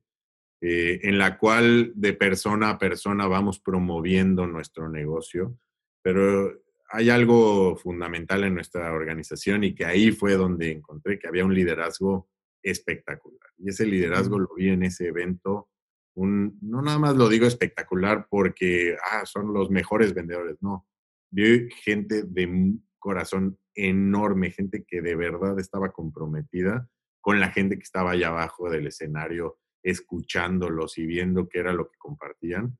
[0.61, 5.57] eh, en la cual de persona a persona vamos promoviendo nuestro negocio,
[6.01, 6.64] pero
[6.95, 11.53] hay algo fundamental en nuestra organización y que ahí fue donde encontré que había un
[11.53, 12.29] liderazgo
[12.63, 13.49] espectacular.
[13.57, 15.69] Y ese liderazgo lo vi en ese evento.
[16.13, 20.87] Un, no nada más lo digo espectacular porque ah, son los mejores vendedores, no.
[21.31, 26.89] Vi gente de un corazón enorme, gente que de verdad estaba comprometida
[27.19, 31.89] con la gente que estaba allá abajo del escenario, escuchándolos y viendo qué era lo
[31.89, 32.77] que compartían.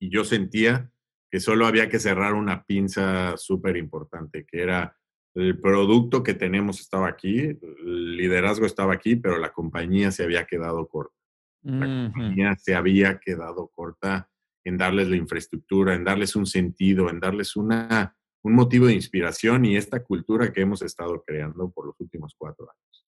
[0.00, 0.90] Y yo sentía
[1.30, 4.96] que solo había que cerrar una pinza súper importante, que era
[5.34, 10.44] el producto que tenemos estaba aquí, el liderazgo estaba aquí, pero la compañía se había
[10.44, 11.14] quedado corta.
[11.62, 14.30] La compañía se había quedado corta
[14.64, 19.66] en darles la infraestructura, en darles un sentido, en darles una, un motivo de inspiración
[19.66, 23.06] y esta cultura que hemos estado creando por los últimos cuatro años.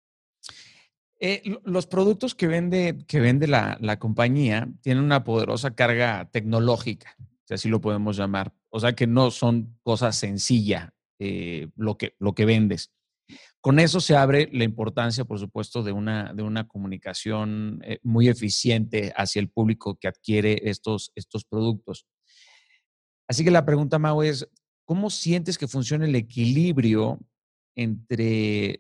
[1.20, 7.16] Eh, los productos que vende, que vende la, la, compañía tienen una poderosa carga tecnológica,
[7.52, 8.54] si así lo podemos llamar.
[8.70, 10.90] O sea que no son cosas sencillas
[11.20, 12.94] eh, lo, que, lo que vendes.
[13.60, 18.30] Con eso se abre la importancia, por supuesto, de una, de una comunicación eh, muy
[18.30, 22.08] eficiente hacia el público que adquiere estos, estos productos.
[23.28, 24.48] Así que la pregunta, Mau, es,
[24.86, 27.20] ¿cómo sientes que funciona el equilibrio
[27.76, 28.80] entre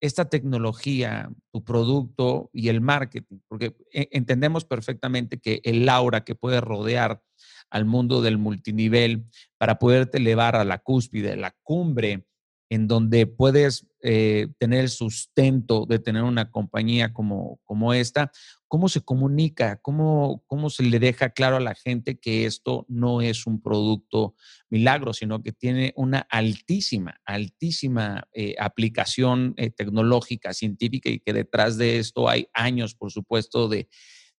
[0.00, 3.40] esta tecnología, tu producto y el marketing?
[3.46, 7.22] Porque e, entendemos perfectamente que el aura que puede rodear
[7.70, 9.24] al mundo del multinivel
[9.58, 12.26] para poderte elevar a la cúspide, la cumbre,
[12.68, 18.32] en donde puedes eh, tener el sustento de tener una compañía como, como esta,
[18.68, 19.78] ¿cómo se comunica?
[19.82, 24.34] ¿Cómo, ¿Cómo se le deja claro a la gente que esto no es un producto
[24.68, 31.76] milagro, sino que tiene una altísima, altísima eh, aplicación eh, tecnológica, científica y que detrás
[31.76, 33.88] de esto hay años, por supuesto, de,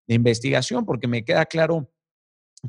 [0.06, 0.86] de investigación?
[0.86, 1.90] Porque me queda claro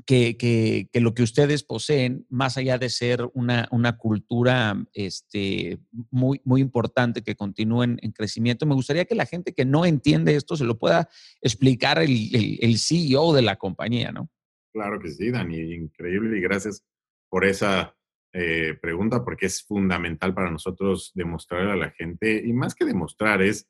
[0.07, 5.79] que, lo que ustedes poseen, más allá de ser una, una cultura este,
[6.11, 10.37] muy, muy importante que continúen en crecimiento, me gustaría que la gente que no entiende
[10.37, 11.09] esto se lo pueda
[11.41, 14.31] explicar el, el, CEO de la compañía, ¿no?
[14.73, 16.85] Claro que sí, Dani, increíble y gracias
[17.31, 17.97] por esa
[18.33, 23.43] eh, pregunta porque es fundamental para nosotros demostrar a la gente y más que demostrar
[23.43, 23.67] es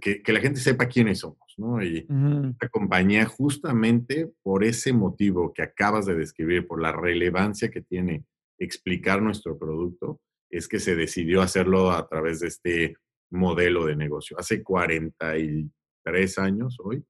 [0.00, 1.82] que, la gente sepa quiénes somos, ¿no?
[1.82, 7.82] Y la compañía justamente por ese motivo que acabas de describir, por la relevancia que
[7.82, 8.24] tiene
[8.58, 12.96] explicar nuestro producto, es que se decidió hacerlo a través de este
[13.30, 14.38] modelo de negocio.
[14.38, 17.04] Hace 43 años hoy,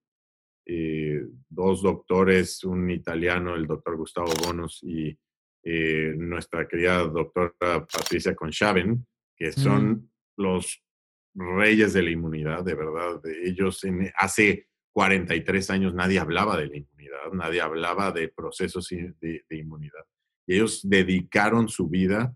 [0.66, 5.16] eh, dos doctores, un italiano, el doctor Gustavo Bonos, y
[5.62, 10.82] eh, nuestra querida doctora Patricia Conchaven, que son los
[11.36, 13.20] reyes de la inmunidad, de verdad.
[13.22, 18.88] De ellos en, hace 43 años nadie hablaba de la inmunidad, nadie hablaba de procesos
[18.88, 20.04] de, inmunidad.
[20.46, 22.34] Y ellos dedicaron su vida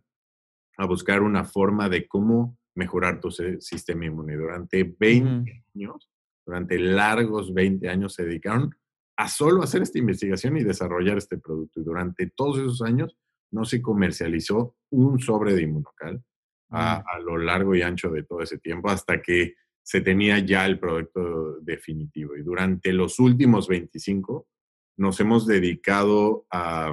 [0.77, 4.37] a buscar una forma de cómo mejorar tu sistema inmune.
[4.37, 6.11] Durante 20 años,
[6.47, 8.75] durante largos 20 años se dedicaron
[9.17, 11.81] a solo hacer esta investigación y desarrollar este producto.
[11.81, 13.17] Y durante todos esos años
[13.51, 16.23] no se comercializó un sobre de inmunocal,
[16.71, 20.79] a, lo largo y ancho de todo ese tiempo hasta que se tenía ya el
[20.79, 22.37] producto definitivo.
[22.37, 24.47] Y durante los últimos 25
[24.99, 26.93] nos hemos dedicado a,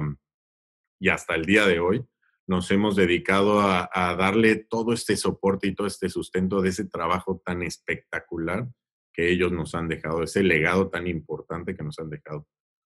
[0.98, 2.04] y hasta el día de hoy,
[2.46, 7.42] nos hemos dedicado a, darle todo este soporte y todo este sustento de ese trabajo
[7.44, 8.66] tan espectacular
[9.12, 12.46] que ellos nos han dejado, ese legado tan importante que nos han dejado.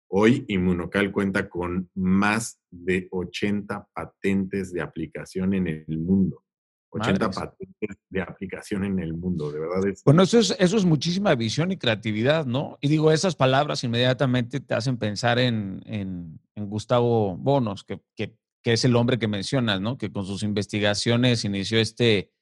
[0.07, 6.43] Hoy Inmunocal cuenta con más de 80 patentes de aplicación en el mundo.
[6.91, 9.93] 80 patentes de aplicación en el mundo, de verdad.
[10.05, 12.77] Bueno, eso es, eso es muchísima visión y creatividad, ¿no?
[12.81, 18.73] Y digo, esas palabras inmediatamente te hacen pensar en, en, Gustavo Bonos, que, que, que,
[18.73, 19.97] es el hombre que mencionas, ¿no?
[19.97, 22.33] Que con sus investigaciones inició este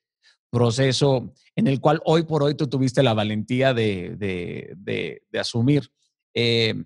[0.50, 5.40] proceso en el cual hoy por hoy tú tuviste la valentía de, de, de, de
[5.40, 5.92] asumir.
[6.34, 6.84] Eh,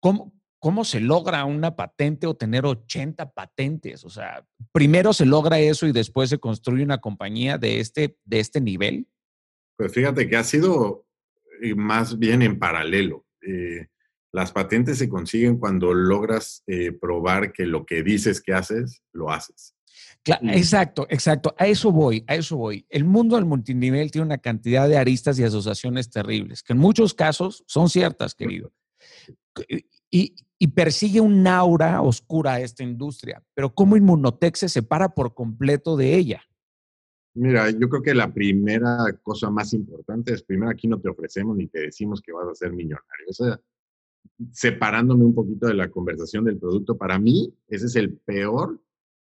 [0.00, 4.04] ¿cómo, ¿Cómo se logra una patente o tener 80 patentes?
[4.04, 8.40] O sea, primero se logra eso y después se construye una compañía de este, de
[8.40, 9.06] este nivel.
[9.76, 11.06] Pues fíjate que ha sido
[11.62, 13.24] eh, más bien en paralelo.
[13.40, 13.86] Eh,
[14.32, 19.30] las patentes se consiguen cuando logras eh, probar que lo que dices que haces, lo
[19.30, 19.74] haces.
[20.24, 21.54] exacto, exacto.
[21.56, 22.84] A eso voy, a eso voy.
[22.90, 27.14] El mundo del multinivel tiene una cantidad de aristas y asociaciones terribles, que en muchos
[27.14, 28.72] casos son ciertas, querido.
[30.10, 33.42] Y, y persigue un aura oscura a esta industria.
[33.54, 36.42] Pero ¿cómo Inmunotech se separa por completo de ella?
[37.34, 41.56] Mira, yo creo que la primera cosa más importante es, primero aquí no te ofrecemos
[41.56, 43.26] ni te decimos que vas a ser millonario.
[43.28, 43.60] O sea,
[44.50, 48.80] separándome un poquito de la conversación del producto, para mí ese es el peor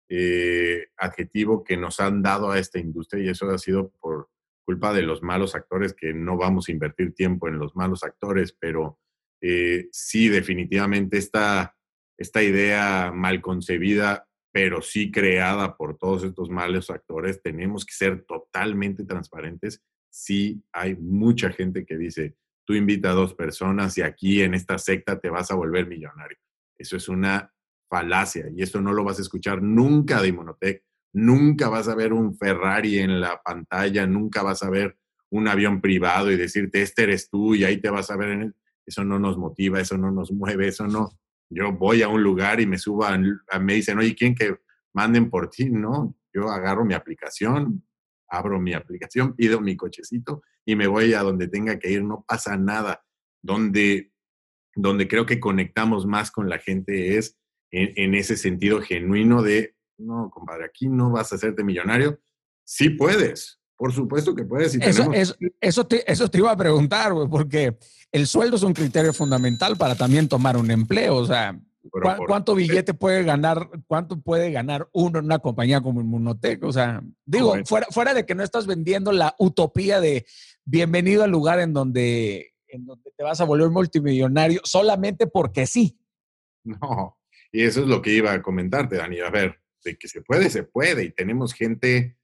[0.08, 4.28] eh, adjetivo que nos han dado a esta industria y eso ha sido por
[4.64, 8.56] culpa de los malos actores, que no vamos a invertir tiempo en los malos actores,
[8.58, 8.98] pero
[9.42, 11.76] eh, sí, definitivamente esta,
[12.16, 18.24] esta idea mal concebida, pero sí creada por todos estos malos actores, tenemos que ser
[18.24, 19.82] totalmente transparentes.
[20.10, 24.78] Sí, hay mucha gente que dice, tú invita a dos personas y aquí en esta
[24.78, 26.38] secta te vas a volver millonario.
[26.78, 27.52] Eso es una
[27.90, 30.82] falacia y esto no lo vas a escuchar nunca de Inmunotech
[31.14, 34.96] Nunca vas a ver un Ferrari en la pantalla, nunca vas a ver
[35.30, 38.54] un avión privado y decirte, este eres tú y ahí te vas a ver en
[38.86, 41.18] Eso no nos motiva, eso no nos mueve, eso no.
[41.48, 44.56] Yo voy a un lugar y me subo, a, me dicen, oye, ¿quién que
[44.92, 45.70] manden por ti?
[45.70, 47.86] No, yo agarro mi aplicación,
[48.28, 52.24] abro mi aplicación, pido mi cochecito y me voy a donde tenga que ir, no
[52.26, 53.04] pasa nada.
[53.42, 54.12] Donde,
[54.74, 57.38] donde creo que conectamos más con la gente es
[57.70, 62.20] en ese sentido genuino de no, compadre, aquí no vas a hacerte millonario.
[62.64, 64.76] Sí puedes, por supuesto que puedes.
[64.76, 65.10] eso,
[65.60, 67.76] eso, te, eso te iba a preguntar, porque
[68.12, 71.16] el sueldo es un criterio fundamental para también tomar un empleo.
[71.16, 71.60] O sea,
[72.28, 76.62] ¿cuánto billete puede ganar, cuánto puede ganar uno en una compañía como Inmunotech?
[76.62, 80.26] O sea, digo, fuera, fuera de que no estás vendiendo la utopía de
[80.64, 85.98] bienvenido al lugar en donde, en donde te vas a volver multimillonario solamente porque sí.
[86.62, 87.18] No,
[87.50, 89.18] y eso es lo que iba a comentarte, Dani.
[89.18, 91.02] A ver, de que se puede, se puede.
[91.02, 92.16] Y tenemos gente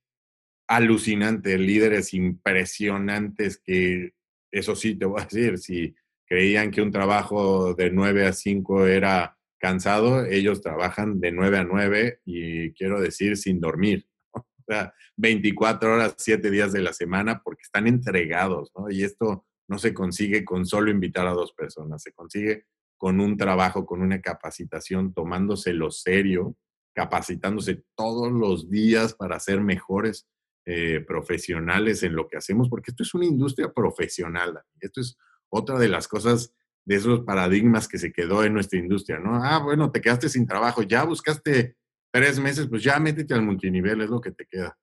[0.69, 4.13] alucinante, líderes impresionantes que,
[4.53, 5.95] eso sí, te voy a decir, si
[6.27, 11.65] creían que un trabajo de 9 a 5 era cansado, ellos trabajan de 9 a
[11.65, 14.07] 9 y quiero decir sin dormir.
[14.69, 18.71] O sea, 24 horas, 7 días de la semana porque están entregados.
[18.91, 22.67] Y esto no se consigue con solo invitar a dos personas, se consigue
[22.99, 26.55] con un trabajo, con una capacitación, tomándoselo serio
[26.99, 30.27] capacitándose todos los días para ser mejores
[30.71, 34.61] eh, profesionales en lo que hacemos, porque esto es una industria profesional.
[34.79, 35.17] Esto es
[35.49, 36.53] otra de las cosas
[36.85, 39.43] de esos paradigmas que se quedó en nuestra industria, ¿no?
[39.43, 41.79] Ah, bueno, te quedaste sin trabajo, ya buscaste
[42.13, 44.77] tres meses, pues ya métete al multinivel, es lo que te queda.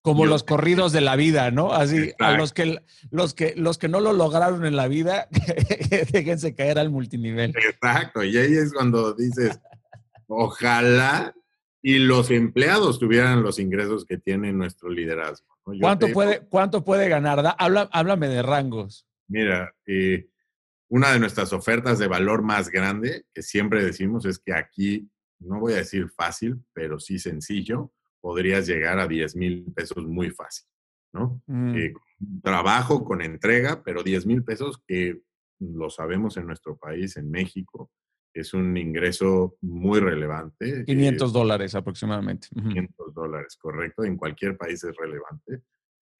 [0.00, 1.74] Como los corridos de la vida, ¿no?
[1.74, 2.78] Así, a los que,
[3.10, 5.28] los, que, los que no lo lograron en la vida,
[6.12, 7.52] déjense caer al multinivel.
[7.56, 9.60] Exacto, y ahí es cuando dices,
[10.28, 11.34] ojalá
[11.82, 15.48] y los empleados tuvieran los ingresos que tiene nuestro liderazgo.
[15.80, 17.54] ¿Cuánto, puede, ¿Cuánto puede ganar?
[17.58, 19.06] Habla, háblame de rangos.
[19.28, 20.28] Mira, eh,
[20.88, 25.08] una de nuestras ofertas de valor más grande, que siempre decimos, es que aquí,
[25.38, 30.30] no voy a decir fácil, pero sí sencillo, podrías llegar a 10 mil pesos muy
[30.30, 30.66] fácil,
[31.12, 31.40] ¿no?
[31.46, 31.74] Mm.
[31.76, 31.94] Eh,
[32.42, 35.22] trabajo con entrega, pero 10 mil pesos que
[35.60, 37.90] lo sabemos en nuestro país, en México,
[38.32, 40.84] es un ingreso muy relevante.
[40.84, 42.48] 500 eh, dólares aproximadamente.
[42.54, 44.04] 500 dólares, correcto.
[44.04, 45.62] En cualquier país es relevante.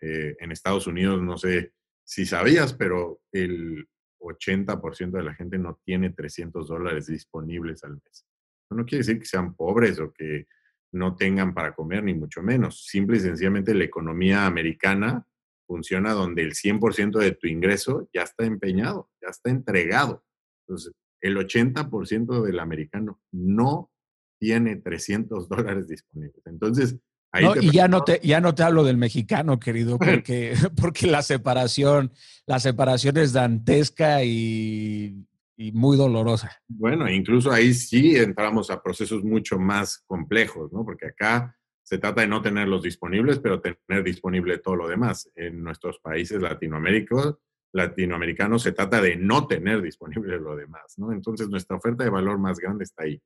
[0.01, 1.73] Eh, en Estados Unidos, no sé
[2.05, 3.89] si sabías, pero el
[4.21, 8.27] 80% de la gente no tiene 300 dólares disponibles al mes.
[8.71, 10.47] No quiere decir que sean pobres o que
[10.93, 12.87] no tengan para comer, ni mucho menos.
[12.87, 15.27] Simple y sencillamente la economía americana
[15.67, 20.25] funciona donde el 100% de tu ingreso ya está empeñado, ya está entregado.
[20.67, 23.91] Entonces, el 80% del americano no
[24.39, 26.43] tiene 300 dólares disponibles.
[26.47, 26.97] Entonces,
[27.33, 31.23] ahí y ya no, te, ya no te hablo del mexicano, querido, porque, porque la
[31.23, 32.13] separación,
[32.47, 36.51] la separación es dantesca y, y muy dolorosa.
[36.69, 40.85] Bueno, incluso ahí sí entramos a procesos mucho más complejos, ¿no?
[40.85, 45.31] Porque acá se trata de no tenerlos disponibles, pero tener disponible todo lo demás.
[45.35, 47.37] En nuestros países latinoamericanos
[47.73, 51.13] latinoamericano se trata de no tener disponible lo demás, ¿no?
[51.13, 53.21] Entonces nuestra oferta de valor más grande está ahí.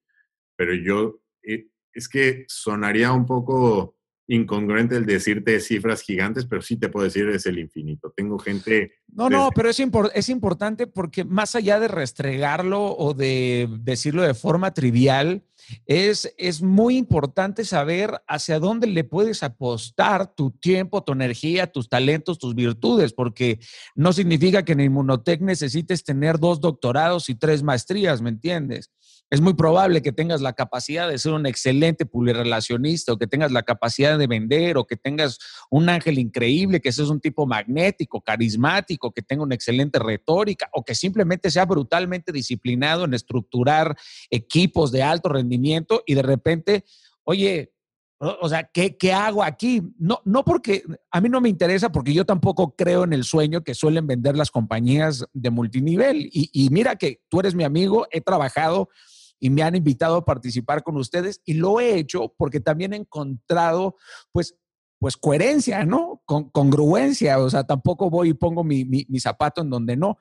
[0.57, 3.97] Pero yo, eh, es que sonaría un poco
[4.27, 8.13] incongruente el decirte cifras gigantes, pero sí te puedo decir es el infinito.
[8.17, 8.93] Tengo gente...
[9.09, 9.81] No, no, pero es,
[10.15, 15.45] es importante porque más allá de restregarlo o de decirlo de forma trivial,
[15.87, 21.89] es, es muy importante saber hacia dónde le puedes apostar tu tiempo, tu energía, tus
[21.89, 23.61] talentos, tus virtudes, porque
[23.95, 28.91] no significa que en Inmunotech necesites tener dos doctorados y tres maestrías, ¿me entiendes?
[29.31, 33.51] Es muy probable que tengas la capacidad de ser un excelente publirelacionista o que tengas
[33.53, 35.39] la capacidad de vender o que tengas
[35.71, 40.85] un ángel increíble, que seas un tipo magnético, carismático, que tenga una excelente retórica o
[40.85, 43.97] que simplemente sea brutalmente disciplinado en estructurar
[44.31, 46.85] equipos de alto rendimiento y de repente,
[47.25, 47.73] oye,
[48.19, 49.83] o sea, ¿qué, ¿qué, hago aquí?
[49.99, 53.63] No, no porque a mí no me interesa, porque yo tampoco creo en el sueño
[53.63, 56.31] que suelen vender las compañías de multinivel.
[56.33, 58.89] Y, y mira que tú eres mi amigo, he trabajado
[59.45, 62.97] y me han invitado a participar con ustedes y lo he hecho porque también he
[62.97, 63.95] encontrado,
[64.33, 64.57] pues,
[64.99, 66.23] pues coherencia, ¿no?
[66.25, 70.17] Con, congruencia, o sea, tampoco voy y pongo mi, mi, zapato en donde no.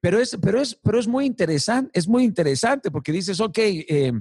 [0.00, 4.12] Pero es, pero, es, pero es muy interesante, es muy interesante porque dices, ok, eh,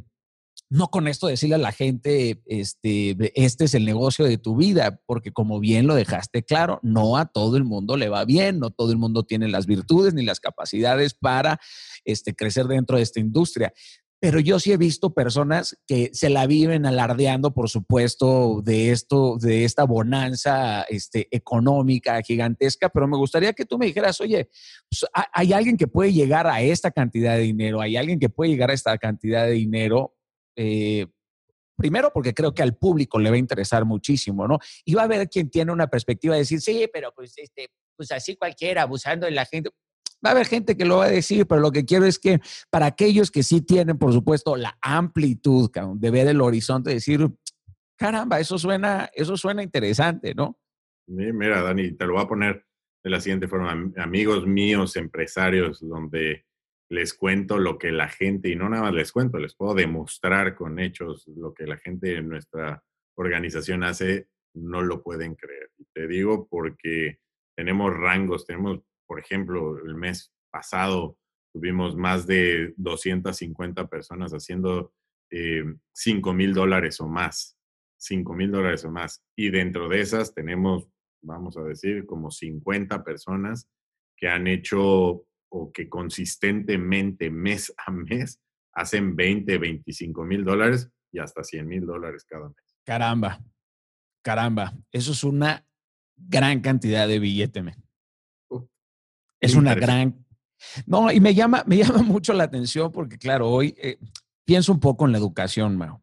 [0.72, 5.02] no con esto decirle a la gente, este, este es el negocio de tu vida,
[5.06, 8.72] porque como bien lo dejaste claro, no a todo el mundo le va bien, no
[8.72, 11.60] todo el mundo tiene las virtudes ni las capacidades para
[12.06, 13.74] este, crecer dentro de esta industria.
[14.22, 19.38] Pero yo sí he visto personas que se la viven alardeando, por supuesto, de esto,
[19.40, 22.90] de esta bonanza este, económica gigantesca.
[22.90, 24.48] Pero me gustaría que tú me dijeras, oye,
[24.90, 28.52] pues, hay alguien que puede llegar a esta cantidad de dinero, hay alguien que puede
[28.52, 30.16] llegar a esta cantidad de dinero
[30.56, 31.08] eh,
[31.82, 34.60] primero porque creo que al público le va a interesar muchísimo, ¿no?
[34.86, 38.12] Y va a haber quien tiene una perspectiva de decir, sí, pero pues, este, pues
[38.12, 39.72] así cualquiera, abusando de la gente.
[40.24, 42.40] Va a haber gente que lo va a decir, pero lo que quiero es que
[42.70, 47.28] para aquellos que sí tienen, por supuesto, la amplitud de ver el horizonte, decir,
[47.98, 50.60] caramba, eso suena, eso suena interesante, ¿no?
[51.08, 52.66] Mira, Dani, te lo voy a poner
[53.04, 53.92] de la siguiente forma.
[53.98, 56.46] Amigos míos, empresarios, donde
[56.90, 60.56] les cuento lo que la gente, y no nada más les cuento, les puedo demostrar
[60.56, 62.84] con hechos lo que la gente en nuestra
[63.16, 65.72] organización hace, no lo pueden creer.
[65.94, 67.20] Te digo porque
[67.56, 71.18] tenemos rangos, tenemos, por ejemplo, el mes pasado
[71.52, 74.94] tuvimos más de 250 personas haciendo
[75.30, 77.58] eh, 5 mil dólares o más,
[77.98, 79.22] 5 mil dólares o más.
[79.36, 80.88] Y dentro de esas tenemos,
[81.22, 83.68] vamos a decir, como 50 personas
[84.16, 88.42] que han hecho o que consistentemente mes a mes
[88.72, 92.78] hacen 20, 25 mil dólares y hasta 100 mil dólares cada mes.
[92.86, 93.44] Caramba,
[94.24, 95.68] caramba, eso es una
[96.16, 97.62] gran cantidad de billete,
[99.42, 100.26] es una gran...
[100.86, 103.98] No, y me llama, me llama mucho la atención porque, claro, hoy eh,
[104.46, 106.02] pienso un poco en la educación, Mao.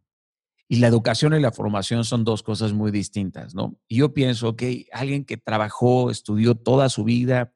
[0.70, 3.78] Y la educación y la formación son dos cosas muy distintas, ¿no?
[3.89, 7.53] Y yo pienso que alguien que trabajó, estudió toda su vida,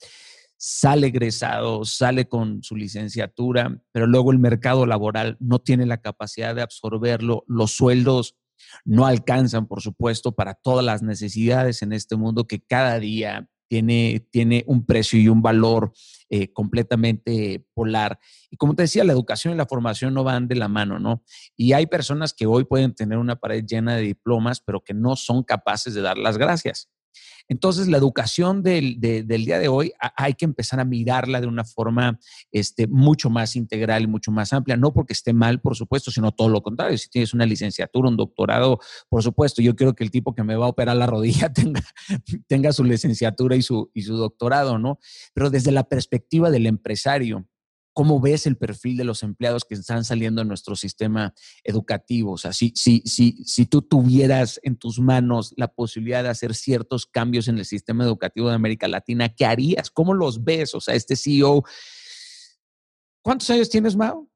[0.57, 6.55] sale egresado, sale con su licenciatura, pero luego el mercado laboral no tiene la capacidad
[6.55, 8.37] de absorberlo, los sueldos
[8.85, 14.29] no alcanzan, por supuesto, para todas las necesidades en este mundo que cada día tiene,
[14.31, 15.95] tiene un precio y un valor
[16.29, 18.18] eh, completamente polar.
[18.51, 21.25] Y como te decía, la educación y la formación no van de la mano, ¿no?
[21.57, 25.16] Y hay personas que hoy pueden tener una pared llena de diplomas, pero que no
[25.16, 26.91] son capaces de dar las gracias.
[27.49, 32.19] Entonces, la educación del, día de hoy hay que empezar a mirarla de una forma
[32.51, 36.33] este, mucho más integral y mucho más amplia, no porque esté mal, por supuesto, sino
[36.33, 36.97] todo lo contrario.
[36.97, 40.57] Si tienes una licenciatura, un doctorado, por supuesto, yo quiero que el tipo que me
[40.57, 41.83] va a operar la rodilla tenga,
[42.47, 44.99] tenga su licenciatura y su, y su doctorado, ¿no?
[45.35, 47.47] Pero desde la perspectiva del empresario,
[47.93, 51.34] ¿Cómo ves el perfil de los empleados que están saliendo en nuestro sistema
[51.64, 52.32] educativo?
[52.32, 56.55] O sea, si, si, si, si tú tuvieras en tus manos la posibilidad de hacer
[56.55, 59.90] ciertos cambios en el sistema educativo de América Latina, ¿qué harías?
[59.90, 60.74] ¿Cómo los ves?
[60.74, 61.64] O sea, este CEO,
[63.22, 64.28] ¿cuántos años tienes, Mao?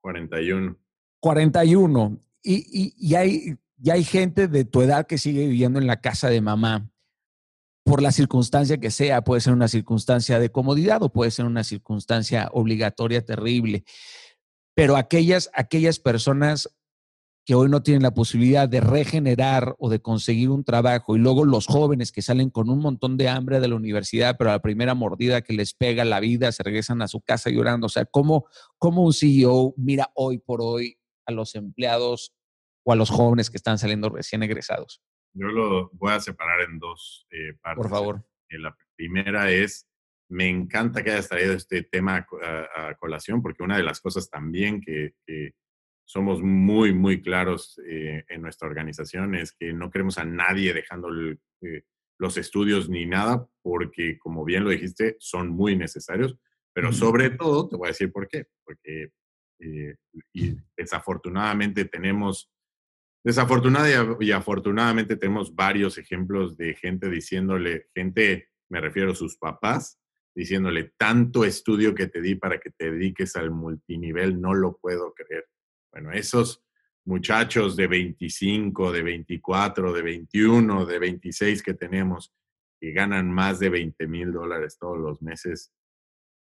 [0.00, 0.78] 41.
[1.20, 2.20] 41.
[2.42, 6.00] Y, y, y, hay, y hay gente de tu edad que sigue viviendo en la
[6.00, 6.91] casa de mamá
[7.84, 11.64] por la circunstancia que sea, puede ser una circunstancia de comodidad o puede ser una
[11.64, 13.84] circunstancia obligatoria terrible.
[14.74, 16.68] Pero aquellas, aquellas personas
[17.44, 21.44] que hoy no tienen la posibilidad de regenerar o de conseguir un trabajo y luego
[21.44, 24.62] los jóvenes que salen con un montón de hambre de la universidad, pero a la
[24.62, 27.86] primera mordida que les pega la vida se regresan a su casa llorando.
[27.86, 28.46] O sea, ¿cómo,
[28.78, 32.32] cómo un CEO mira hoy por hoy a los empleados
[32.84, 35.02] o a los jóvenes que están saliendo recién egresados?
[35.34, 37.82] Yo lo voy a separar en dos eh, partes.
[37.82, 38.24] Por favor.
[38.48, 39.88] Eh, la primera es,
[40.28, 42.26] me encanta que hayas traído este tema
[42.74, 45.14] a, colación, porque una de las cosas también que,
[46.04, 51.08] somos muy, muy claros eh, en nuestra organización es que no queremos a nadie dejando
[52.18, 56.36] los estudios ni nada, porque como bien lo dijiste, son muy necesarios,
[56.74, 59.10] pero sobre todo, te voy a decir por qué, porque
[60.32, 62.51] y desafortunadamente tenemos
[63.24, 70.00] Desafortunadamente y afortunadamente tenemos varios ejemplos de gente diciéndole, gente, me refiero a sus papás,
[70.34, 75.12] diciéndole, tanto estudio que te di para que te dediques al multinivel, no lo puedo
[75.14, 75.46] creer.
[75.92, 76.64] Bueno, esos
[77.04, 82.32] muchachos de 25, de 24, de 21, de 26 que tenemos,
[82.80, 85.72] que ganan más de 20 mil dólares todos los meses,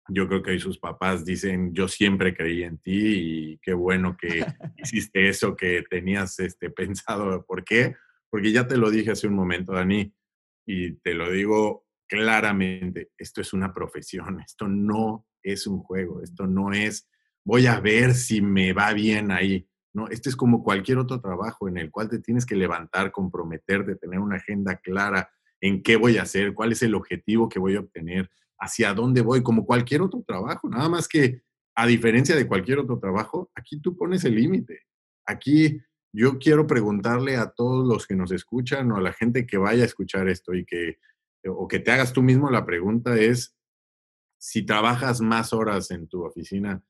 [0.07, 4.15] yo creo que ahí sus papás dicen, yo siempre creí en ti y qué bueno
[4.17, 4.45] que
[4.77, 7.43] hiciste eso que tenías este, pensado.
[7.45, 7.95] ¿Por qué?
[8.29, 10.13] Porque ya te lo dije hace un momento, Dani,
[10.65, 16.45] y te lo digo claramente, esto es una profesión, esto no es un juego, esto
[16.45, 17.09] no es,
[17.43, 19.67] voy a ver si me va bien ahí.
[19.93, 23.95] No, este es como cualquier otro trabajo en el cual te tienes que levantar, comprometerte,
[23.95, 25.31] tener una agenda clara
[25.61, 28.29] en qué voy a hacer, cuál es el objetivo que voy a obtener,
[28.59, 30.69] hacia dónde voy, como cualquier otro trabajo.
[30.69, 31.41] Nada más que,
[31.75, 34.81] a diferencia de cualquier otro trabajo, aquí tú pones el límite.
[35.25, 35.81] Aquí
[36.13, 39.83] yo quiero preguntarle a todos los que nos escuchan o a la gente que vaya
[39.83, 40.99] a escuchar esto y que,
[41.45, 43.55] o que te hagas tú mismo la pregunta es,
[44.37, 46.81] si trabajas más horas en tu oficina,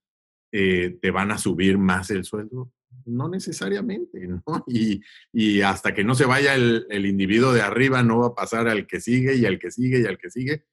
[0.51, 2.71] eh, ¿te van a subir más el sueldo?
[3.05, 4.43] No necesariamente, ¿no?
[5.33, 8.87] Y, hasta que no se vaya el, individuo de arriba, no va a pasar al
[8.87, 10.65] que sigue y al que sigue y al que sigue.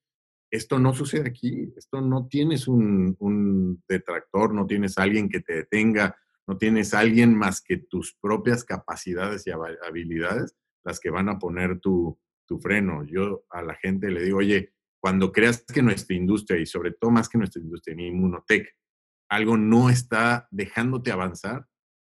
[0.52, 1.72] Esto no sucede aquí.
[1.76, 6.14] Esto no tienes un, detractor, no tienes alguien que te detenga,
[6.46, 11.80] no tienes alguien más que tus propias capacidades y habilidades las que van a poner
[11.80, 13.04] tu, tu freno.
[13.04, 17.10] Yo a la gente le digo, oye, cuando creas que nuestra industria, y sobre todo
[17.10, 18.76] más que nuestra industria, en Inmunotech,
[19.30, 21.66] algo no está dejándote avanzar,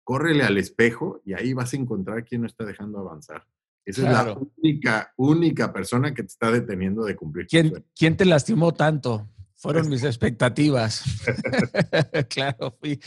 [0.06, 3.46] córrele al espejo y ahí vas a encontrar quién no está dejando avanzar.
[3.90, 7.48] Esa es la única, única persona que te está deteniendo de cumplir.
[7.48, 9.30] ¿Quién, ¿quién te lastimó tanto?
[9.56, 11.04] Fueron mis expectativas.
[12.30, 13.00] claro, fui,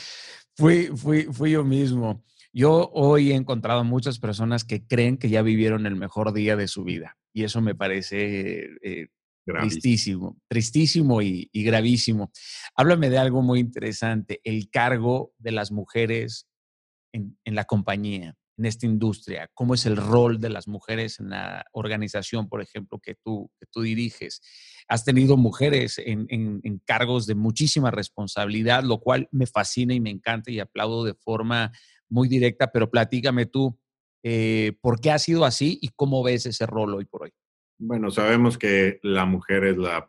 [0.56, 2.24] fui, fui, fui yo mismo.
[2.52, 6.68] Yo hoy he encontrado muchas personas que creen que ya vivieron el mejor día de
[6.68, 9.08] su vida y eso me parece eh,
[9.44, 12.30] Tristísimo, tristísimo y, gravísimo.
[12.76, 16.46] Háblame de algo muy interesante, el cargo de las mujeres
[17.12, 19.48] en, la compañía, en esta industria.
[19.54, 23.66] ¿Cómo es el rol de las mujeres en la organización, por ejemplo, que tú, que
[23.70, 24.40] tú diriges?
[24.88, 26.26] Has tenido mujeres en,
[26.84, 31.72] cargos de muchísima responsabilidad, lo cual me fascina y me encanta y aplaudo de forma
[32.08, 33.78] muy directa, pero platícame tú,
[34.22, 37.30] eh, ¿por qué ha sido así y cómo ves ese rol hoy por hoy?
[37.78, 40.08] Bueno, sabemos que la mujer es, la,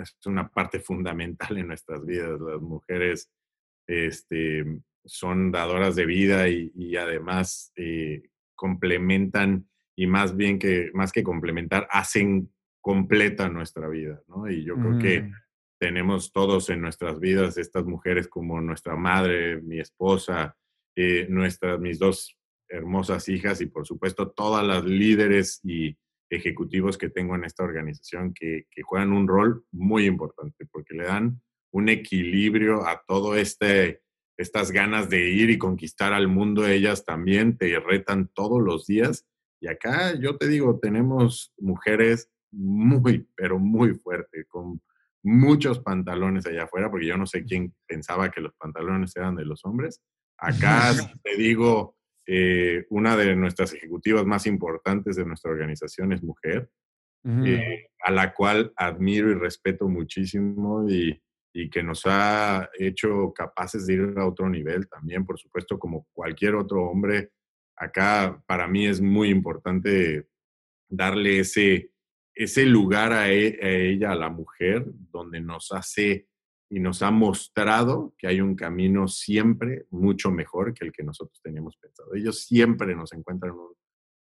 [0.00, 2.38] es una parte fundamental en nuestras vidas.
[2.40, 3.30] Las mujeres
[3.88, 4.64] este,
[5.04, 8.22] son dadoras de vida y, además eh,
[8.54, 14.48] complementan y más bien que, más que complementar, hacen completa nuestra vida, ¿no?
[14.50, 15.32] Y yo creo que mm.
[15.78, 20.56] tenemos todos en nuestras vidas estas mujeres como nuestra madre, mi esposa,
[20.96, 22.36] eh, nuestras, mis dos
[22.68, 25.96] hermosas hijas y por supuesto todas las líderes y
[26.30, 31.40] ejecutivos que tengo en esta organización que, juegan un rol muy importante porque le dan
[31.72, 34.02] un equilibrio a todo este
[34.38, 39.26] estas ganas de ir y conquistar al mundo, ellas también te retan todos los días.
[39.60, 44.80] Y acá yo te digo, tenemos mujeres muy, pero muy fuertes, con
[45.24, 49.44] muchos pantalones allá afuera, porque yo no sé quién pensaba que los pantalones eran de
[49.44, 50.00] los hombres.
[50.38, 50.92] Acá
[51.24, 56.70] te digo, eh, una de nuestras ejecutivas más importantes de nuestra organización es mujer,
[57.24, 61.20] eh, a la cual admiro y respeto muchísimo y,
[61.68, 66.54] que nos ha hecho capaces de ir a otro nivel también, por supuesto, como cualquier
[66.54, 67.32] otro hombre.
[67.76, 70.28] Acá para mí es muy importante
[70.88, 71.90] darle ese,
[72.34, 76.28] ese lugar a, e, a ella, a la mujer, donde nos hace
[76.70, 81.40] y nos ha mostrado que hay un camino siempre mucho mejor que el que nosotros
[81.42, 82.14] teníamos pensado.
[82.14, 83.54] Ellos siempre nos encuentran,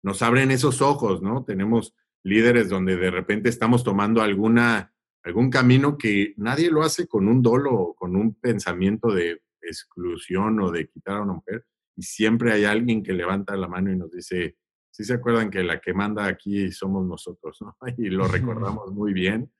[0.02, 1.44] nos abren esos ojos, ¿no?
[1.44, 4.92] Tenemos líderes donde de repente estamos tomando alguna,
[5.24, 10.70] algún camino que nadie lo hace con un dolo, con un pensamiento de exclusión o
[10.70, 11.64] de quitar a una mujer,
[11.96, 14.56] y siempre hay alguien que levanta la mano y nos dice,
[14.90, 17.76] sí se acuerdan que la que manda aquí somos nosotros, ¿no?
[17.98, 19.52] Y lo recordamos muy bien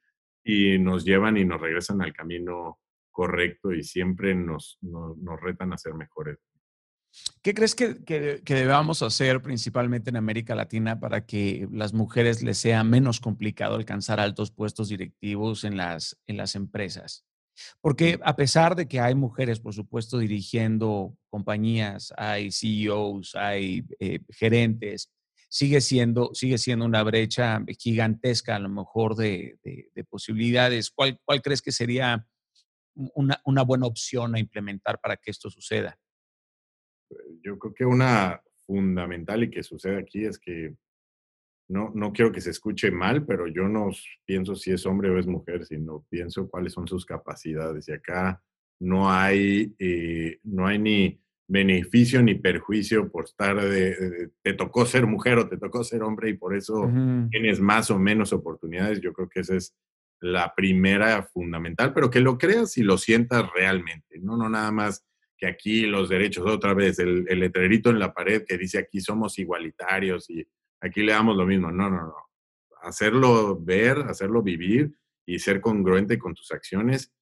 [0.45, 5.79] y nos llevan y nos regresan al camino correcto y siempre nos, nos, retan a
[5.79, 6.39] ser mejores.
[7.43, 12.59] ¿Qué crees que, que, debamos hacer principalmente en América Latina para que las mujeres les
[12.59, 16.17] sea menos complicado alcanzar altos puestos directivos en las,
[16.55, 17.25] empresas?
[17.81, 24.21] Porque a pesar de que hay mujeres, por supuesto, dirigiendo compañías, hay CEOs, hay eh,
[24.31, 25.11] gerentes,
[25.49, 29.59] sigue siendo, sigue siendo una brecha gigantesca a lo mejor de,
[30.09, 30.93] posibilidades.
[30.93, 32.25] ¿Cuál, ¿Cuál, crees que sería
[32.95, 35.99] una, una, buena opción a implementar para que esto suceda?
[37.43, 40.75] Yo creo que una fundamental y que sucede aquí es que
[41.69, 43.91] no, no quiero que se escuche mal, pero yo no
[44.25, 47.89] pienso si es hombre o es mujer, sino pienso cuáles son sus capacidades.
[47.89, 48.43] Y acá
[48.81, 55.07] no hay, eh, no hay ni beneficio ni perjuicio por estar de, te tocó ser
[55.07, 56.91] mujer o te tocó ser hombre y por eso
[57.31, 59.01] tienes más o menos oportunidades.
[59.01, 59.75] Yo creo que esa es
[60.21, 65.05] la primera fundamental, pero que lo creas y lo sientas realmente, no, no nada más
[65.43, 69.01] que aquí los derechos, otra vez, el, el letrerito en la pared que dice aquí
[69.01, 70.47] somos igualitarios y
[70.81, 71.73] aquí le damos lo mismo.
[71.73, 72.15] No, no, no.
[72.83, 77.13] Hacerlo ver, hacerlo vivir y ser congruente con tus acciones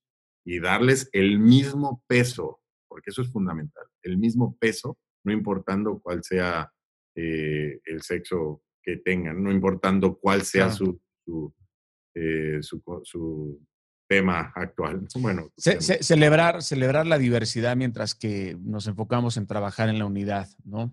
[0.45, 2.61] y darles el mismo peso
[2.91, 6.71] porque eso es fundamental, el mismo peso no importando cuál sea
[7.14, 11.01] eh, el sexo que tengan, no importando cuál sea su,
[12.14, 13.66] eh, su, su,
[14.11, 15.06] tema actual.
[15.14, 20.92] Bueno, celebrar, celebrar la diversidad mientras que nos enfocamos en trabajar en la unidad, ¿no?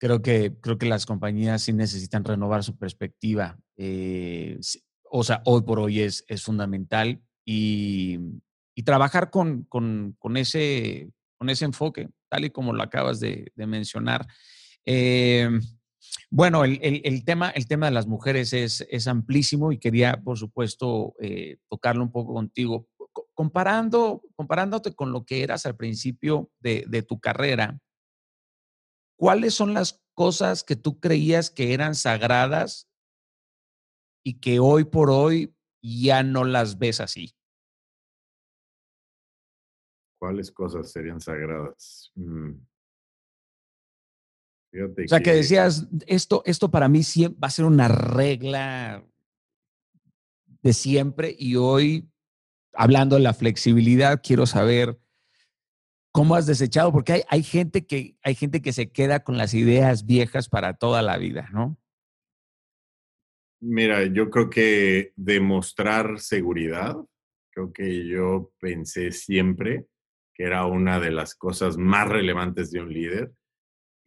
[0.00, 3.58] Creo que, creo que las compañías sí necesitan renovar su perspectiva.
[3.76, 4.58] Eh,
[5.10, 8.18] o sea, hoy por hoy es, es fundamental y,
[8.74, 13.52] y trabajar con, con, con, ese, con ese enfoque, tal y como lo acabas de,
[13.56, 14.26] de mencionar.
[14.86, 15.50] Eh,
[16.30, 21.58] bueno, el, tema, el tema de las mujeres es, amplísimo y quería, por supuesto, eh,
[21.68, 22.86] tocarlo un poco contigo.
[23.34, 27.78] Comparando, comparándote con lo que eras al principio de, de tu carrera,
[29.16, 32.88] ¿cuáles son las cosas que tú creías que eran sagradas
[34.24, 37.34] y que hoy por hoy ya no las ves así?
[40.18, 42.10] ¿Cuáles cosas serían sagradas?
[42.16, 42.54] Mm.
[44.72, 47.00] O sea, que, decías, esto, esto para mí
[47.42, 49.04] va a ser una regla
[50.62, 52.08] de siempre y hoy,
[52.74, 54.98] hablando de la flexibilidad, quiero saber
[56.12, 59.54] cómo has desechado, porque hay, hay, gente que, hay gente que se queda con las
[59.54, 61.78] ideas viejas para toda la vida, ¿no?
[63.60, 66.96] Mira, yo creo que demostrar seguridad,
[67.50, 69.86] creo que yo pensé siempre
[70.38, 73.32] que era una de las cosas más relevantes de un líder.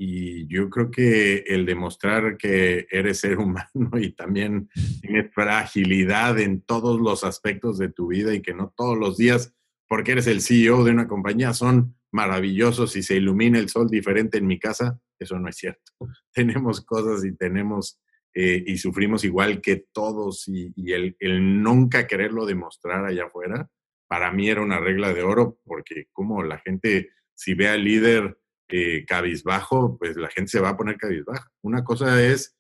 [0.04, 4.68] Y yo creo que el demostrar que eres ser humano y también
[5.00, 9.54] tienes fragilidad en todos los aspectos de tu vida y que no todos los días,
[9.88, 14.40] porque eres el CEO de una compañía, son maravillosos y se ilumina el sol diferente
[14.40, 15.92] en mi casa, eso no es cierto.
[16.34, 18.02] Tenemos cosas y tenemos
[18.34, 23.70] eh, y sufrimos igual que todos y, el, el, nunca quererlo demostrar allá afuera
[24.08, 28.41] para mí era una regla de oro, porque como la gente, si ve al líder
[28.72, 31.52] eh, cabizbajo, pues la gente se va a poner cabizbaja.
[31.62, 32.58] Una cosa es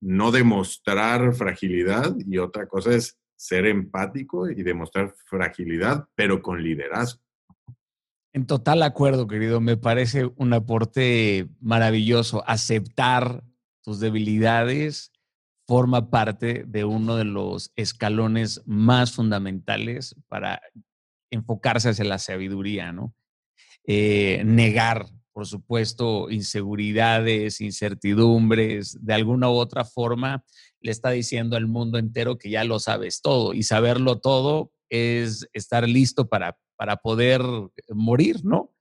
[0.00, 7.22] no demostrar fragilidad y otra cosa es ser empático y demostrar fragilidad, pero con liderazgo.
[8.32, 9.60] En total acuerdo, querido.
[9.60, 12.42] Me parece un aporte maravilloso.
[12.46, 13.42] Aceptar
[13.82, 15.12] tus debilidades
[15.66, 20.60] forma parte de uno de los escalones más fundamentales para
[21.30, 23.14] enfocarse hacia la sabiduría, ¿no?
[23.84, 30.44] Eh, negar, por supuesto, inseguridades, incertidumbres, de alguna u otra forma,
[30.80, 35.48] le está diciendo al mundo entero que ya lo sabes todo y saberlo todo es
[35.52, 37.42] estar listo para, para poder
[37.88, 38.74] morir, ¿no?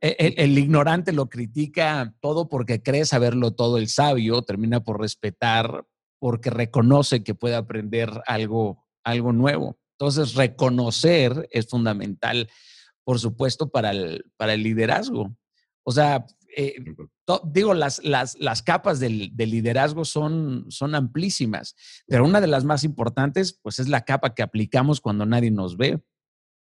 [0.00, 3.78] E, el, el, ignorante lo critica todo porque cree saberlo todo.
[3.78, 5.86] El sabio termina por respetar
[6.18, 9.78] porque reconoce que puede aprender algo, algo nuevo.
[9.98, 12.50] Entonces, reconocer es fundamental,
[13.04, 15.36] por supuesto, para el, para el liderazgo.
[15.84, 16.26] O sea,
[16.56, 16.76] eh,
[17.44, 21.74] digo, las, las, las capas del, del, liderazgo son, son amplísimas,
[22.06, 25.76] pero una de las más importantes, pues es la capa que aplicamos cuando nadie nos
[25.76, 26.00] ve.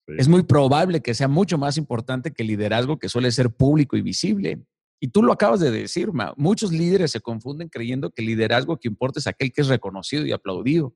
[0.06, 3.96] Es muy probable que sea mucho más importante que el liderazgo que suele ser público
[3.96, 4.62] y visible.
[5.00, 6.34] Y tú lo acabas de decir, Ma.
[6.36, 10.26] muchos líderes se confunden creyendo que el liderazgo que importa es aquel que es reconocido
[10.26, 10.94] y aplaudido.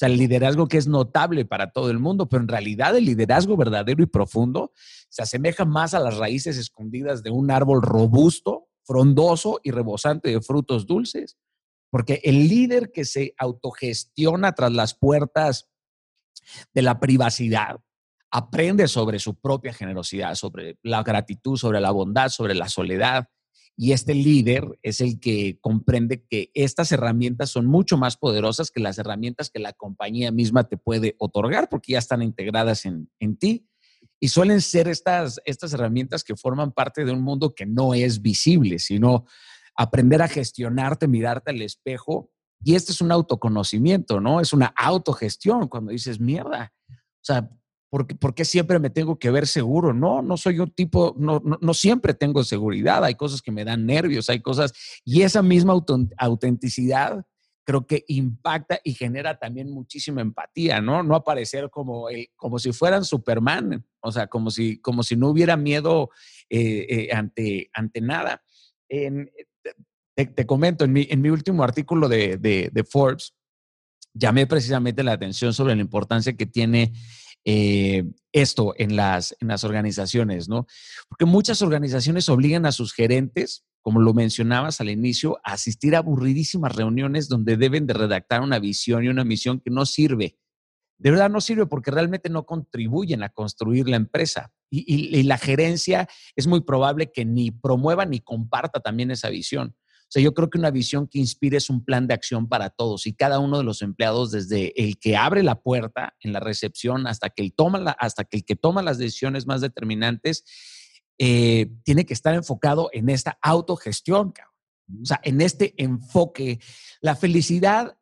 [0.00, 3.54] Sea, el liderazgo que es notable para todo el mundo, pero en realidad el liderazgo
[3.54, 4.72] verdadero y profundo
[5.10, 10.40] se asemeja más a las raíces escondidas de un árbol robusto, frondoso y rebosante de
[10.40, 11.36] frutos dulces.
[11.90, 15.68] Porque el líder que se autogestiona tras las puertas
[16.72, 17.80] de la privacidad,
[18.30, 23.28] aprende sobre su propia generosidad, sobre la gratitud, sobre la bondad, sobre la soledad.
[23.82, 28.78] Y este líder es el que comprende que estas herramientas son mucho más poderosas que
[28.78, 33.38] las herramientas que la compañía misma te puede otorgar porque ya están integradas en, en
[33.38, 33.66] ti.
[34.20, 38.20] Y suelen ser estas, estas herramientas que forman parte de un mundo que no es
[38.20, 39.24] visible, sino
[39.74, 42.30] aprender a gestionarte, mirarte al espejo.
[42.62, 44.42] Y este es un autoconocimiento, ¿no?
[44.42, 46.74] Es una autogestión cuando dices, mierda.
[46.90, 47.50] O sea,
[47.90, 49.92] ¿Por qué, siempre me tengo que ver seguro?
[49.92, 53.84] No, no soy un tipo, no, no, siempre tengo seguridad, hay cosas que me dan
[53.84, 54.72] nervios, hay cosas,
[55.04, 55.74] y esa misma
[56.16, 57.26] autenticidad
[57.64, 61.02] creo que impacta y genera también muchísima empatía, ¿no?
[61.02, 62.06] No aparecer como,
[62.36, 66.10] como si fueran Superman, o sea, como si, como si no hubiera miedo
[66.48, 68.40] eh, eh, ante, ante nada.
[68.88, 73.34] te, comento, en mi, en mi último artículo de, de, de Forbes,
[74.14, 76.92] llamé precisamente la atención sobre la importancia que tiene
[77.44, 80.66] eh, esto en las, en las organizaciones, ¿no?
[81.08, 85.98] Porque muchas organizaciones obligan a sus gerentes, como lo mencionabas al inicio, a asistir a
[85.98, 90.36] aburridísimas reuniones donde deben de redactar una visión y una misión que no sirve
[91.00, 94.52] de verdad no sirve porque realmente no contribuyen a construir la empresa.
[94.70, 99.74] Y, la gerencia es muy probable que ni promueva ni comparta también esa visión.
[100.10, 102.70] O sea, yo creo que una visión que inspire es un plan de acción para
[102.70, 106.40] todos y cada uno de los empleados, desde el que abre la puerta en la
[106.40, 110.42] recepción hasta que el, toma hasta que, el que toma las decisiones más determinantes,
[111.16, 114.34] eh, tiene que estar enfocado en esta autogestión,
[115.00, 116.58] o sea, en este enfoque.
[117.00, 117.96] La felicidad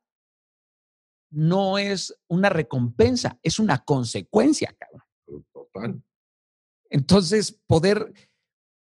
[1.28, 5.44] no es una recompensa, es una consecuencia, cabrón.
[5.52, 6.02] Total.
[6.88, 8.14] Entonces, poder,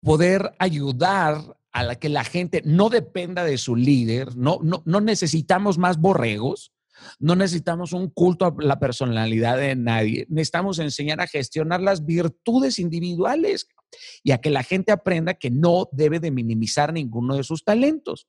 [0.02, 5.02] poder ayudar a la que la gente no dependa de su líder, no, no, no
[5.02, 6.74] necesitamos más borregos,
[7.20, 12.80] no necesitamos un culto a la personalidad de nadie, necesitamos enseñar a gestionar las virtudes
[12.80, 13.68] individuales
[14.24, 18.28] y a que la gente aprenda que no debe de minimizar ninguno de sus talentos.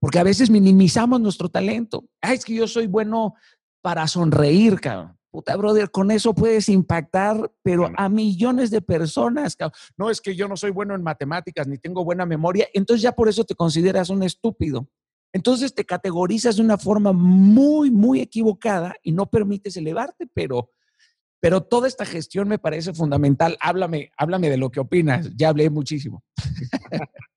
[0.00, 2.06] Porque a veces minimizamos nuestro talento.
[2.22, 3.34] Ay, es que yo soy bueno
[3.82, 5.19] para sonreír, cabrón.
[5.30, 9.56] Puta, brother, con eso puedes impactar, pero a millones de personas.
[9.96, 13.12] No es que yo no soy bueno en matemáticas ni tengo buena memoria, entonces ya
[13.12, 14.88] por eso te consideras un estúpido.
[15.32, 20.72] Entonces te categorizas de una forma muy, muy equivocada y no permites elevarte, pero,
[21.38, 23.56] pero toda esta gestión me parece fundamental.
[23.60, 25.30] Háblame, háblame de lo que opinas.
[25.36, 26.24] Ya hablé muchísimo.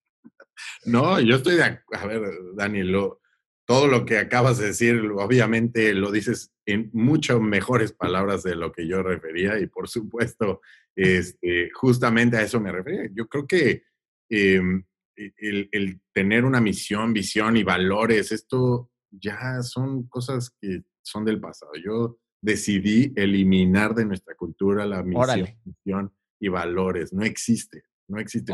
[0.86, 2.22] No, yo estoy de A ver,
[2.56, 3.22] Dani, lo,
[3.66, 8.72] todo lo que acabas de decir, obviamente lo dices en mucho mejores palabras de lo
[8.72, 10.62] que yo refería y por supuesto,
[10.96, 13.10] este, justamente a eso me refería.
[13.14, 13.84] Yo creo que
[14.30, 14.84] em,
[15.16, 15.34] e,
[15.72, 21.72] el, tener una misión, visión y valores, esto ya son cosas que son del pasado.
[21.84, 27.14] Yo decidí eliminar de nuestra cultura la misión, y valores.
[27.14, 28.54] No existe, no existe.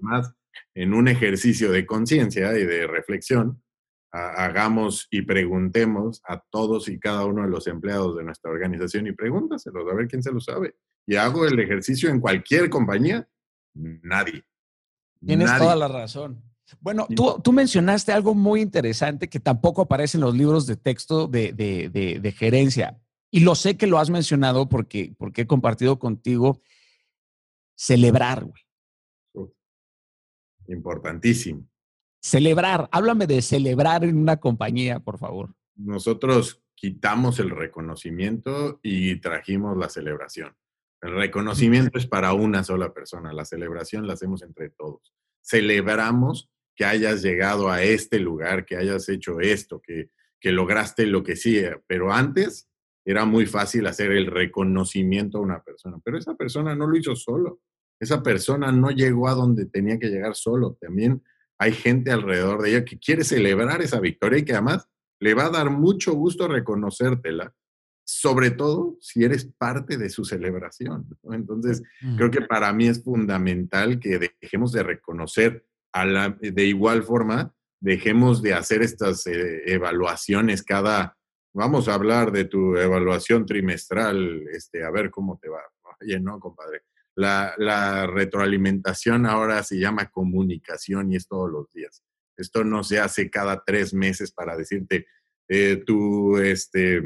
[0.00, 0.34] Más
[0.74, 3.62] en un ejercicio de conciencia y de reflexión,
[4.12, 9.12] hagamos y preguntemos a todos y cada uno de los empleados de nuestra organización y
[9.12, 10.74] pregúntaselos a ver quién se lo sabe.
[11.06, 13.28] Y hago el ejercicio en cualquier compañía,
[13.74, 14.44] nadie.
[15.24, 16.42] Tienes toda la razón.
[16.80, 21.26] Bueno, tú, tú, mencionaste algo muy interesante que tampoco aparece en los libros de texto
[21.26, 23.00] de, de, de, gerencia.
[23.30, 26.60] Y lo sé que lo has mencionado porque, porque he compartido contigo.
[27.76, 29.50] Celebrar, güey.
[30.68, 31.69] Importantísimo.
[32.20, 35.54] Celebrar, háblame de celebrar en una compañía, por favor.
[35.74, 40.54] Nosotros quitamos el reconocimiento y trajimos la celebración.
[41.00, 45.14] El reconocimiento es para una sola persona, la celebración la hacemos entre todos.
[45.42, 51.22] Celebramos que hayas llegado a este lugar, que hayas hecho esto, que, que lograste lo
[51.22, 52.68] que sí, pero antes
[53.04, 57.16] era muy fácil hacer el reconocimiento a una persona, pero esa persona no lo hizo
[57.16, 57.60] solo,
[57.98, 61.22] esa persona no llegó a donde tenía que llegar solo, también
[61.60, 64.88] hay gente alrededor de ella que quiere celebrar esa victoria y que además
[65.20, 67.54] le va a dar mucho gusto reconocértela,
[68.02, 71.06] sobre todo si eres parte de su celebración.
[71.30, 71.82] Entonces,
[72.16, 77.54] creo que para mí es fundamental que dejemos de reconocer a la, de igual forma,
[77.78, 81.18] dejemos de hacer estas eh, evaluaciones cada,
[81.52, 85.60] vamos a hablar de tu evaluación trimestral, este, a ver cómo te va.
[86.00, 86.84] Oye, no, compadre,
[87.20, 92.02] la, retroalimentación ahora se llama comunicación y es todos los días.
[92.36, 95.06] Esto no se hace cada tres meses para decirte,
[95.48, 97.02] eh, tu, este,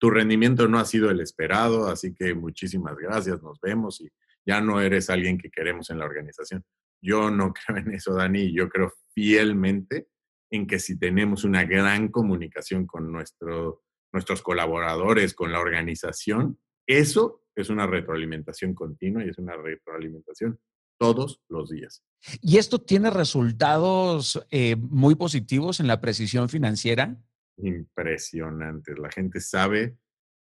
[0.00, 4.08] tu rendimiento no ha sido el esperado, así que muchísimas gracias, nos vemos y
[4.46, 6.64] ya no eres alguien que queremos en la organización.
[7.02, 10.08] Yo no creo en eso, Dani, yo creo fielmente
[10.50, 13.82] en que si tenemos una gran comunicación con nuestro,
[14.12, 20.60] nuestros colaboradores, con la organización, eso es una retroalimentación continua y es una retroalimentación
[20.98, 22.02] todos los días.
[22.40, 27.16] ¿Y esto tiene resultados eh, muy positivos en la precisión financiera?
[27.58, 28.98] Impresionantes.
[28.98, 29.96] La gente sabe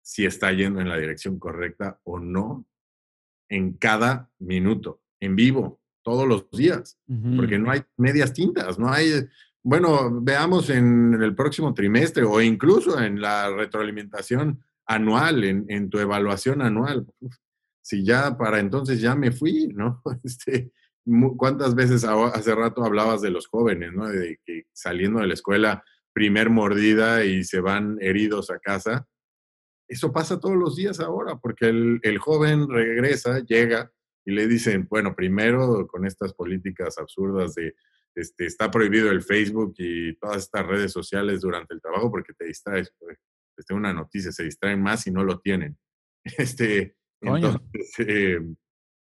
[0.03, 2.67] si está yendo en la dirección correcta o no
[3.49, 6.99] en cada minuto, en vivo, todos los días,
[7.37, 9.29] porque no hay medias tintas, no hay,
[9.63, 14.65] bueno, veamos en el próximo trimestre o incluso en la retroalimentación
[14.95, 17.07] anual, en, tu evaluación anual.
[17.83, 20.03] si ya para entonces ya me fui, ¿no?
[20.25, 20.73] Este,
[21.37, 24.07] ¿Cuántas veces hace rato hablabas de los jóvenes, ¿no?
[24.09, 29.07] De que saliendo de la escuela, primer mordida y se van heridos a casa.
[29.89, 33.91] Eso pasa todos los días ahora, porque el, el joven regresa, llega
[34.25, 37.75] y le dicen, bueno, primero con estas políticas absurdas de
[38.15, 42.47] este, está prohibido el Facebook y todas estas redes sociales durante el trabajo porque te
[42.47, 42.93] distraes.
[43.55, 45.77] Pues, les tengo una noticia, se distraen más y no lo tienen.
[46.39, 47.61] Este, entonces,
[47.99, 48.55] em,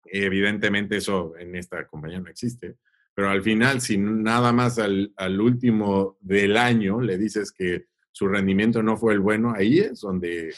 [0.05, 2.77] evidentemente eso en esta compañía no existe.
[3.15, 8.29] Pero al final, si nada más al, al, último del año le dices que su
[8.29, 10.55] rendimiento no fue el bueno, ahí es donde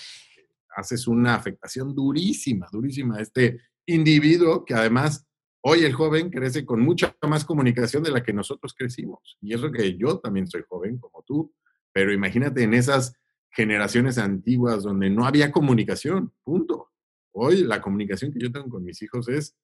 [0.77, 5.27] haces una afectación durísima, durísima a este individuo que además
[5.63, 9.39] hoy el joven crece con mucha más comunicación de la que nosotros crecimos.
[9.41, 11.53] Y eso que yo también soy joven como tú,
[11.93, 13.15] pero imagínate en esas
[13.51, 16.91] generaciones antiguas donde no había comunicación, punto.
[17.33, 19.57] Hoy la comunicación que yo tengo con mis hijos es,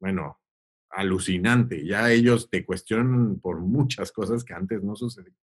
[0.00, 0.40] bueno,
[0.90, 1.84] alucinante.
[1.86, 5.34] Ya ellos te cuestionan por muchas cosas que antes no sucedían.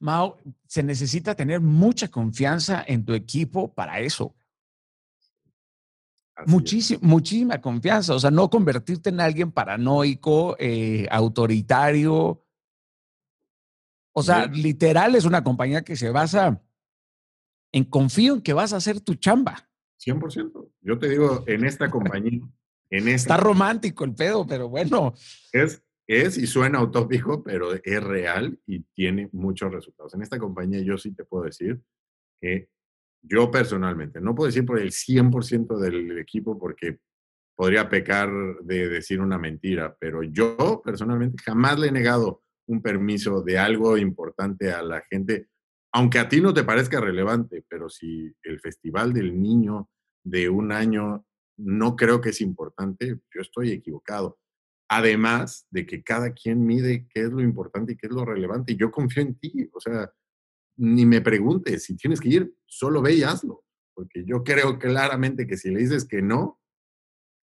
[0.00, 4.34] Mao, se necesita tener mucha confianza en tu equipo para eso.
[6.46, 12.44] Muchísima, muchísima confianza, o sea, no convertirte en alguien paranoico, eh, autoritario.
[14.18, 16.62] O sea, literal es una compañía que se basa
[17.72, 19.68] en confío en que vas a hacer tu chamba.
[20.04, 20.72] 100%.
[20.80, 22.40] Yo te digo, en esta compañía,
[22.90, 23.34] en esta...
[23.34, 25.14] Está romántico el pedo, pero bueno.
[25.52, 30.14] Es, es y suena utópico, pero es real y tiene muchos resultados.
[30.14, 31.80] En esta compañía yo sí te puedo decir
[32.40, 32.68] que
[33.22, 36.98] yo personalmente, no puedo decir por el 100% del equipo porque
[37.56, 38.30] podría pecar
[38.62, 43.96] de decir una mentira, pero yo personalmente jamás le he negado un permiso de algo
[43.96, 45.48] importante a la gente,
[45.92, 49.90] aunque a ti no te parezca relevante, pero si el Festival del Niño
[50.22, 51.26] de un año
[51.56, 54.38] no creo que es importante, yo estoy equivocado.
[54.90, 58.72] Además de que cada quien mide qué es lo importante y qué es lo relevante.
[58.72, 59.68] Y yo confío en ti.
[59.72, 60.10] O sea,
[60.78, 63.64] ni me preguntes si tienes que ir, solo ve y hazlo.
[63.94, 66.60] Porque yo creo claramente que si le dices que no,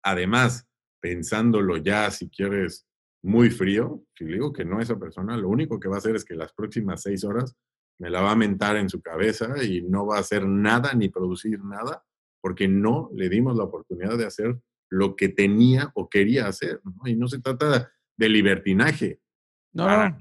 [0.04, 0.68] además,
[1.00, 2.86] pensándolo ya, si quieres,
[3.22, 5.98] muy frío, si le digo que no a esa persona, lo único que va a
[5.98, 7.56] hacer es que las próximas seis horas
[7.98, 11.08] me la va a mentar en su cabeza y no va a hacer nada ni
[11.08, 12.04] producir nada,
[12.40, 14.58] porque no le dimos la oportunidad de hacer
[14.90, 16.80] lo que tenía o quería hacer.
[17.04, 19.20] Y no se trata de libertinaje.
[19.72, 20.18] No, no.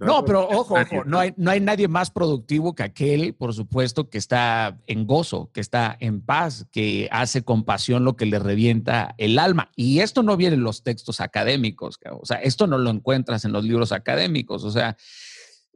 [0.00, 4.10] No, pero ojo, ojo, no hay, no hay nadie más productivo que aquel, por supuesto,
[4.10, 8.38] que está en gozo, que está en paz, que hace con pasión lo que le
[8.38, 9.70] revienta el alma.
[9.76, 13.52] Y esto no viene en los textos académicos, o sea, esto no lo encuentras en
[13.52, 14.64] los libros académicos.
[14.64, 14.96] O sea,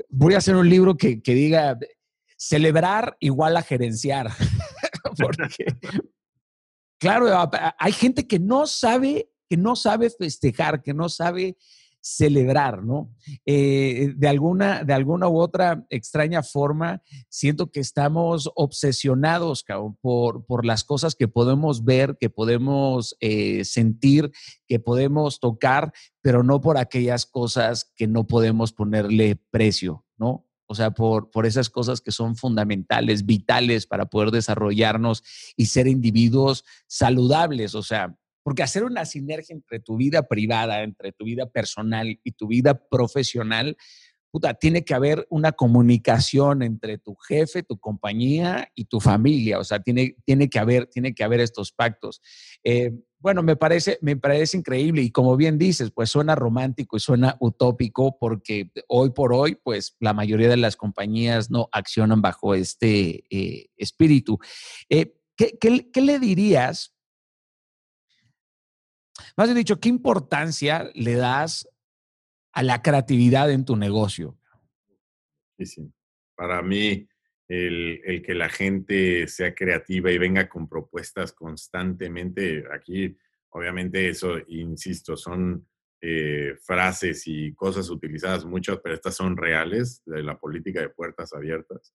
[0.09, 1.79] voy a hacer un libro que, que diga
[2.37, 4.31] celebrar igual a gerenciar.
[5.19, 5.67] Porque,
[6.99, 11.57] claro, hay gente que no sabe, que no sabe festejar, que no sabe
[12.01, 13.15] celebrar, ¿no?
[13.45, 19.65] Eh, de, alguna, de alguna u otra extraña forma, siento que estamos obsesionados
[20.01, 24.31] por, por las cosas que podemos ver, que podemos eh, sentir,
[24.67, 30.47] que podemos tocar, pero no por aquellas cosas que no podemos ponerle precio, ¿no?
[30.67, 35.25] O sea, por, por esas cosas que son fundamentales, vitales para poder desarrollarnos
[35.57, 37.75] y ser individuos saludables.
[37.75, 42.33] O sea, porque hacer una sinergia entre tu vida privada, entre tu vida personal y
[42.33, 43.77] tu vida profesional,
[44.31, 49.59] puta, tiene que haber una comunicación entre tu jefe, tu compañía y tu familia.
[49.59, 52.23] O sea, tiene, tiene, que, haber, tiene que haber estos pactos.
[52.65, 57.01] Eh, bueno, me parece, me parece increíble y como bien dices, pues suena romántico y
[57.01, 62.55] suena utópico porque hoy por hoy, pues la mayoría de las compañías no accionan bajo
[62.55, 64.39] este eh, espíritu.
[64.89, 66.95] Eh, ¿qué, qué le dirías
[69.37, 71.69] más bien dicho, ¿qué importancia le das
[72.53, 74.37] a la creatividad en tu negocio?
[75.59, 75.93] Sí.
[76.35, 77.07] Para mí,
[77.49, 83.17] el, que la gente sea creativa y venga con propuestas constantemente, aquí
[83.51, 85.67] obviamente eso, insisto, son
[86.01, 91.33] eh, frases y cosas utilizadas muchas, pero estas son reales de la política de puertas
[91.33, 91.93] abiertas.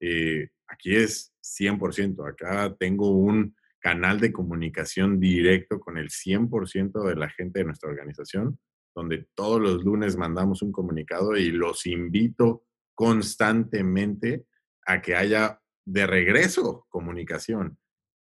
[0.00, 7.16] Eh, aquí es 100%, acá tengo un canal de comunicación directo con el 100% de
[7.16, 8.58] la gente de nuestra organización,
[8.94, 12.64] donde todos los lunes mandamos un comunicado y los invito
[12.94, 14.46] constantemente
[14.86, 17.76] a que haya de regreso comunicación.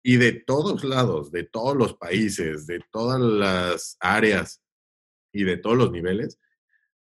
[0.05, 4.63] Y de todos lados, de todos los países, de todas las áreas
[5.33, 6.39] y de todos los niveles,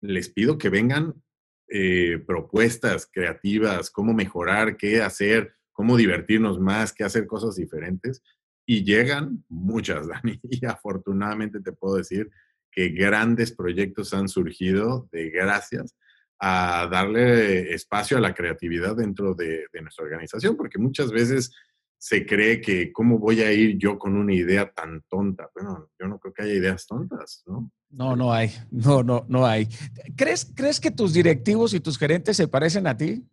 [0.00, 1.22] les pido que vengan
[1.68, 8.22] eh, propuestas creativas, cómo mejorar, qué hacer, cómo divertirnos más, qué hacer cosas diferentes.
[8.66, 10.38] Y llegan muchas, Dani.
[10.42, 12.30] Y afortunadamente te puedo decir
[12.70, 15.96] que grandes proyectos han surgido de gracias
[16.38, 21.50] a darle espacio a la creatividad dentro de, nuestra organización, porque muchas veces
[21.96, 25.48] se cree que cómo voy a ir yo con una idea tan tonta.
[25.54, 27.72] Bueno, yo no creo que haya ideas tontas, ¿no?
[27.88, 29.66] No, no hay, no, no, no hay.
[30.14, 33.24] ¿Crees, ¿Crees que tus directivos y tus gerentes se parecen a ti?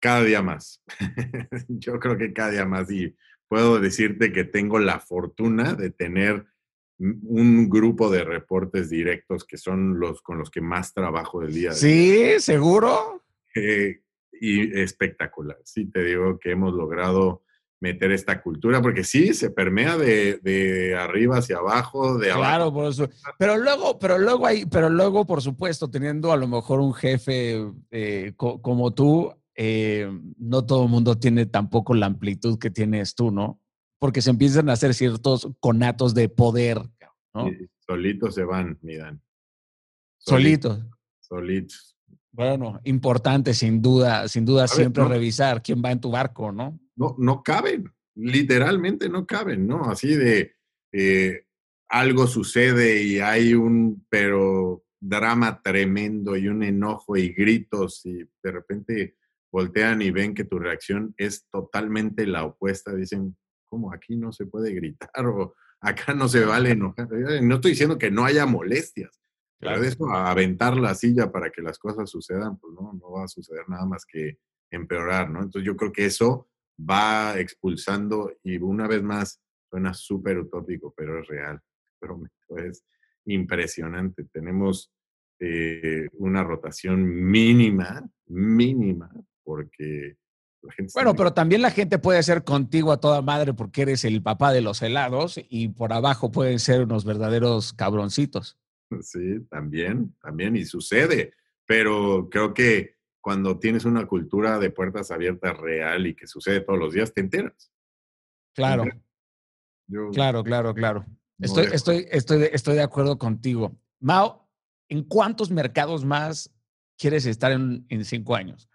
[0.00, 0.82] Cada día más.
[1.68, 2.90] Yo creo que cada día más.
[2.90, 3.14] Y
[3.48, 6.46] puedo decirte que tengo la fortuna de tener
[6.98, 11.72] un grupo de reportes directos que son los con los que más trabajo del día.
[11.72, 13.24] Sí, seguro.
[13.54, 14.02] Eh,
[14.32, 15.58] y espectacular.
[15.64, 17.42] Sí, te digo que hemos logrado
[17.80, 23.08] meter esta cultura, porque sí, se permea de, arriba hacia abajo, de claro, por eso.
[23.38, 27.72] Pero luego, pero luego hay, pero luego, por supuesto, teniendo a lo mejor un jefe
[27.90, 29.32] eh, como tú,
[29.62, 33.60] eh, no todo el mundo tiene tampoco la amplitud que tienes tú, ¿no?
[33.98, 36.78] Porque se empiezan a hacer ciertos conatos de poder,
[37.34, 37.50] ¿no?
[37.80, 39.20] solitos se van, miran.
[40.16, 40.80] Solitos.
[41.20, 41.94] Solitos.
[42.32, 46.80] Bueno, importante, sin duda, sin duda, siempre revisar quién va en tu barco, ¿no?
[46.96, 49.84] No, no caben, literalmente no caben, ¿no?
[49.84, 50.54] Así de
[50.90, 51.44] eh,
[51.90, 58.52] algo sucede y hay un, pero drama tremendo y un enojo y gritos y de
[58.52, 59.19] repente
[59.52, 63.36] voltean y ven que tu reacción es totalmente la opuesta, dicen,
[63.68, 67.08] ¿cómo aquí no se puede gritar o acá no se vale enojar?
[67.42, 69.20] No estoy diciendo que no haya molestias,
[69.60, 69.82] Claro.
[69.84, 73.68] eso, aventar la silla para que las cosas sucedan, pues no, no va a suceder
[73.68, 74.38] nada más que
[74.70, 75.42] empeorar, ¿no?
[75.42, 76.48] Entonces yo creo que eso
[76.78, 81.60] va expulsando y una vez más suena súper utópico, pero es real,
[82.00, 82.22] pero
[82.56, 82.84] es
[83.26, 84.24] impresionante.
[84.32, 84.90] Tenemos
[85.38, 89.12] eh, una rotación mínima, mínima,
[89.44, 90.16] porque
[90.62, 90.92] la gente...
[90.94, 94.52] Bueno, pero también la gente puede ser contigo a toda madre porque eres el papá
[94.52, 98.58] de los helados y por abajo pueden ser unos verdaderos cabroncitos.
[99.00, 101.32] Sí, también, también, y sucede,
[101.66, 106.78] pero creo que cuando tienes una cultura de puertas abiertas real y que sucede todos
[106.78, 107.72] los días, te enteras.
[108.54, 108.84] Claro.
[110.12, 111.06] claro, claro, claro.
[111.38, 113.76] estoy, estoy, estoy, estoy de acuerdo contigo.
[114.00, 114.48] Mao,
[114.88, 116.52] ¿en cuántos mercados más
[116.98, 118.69] quieres estar en, en cinco años?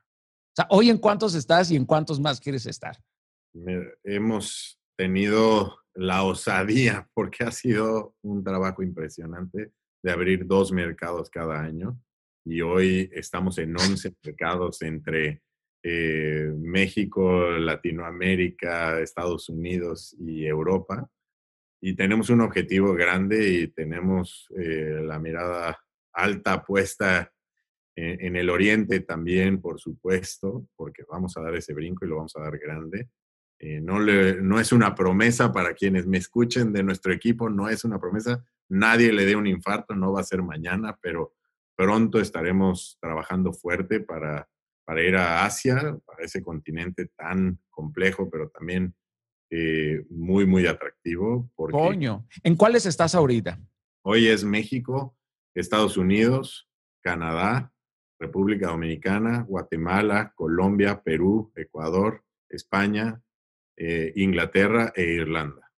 [0.56, 2.96] O sea, hoy en cuántos estás y en cuántos más quieres estar.
[4.06, 11.62] Hemos tenido la osadía, porque ha sido un trabajo impresionante de abrir dos mercados cada
[11.62, 12.00] año
[12.46, 15.42] y hoy estamos en 11 mercados entre
[15.84, 21.10] eh, México, Latinoamérica, Estados Unidos y Europa.
[21.82, 25.78] Y tenemos un objetivo grande y tenemos eh, la mirada
[26.14, 27.30] alta puesta
[27.96, 32.36] en, el oriente también, por supuesto, porque vamos a dar ese brinco y lo vamos
[32.36, 33.10] a dar grande.
[33.58, 37.70] Eh, no, le, no es una promesa para quienes me escuchen de nuestro equipo, no
[37.70, 41.36] es una promesa, nadie le dé un infarto, no va a ser mañana, pero
[41.78, 44.50] pronto estaremos trabajando fuerte para,
[44.84, 48.94] para ir a Asia, para ese continente tan complejo, pero también
[49.50, 51.50] eh, muy, muy atractivo.
[51.56, 53.60] Coño, ¿en cuáles estás ahorita?
[54.04, 55.18] Hoy es México,
[55.54, 56.70] Estados Unidos,
[57.02, 57.72] Canadá,
[58.20, 63.22] República Dominicana, Guatemala, Colombia, Perú, Ecuador, España,
[63.76, 65.72] eh, Inglaterra e Irlanda.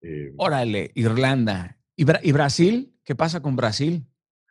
[0.00, 1.78] Eh, Órale, Irlanda.
[1.94, 2.96] ¿Y, Brasil?
[3.04, 4.04] ¿Qué pasa con Brasil?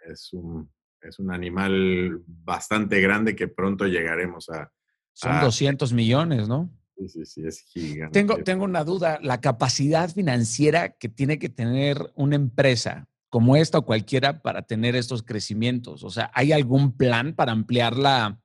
[0.07, 0.71] Es un,
[1.01, 4.71] es un animal bastante grande que pronto llegaremos a...
[5.13, 6.71] Son 200 millones, ¿no?
[6.95, 8.17] Sí, sí, sí, es gigante.
[8.17, 13.77] Tengo, tengo una duda, la capacidad financiera que tiene que tener una empresa como esta
[13.77, 16.03] o cualquiera para tener estos crecimientos.
[16.03, 18.41] O sea, ¿hay algún plan para ampliar la,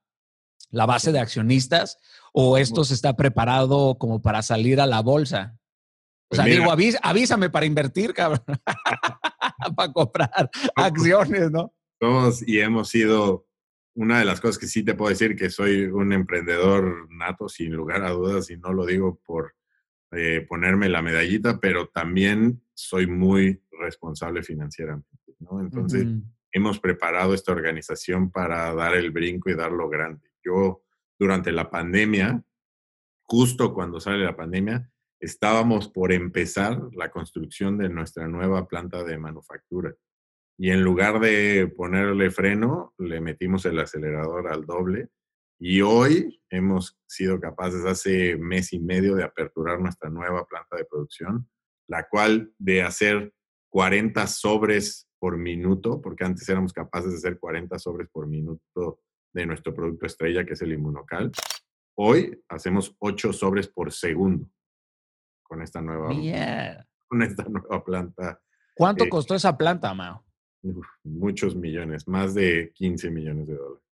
[0.71, 1.99] la base de accionistas
[2.33, 5.59] o esto se está preparado como para salir a la bolsa?
[6.29, 6.71] O pues sea, digo,
[7.03, 8.45] avísame para invertir, cabrón.
[9.77, 11.75] para comprar acciones, ¿no?
[11.99, 13.45] Todos y hemos sido,
[13.97, 17.73] una de las cosas que sí te puedo decir que soy un emprendedor nato, sin
[17.73, 19.55] lugar a dudas, y no lo digo por
[20.17, 25.61] eh, ponerme la medallita, pero también soy muy responsable financieramente, ¿no?
[25.61, 26.07] Entonces,
[26.53, 30.31] hemos preparado esta organización para dar el brinco y darlo grande.
[30.43, 30.83] Yo,
[31.19, 32.43] durante la pandemia,
[33.25, 34.91] justo cuando sale la pandemia,
[35.21, 39.95] estábamos por empezar la construcción de nuestra nueva planta de manufactura.
[40.59, 45.11] Y en lugar de ponerle freno, le metimos el acelerador al doble.
[45.59, 50.85] Y hoy hemos sido capaces hace mes y medio de aperturar nuestra nueva planta de
[50.85, 51.49] producción,
[51.89, 53.33] la cual de hacer
[53.71, 59.01] 40 sobres por minuto, porque antes éramos capaces de hacer 40 sobres por minuto
[59.33, 61.33] de nuestro producto estrella, que es el inmunocal.
[61.97, 64.51] Hoy hacemos 8 sobres por segundo
[65.43, 66.09] con esta nueva,
[67.09, 68.43] con esta nueva planta.
[68.75, 70.27] ¿Cuánto eh, costó esa planta, Mao?
[71.05, 73.86] muchos millones, más de 15 millones de dólares.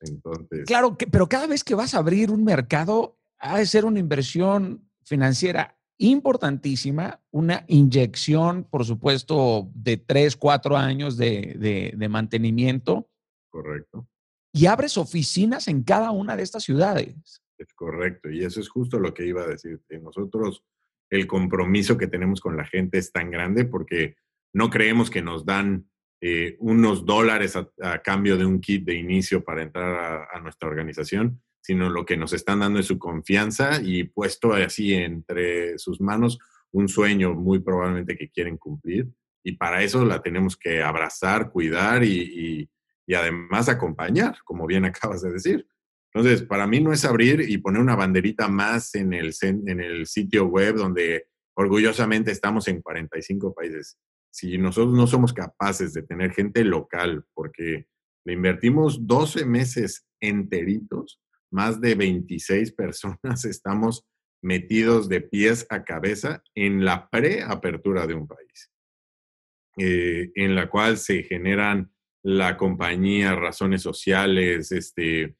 [0.00, 0.64] Entonces.
[0.66, 3.98] Claro, que, pero cada vez que vas a abrir un mercado, ha de ser una
[3.98, 13.10] inversión financiera importantísima, una inyección, por supuesto, de tres, cuatro años de, de, de mantenimiento.
[13.50, 14.08] Correcto.
[14.52, 17.42] Y abres oficinas en cada una de estas ciudades.
[17.58, 19.98] Es correcto, y eso es justo lo que iba a decirte.
[19.98, 20.64] Nosotros,
[21.10, 24.16] el compromiso que tenemos con la gente es tan grande porque
[24.54, 25.90] no creemos que nos dan
[26.20, 31.40] eh, unos dólares a, cambio de un kit de inicio para entrar a, nuestra organización,
[31.60, 36.38] sino lo que nos están dando es su confianza y puesto así entre sus manos
[36.72, 39.08] un sueño muy probablemente que quieren cumplir.
[39.42, 42.68] Y para eso la tenemos que abrazar, cuidar y,
[43.06, 45.66] y además acompañar, como bien acabas de decir.
[46.12, 50.06] Entonces, para mí no es abrir y poner una banderita más en el, en el
[50.06, 53.96] sitio web donde orgullosamente estamos en 45 países.
[54.32, 57.86] Si nosotros no somos capaces de tener gente local, porque
[58.24, 61.20] le invertimos 12 meses enteritos,
[61.50, 64.06] más de 26 personas estamos
[64.42, 68.70] metidos de pies a cabeza en la preapertura de un país,
[69.76, 71.92] eh, en la cual se generan
[72.22, 75.36] la compañía, razones sociales, este,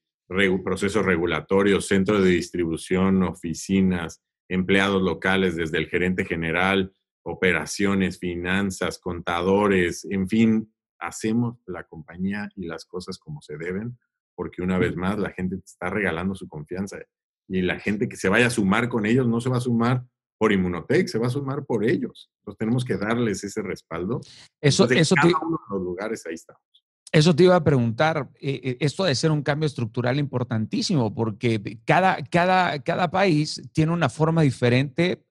[0.64, 6.92] procesos regulatorios, centro de distribución, oficinas, empleados locales, desde el gerente general,
[7.22, 13.98] operaciones, finanzas, contadores, en fin, hacemos la compañía y las cosas como se deben,
[14.34, 16.98] porque una vez más la gente está regalando su confianza
[17.48, 20.05] y la gente que se vaya a sumar con ellos no se va a sumar
[20.38, 22.30] por Inmunotech, se va a sumar por ellos.
[22.38, 24.20] Entonces tenemos que darles ese respaldo.
[24.60, 26.62] Eso, eso cada uno de los lugares ahí estamos.
[27.12, 31.80] Eso te iba a preguntar, eh, eh, esto de ser un cambio estructural importantísimo, porque
[31.84, 35.24] cada, cada, cada país tiene una forma diferente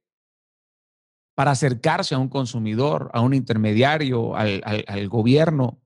[1.39, 5.81] para acercarse a un consumidor, a un intermediario, al, gobierno.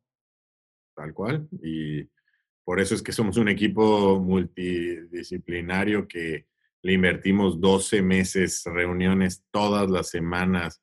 [0.95, 1.47] Tal cual.
[1.61, 2.09] Y
[2.63, 6.47] por eso es que somos un equipo multidisciplinario que
[6.81, 10.81] le invertimos 12 meses, reuniones todas las semanas,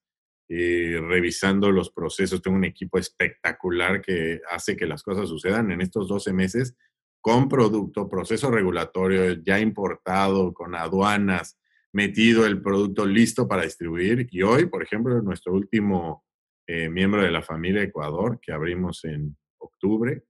[0.49, 2.41] eh, revisando los procesos.
[2.41, 6.77] Tengo un equipo espectacular que hace que las cosas sucedan en estos 12 meses
[7.21, 11.60] con producto, proceso regulatorio ya importado, con aduanas,
[11.93, 14.29] metido el producto listo para distribuir.
[14.31, 16.25] Y hoy, por ejemplo, nuestro último
[16.67, 20.25] eh, miembro de la familia Ecuador, que abrimos en octubre,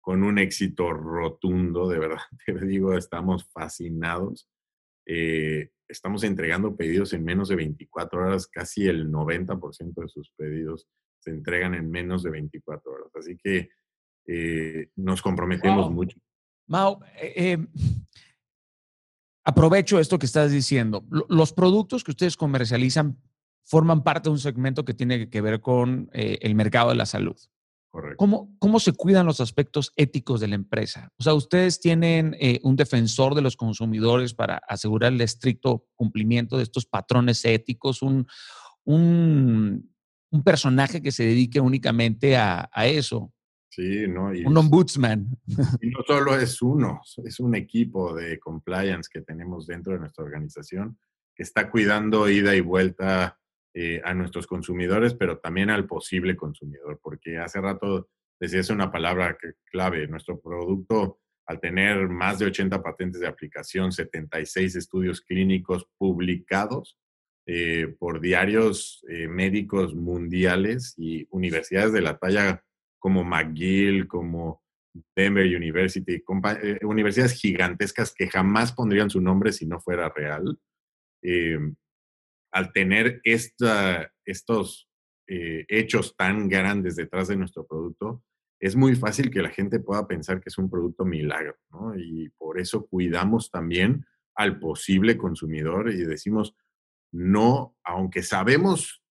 [0.00, 4.48] con un éxito rotundo, de verdad, te digo, estamos fascinados.
[5.06, 10.86] Eh, estamos entregando pedidos en menos de 24 horas, casi el 90% de sus pedidos
[11.18, 13.10] se entregan en menos de 24 horas.
[13.14, 13.70] Así que
[14.26, 16.18] eh, nos comprometemos mucho.
[16.66, 17.66] Mau, eh, em,
[19.48, 21.04] aprovecho esto que estás diciendo.
[21.28, 23.18] Los productos que ustedes comercializan
[23.64, 27.36] forman parte de un segmento que tiene que ver con el mercado de la salud.
[28.16, 31.10] ¿Cómo, ¿Cómo se cuidan los aspectos éticos de la empresa?
[31.18, 36.58] O sea, ustedes tienen eh, un defensor de los consumidores para asegurar el estricto cumplimiento
[36.58, 38.26] de estos patrones éticos, un,
[38.84, 39.90] un,
[40.30, 43.32] un personaje que se dedique únicamente a, a eso.
[43.78, 44.30] Sí, ¿no?
[44.30, 45.38] un ombudsman.
[45.80, 50.24] Y no solo es uno, es un equipo de compliance que tenemos dentro de nuestra
[50.24, 50.98] organización
[51.32, 53.38] que está cuidando ida y vuelta
[53.72, 58.08] eh, a nuestros consumidores, pero también al posible consumidor, porque hace rato
[58.40, 59.38] decías una palabra
[59.70, 66.98] clave, nuestro producto, al tener más de 80 patentes de aplicación, 76 estudios clínicos publicados
[67.46, 72.64] eh, por diarios eh, médicos mundiales y universidades de la talla
[72.98, 74.62] como McGill, como
[75.14, 76.22] Denver University,
[76.82, 80.58] universidades gigantescas que jamás pondrían su nombre si no fuera real
[82.52, 84.88] al tener estos
[85.26, 88.22] eh, hechos tan grandes detrás de nuestro producto,
[88.60, 91.94] es muy fácil que la gente pueda pensar que es un producto milagro, ¿no?
[91.96, 94.04] Y por eso cuidamos también
[94.34, 96.56] al posible consumidor y decimos,
[97.12, 99.02] no, aunque sabemos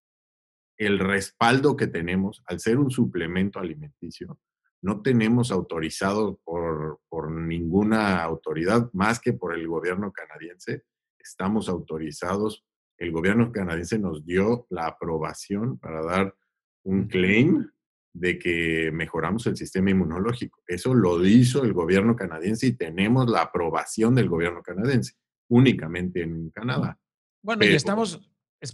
[0.78, 4.40] el respaldo que tenemos al ser un suplemento alimenticio,
[4.82, 10.84] no tenemos autorizado por, por ninguna autoridad más que por el gobierno canadiense.
[11.20, 12.68] Estamos autorizados
[12.98, 16.36] el gobierno canadiense nos dio la aprobación para dar
[16.84, 17.70] un claim
[18.14, 20.64] de que mejoramos el sistema inmunológico.
[20.66, 25.14] Eso lo hizo el gobierno canadiense y tenemos la aprobación del gobierno canadiense,
[25.49, 26.99] únicamente en Canadá.
[27.44, 28.28] Bueno, y estamos,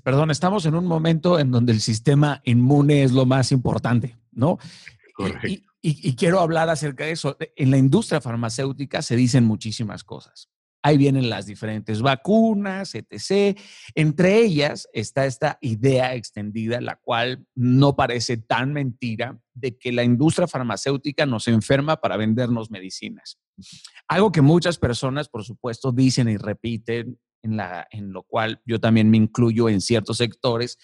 [0.03, 4.57] perdón, estamos en un momento en donde el sistema inmune es lo más importante, ¿no?
[5.15, 5.47] Correcto.
[5.85, 7.37] y quiero hablar acerca de eso.
[7.55, 10.49] En la industria farmacéutica se dicen muchísimas cosas.
[10.85, 13.57] Ahí vienen las diferentes vacunas, etc.
[13.95, 20.03] Entre ellas está esta idea extendida, la cual no parece tan mentira, de que la
[20.03, 23.39] industria farmacéutica nos enferma para vendernos medicinas.
[24.09, 28.79] Algo que muchas personas, por supuesto, dicen y repiten, en, la, en lo cual yo
[28.79, 30.77] también me incluyo en ciertos sectores,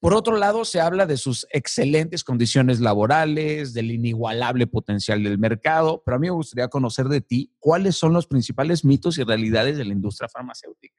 [0.00, 6.02] por otro lado, se habla de sus excelentes condiciones laborales, del inigualable potencial del mercado,
[6.02, 9.76] pero a mí me gustaría conocer de ti cuáles son los principales mitos y realidades
[9.76, 10.94] de la industria farmacéutica.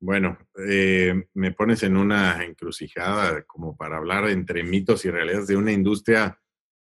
[0.00, 5.56] Bueno, eh, me pones en una encrucijada como para hablar entre mitos y realidades de
[5.56, 6.40] una industria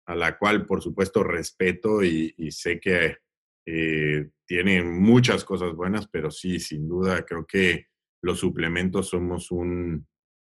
[0.05, 3.17] a la cual, por supuesto, respeto y, sé que
[3.65, 7.87] eh, tiene muchas cosas buenas, pero sí, sin duda, creo que
[8.21, 10.07] los suplementos somos un,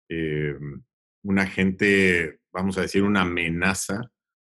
[0.09, 0.55] eh,
[1.23, 4.11] un agente, vamos a decir, una amenaza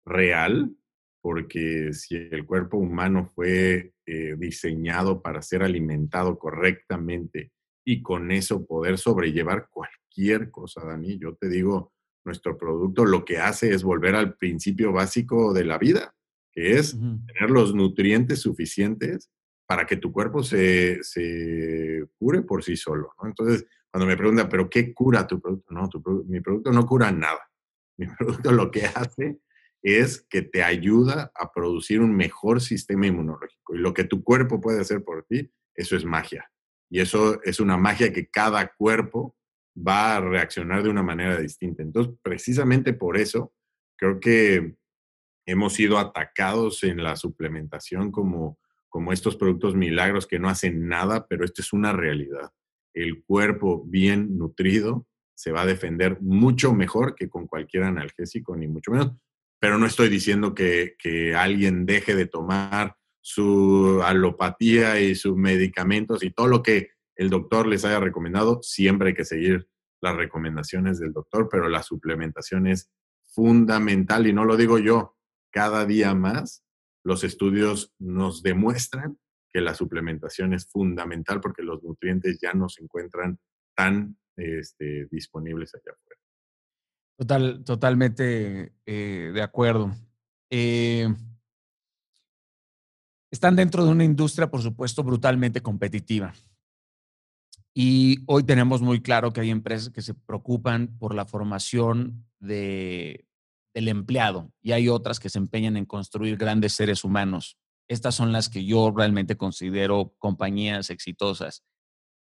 [0.06, 0.76] real,
[1.22, 7.52] porque si el cuerpo humano fue eh, diseñado para ser alimentado correctamente
[7.84, 11.94] y con eso poder sobrellevar cualquier cosa, Dani, yo te digo,
[12.26, 16.14] nuestro producto lo que hace es volver al principio básico de la vida,
[16.56, 19.30] que es tener los nutrientes suficientes
[19.68, 23.14] para que tu cuerpo se, se cure por sí solo.
[23.23, 25.73] Entonces, cuando me preguntan, ¿pero qué cura tu producto?
[25.73, 25.90] No,
[26.27, 27.40] mi producto no cura nada.
[27.98, 29.40] Mi producto lo que hace
[29.82, 33.73] es que te ayuda a producir un mejor sistema inmunológico.
[33.73, 36.52] Y lo que tu cuerpo puede hacer por ti, eso es magia.
[36.90, 39.38] Y eso es una magia que cada cuerpo
[39.76, 41.84] va a reaccionar de una manera distinta.
[41.84, 43.53] Entonces, precisamente por eso,
[43.98, 44.76] creo que
[45.45, 48.57] hemos sido atacados en la suplementación como,
[48.89, 52.51] como estos productos milagros que no hacen nada, pero esto es una realidad
[52.95, 55.05] el cuerpo bien nutrido
[55.35, 59.11] se va a defender mucho mejor que con cualquier analgésico, ni mucho menos.
[59.59, 60.95] Pero no estoy diciendo que,
[61.38, 67.67] alguien deje de tomar su alopatía y sus medicamentos y todo lo que el doctor
[67.67, 68.61] les haya recomendado.
[68.61, 69.67] Siempre hay que seguir
[70.01, 72.89] las recomendaciones del doctor, pero la suplementación es
[73.23, 75.14] fundamental y no lo digo yo.
[75.56, 76.65] Cada día más
[77.06, 79.18] los estudios nos demuestran
[79.53, 83.40] que la suplementación es fundamental porque los nutrientes ya no se encuentran
[83.73, 86.22] tan este, disponibles allá afuera.
[87.18, 89.95] Total, totalmente eh, de acuerdo.
[90.49, 91.07] Eh,
[93.32, 96.34] están dentro de una industria, por supuesto, brutalmente competitiva.
[97.73, 103.26] Y hoy tenemos muy claro que hay empresas que se preocupan por la formación de,
[103.76, 108.31] del empleado y hay otras que se empeñan en construir grandes seres humanos estas son
[108.31, 111.64] las que yo realmente considero compañías exitosas.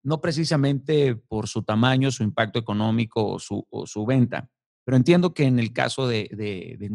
[0.03, 4.49] No precisamente por su tamaño, su impacto económico o su, venta,
[4.85, 6.89] pero entiendo que en el caso de, de,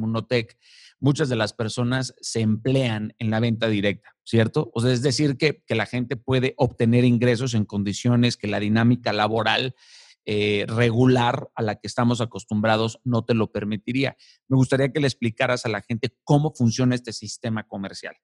[1.00, 4.70] muchas de las personas se emplean en la venta directa, ¿cierto?
[4.72, 9.12] O sea, es decir, que, la gente puede obtener ingresos en condiciones que la dinámica
[9.12, 9.74] laboral
[10.24, 14.16] eh, regular a la que estamos acostumbrados no te lo permitiría.
[14.48, 18.16] Me gustaría que le explicaras a la gente cómo funciona este sistema comercial.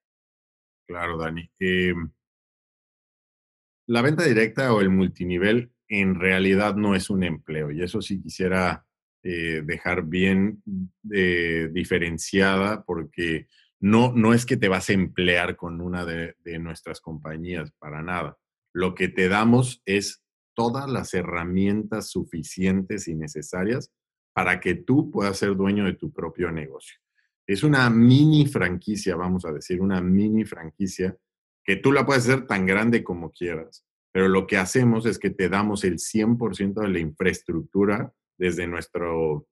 [0.86, 1.50] Claro, Dani.
[1.58, 2.10] Em,
[3.88, 8.22] la venta directa o el multinivel en realidad no es un empleo y eso sí
[8.22, 8.86] quisiera
[9.22, 10.62] eh, dejar bien
[11.12, 13.48] eh, diferenciada porque
[13.80, 18.02] no, no es que te vas a emplear con una de, de nuestras compañías para
[18.02, 18.36] nada.
[18.72, 20.22] Lo que te damos es
[20.58, 23.92] todas las herramientas suficientes y necesarias
[24.32, 26.98] para que tú puedas ser dueño de tu propio negocio.
[27.46, 31.16] Es una mini franquicia, vamos a decir, una mini franquicia
[31.64, 35.30] que tú la puedes hacer tan grande como quieras, pero lo que hacemos es que
[35.30, 39.46] te damos el 100% de la infraestructura desde nuestro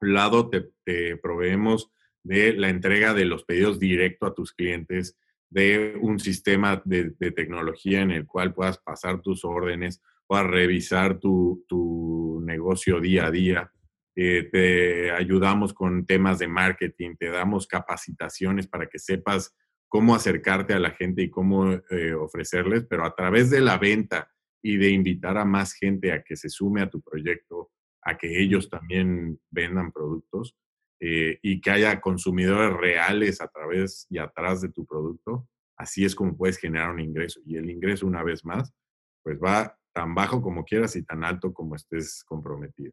[0.00, 1.92] lado, te, proveemos
[2.22, 5.18] de la entrega de los pedidos directo a tus clientes,
[5.50, 11.64] de un sistema de, tecnología en el cual puedas pasar tus órdenes, puedas revisar tu,
[11.66, 13.72] tu negocio día a día,
[14.14, 19.56] eh, te ayudamos con temas de marketing, te damos capacitaciones para que sepas
[19.88, 24.30] cómo acercarte a la gente y cómo eh, ofrecerles, pero a través de la venta
[24.60, 27.70] y de invitar a más gente a que se sume a tu proyecto,
[28.02, 30.56] a que ellos también vendan productos
[31.00, 36.14] eh, y que haya consumidores reales a través y atrás de tu producto, así es
[36.14, 37.40] como puedes generar un ingreso.
[37.46, 38.74] Y el ingreso, una vez más,
[39.22, 42.92] pues va tan bajo como quieras y tan alto como estés comprometido.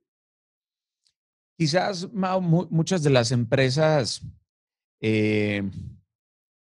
[1.56, 4.26] Quizás, muchas de las empresas
[4.99, 5.61] eh,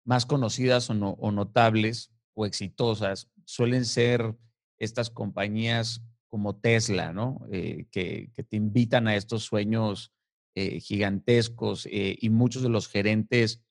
[0.06, 4.38] más conocidas o, notables o exitosas suelen ser
[4.78, 7.42] estas compañías como Tesla, ¿no?
[7.52, 10.14] Eh, que, te invitan a estos sueños
[10.54, 13.64] eh, gigantescos y muchos de los gerentes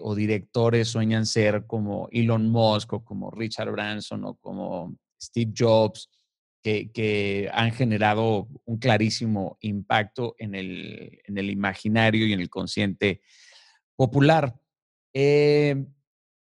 [0.00, 6.10] o directores sueñan ser como Elon Musk o como Richard Branson o como Steve Jobs
[6.62, 13.20] que, han generado un clarísimo impacto en el, en el, imaginario y en el consciente
[13.96, 14.54] popular.
[15.12, 15.84] Eh,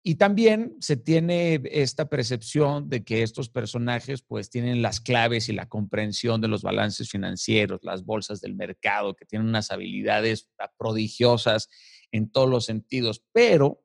[0.02, 5.52] y también se tiene esta percepción de que estos personajes pues tienen las claves y
[5.52, 10.48] la comprensión de los balances financieros, las bolsas del mercado, que tienen unas habilidades
[10.78, 11.68] prodigiosas
[12.10, 13.22] en todos los sentidos.
[13.32, 13.82] Pero,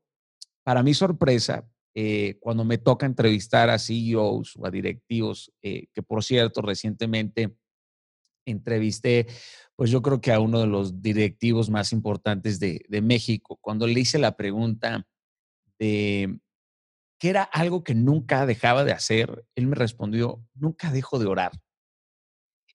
[0.64, 6.02] para mi sorpresa, eh, cuando me toca entrevistar a CEOs o a directivos, eh, que
[6.02, 7.56] por cierto, recientemente
[8.46, 9.28] entrevisté,
[9.76, 13.88] pues yo creo que a uno de los directivos más importantes de, de México, cuando
[13.88, 15.08] le hice la pregunta
[15.80, 16.40] de
[17.20, 21.52] qué era algo que nunca dejaba de hacer, él me respondió, nunca dejo de orar.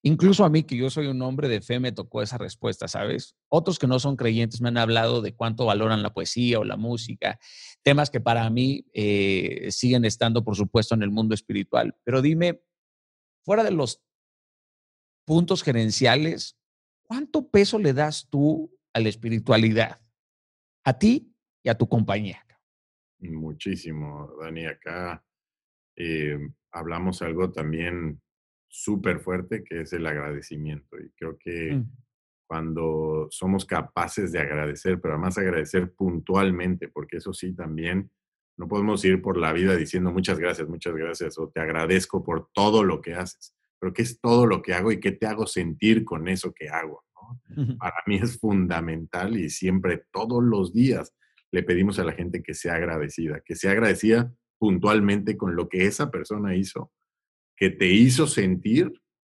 [0.03, 3.37] Incluso a mí, que yo soy un hombre de fe, me tocó esa respuesta, ¿sabes?
[3.49, 6.77] Otros que no son creyentes me han hablado de cuánto valoran la poesía o la
[6.77, 7.39] música,
[7.83, 11.97] temas que para mí eh, siguen estando, por supuesto, en el mundo espiritual.
[12.05, 12.62] Pero dime,
[13.45, 14.01] fuera de los
[15.25, 16.57] puntos gerenciales,
[17.03, 20.01] ¿cuánto peso le das tú a la espiritualidad?
[20.85, 22.47] A ti y a tu compañía.
[23.19, 24.66] Muchísimo, Dani.
[24.66, 25.25] Acá
[25.97, 26.39] eh,
[26.70, 28.23] hablamos algo también
[28.69, 30.99] súper fuerte, que es el agradecimiento.
[30.99, 31.90] Y creo que mm.
[32.47, 38.11] cuando somos capaces de agradecer, pero además agradecer puntualmente, porque eso sí también
[38.59, 42.51] no podemos ir por la vida diciendo muchas gracias, muchas gracias, o te agradezco por
[42.53, 45.47] todo lo que haces, pero ¿qué es todo lo que hago y qué te hago
[45.47, 47.05] sentir con eso que hago?
[47.78, 51.15] Para mí es fundamental y siempre, todos los días,
[51.53, 55.86] le pedimos a la gente que sea agradecida, que sea agradecida puntualmente con lo que
[55.86, 56.90] esa persona hizo
[57.59, 58.93] que te hizo sentir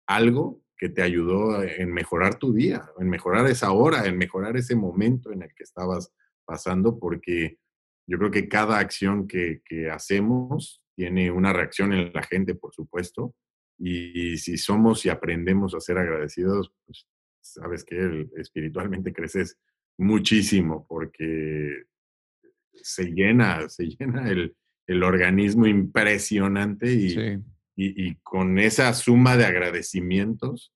[0.07, 4.77] algo que te ayudó en mejorar tu día, en mejorar esa hora, en mejorar ese
[4.77, 6.13] momento en el que estabas
[6.45, 7.59] pasando, porque
[8.07, 9.61] yo creo que cada acción que,
[9.93, 13.35] hacemos tiene una reacción en la gente, por supuesto,
[13.79, 17.07] y, si somos y aprendemos a ser agradecidos, pues
[17.41, 19.59] sabes que espiritualmente creces
[19.99, 21.85] muchísimo, porque
[22.75, 24.55] se llena, se llena el,
[25.03, 27.41] organismo impresionante y,
[27.85, 30.73] y, con esa suma de agradecimientos,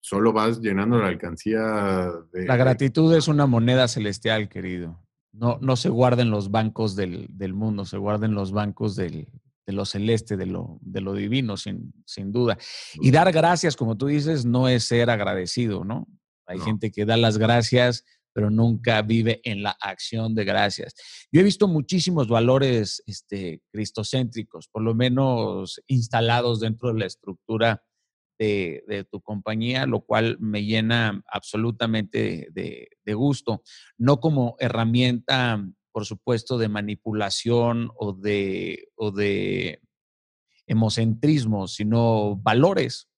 [0.00, 2.46] solo vas llenando la alcancía de...
[2.46, 5.00] La gratitud es una moneda celestial, querido.
[5.32, 8.94] No, no se guarda en los bancos del, del mundo, se guarda en los bancos
[8.96, 9.28] del,
[9.66, 12.58] de lo celeste, de lo, de lo divino, sin, sin duda.
[13.00, 16.06] Y dar gracias, como tú dices, no es ser agradecido, ¿no?
[16.46, 20.94] Hay gente que da las gracias pero nunca vive en la acción de gracias.
[21.32, 27.82] Yo he visto muchísimos valores este, cristocéntricos, por lo menos instalados dentro de la estructura
[28.38, 33.62] de, tu compañía, lo cual me llena absolutamente de, de, gusto,
[33.96, 39.80] no como herramienta, por supuesto, de manipulación o de, o de
[40.66, 43.08] emocentrismo, sino valores,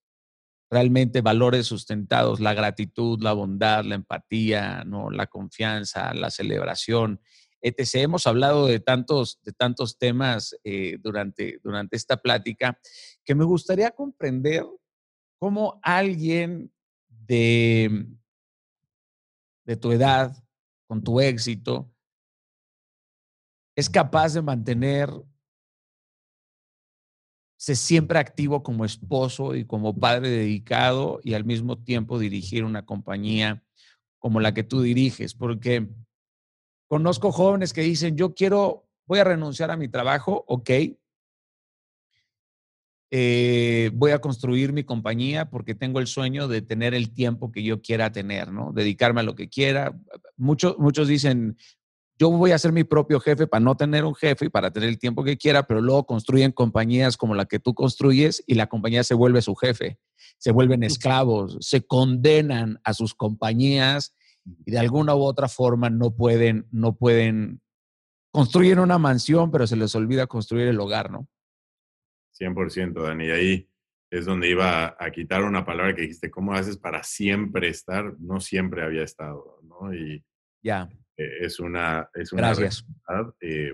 [0.71, 5.11] realmente valores sustentados, la gratitud, la bondad, la empatía, ¿no?
[5.11, 7.21] la confianza, la celebración,
[7.61, 7.95] etc.
[7.95, 12.79] Hemos hablado de tantos, de tantos temas eh, durante, durante esta plática
[13.25, 14.65] que me gustaría comprender
[15.39, 16.73] cómo alguien
[17.09, 18.07] de,
[19.65, 20.37] de tu edad,
[20.87, 21.93] con tu éxito,
[23.77, 25.11] es capaz de mantener
[27.57, 32.85] se siempre activo como esposo y como padre dedicado y al mismo tiempo dirigir una
[32.85, 33.63] compañía
[34.19, 35.89] como la que tú diriges, porque
[36.89, 40.71] conozco jóvenes que dicen, yo quiero, voy a renunciar a mi trabajo, ok,
[43.13, 47.63] eh, voy a construir mi compañía porque tengo el sueño de tener el tiempo que
[47.63, 48.73] yo quiera tener, ¿no?
[48.73, 49.97] Dedicarme a lo que quiera.
[50.37, 51.57] Muchos dicen,
[52.19, 54.89] yo voy a ser mi propio jefe para no tener un jefe y para tener
[54.89, 58.69] el tiempo que quiera, pero luego construyen compañías como la que tú construyes y la
[58.69, 59.99] compañía se vuelve su jefe,
[60.39, 64.15] se vuelven esclavos, se condenan a sus compañías
[64.65, 67.61] y de alguna u otra forma no pueden, no pueden,
[68.37, 71.27] construir una mansión, pero se les olvida construir el hogar, ¿no?
[72.39, 73.31] 100%, Dani.
[73.31, 73.71] Ahí
[74.11, 78.15] es donde iba a quitar una palabra que dijiste, ¿cómo haces para siempre estar?
[78.21, 79.95] No siempre había estado, ¿no?
[79.95, 80.23] Y
[80.63, 80.87] ya.
[81.17, 82.87] Es una, es una Gracias.
[83.41, 83.73] Eh,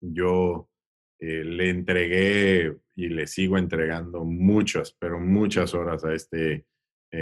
[0.00, 0.68] yo
[1.18, 6.66] eh, le entregué y le sigo entregando muchas, pero muchas horas a este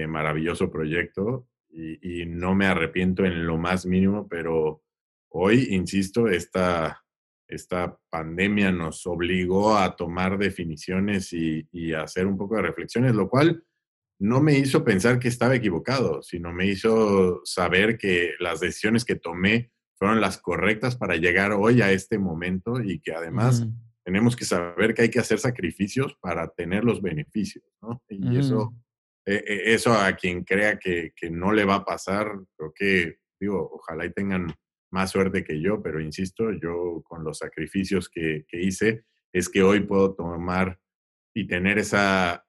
[0.08, 4.82] maravilloso proyecto y, y, no me arrepiento en lo más mínimo, pero
[5.28, 7.04] hoy, insisto, esta,
[7.48, 13.14] esta pandemia nos obligó a tomar definiciones y, y a hacer un poco de reflexiones,
[13.14, 13.62] lo cual
[14.18, 19.16] no me hizo pensar que estaba equivocado, sino me hizo saber que las decisiones que
[19.16, 23.66] tomé fueron las correctas para llegar hoy a este momento y que además
[24.04, 28.02] tenemos que saber que hay que hacer sacrificios para tener los beneficios, ¿no?
[28.08, 28.74] Y eso,
[29.24, 33.68] e, e, eso a quien crea que, no le va a pasar, creo que, digo,
[33.72, 34.54] ojalá y tengan
[34.92, 39.62] más suerte que yo, pero insisto, yo con los sacrificios que, que hice, es que
[39.62, 40.78] hoy puedo tomar
[41.34, 42.45] y tener esa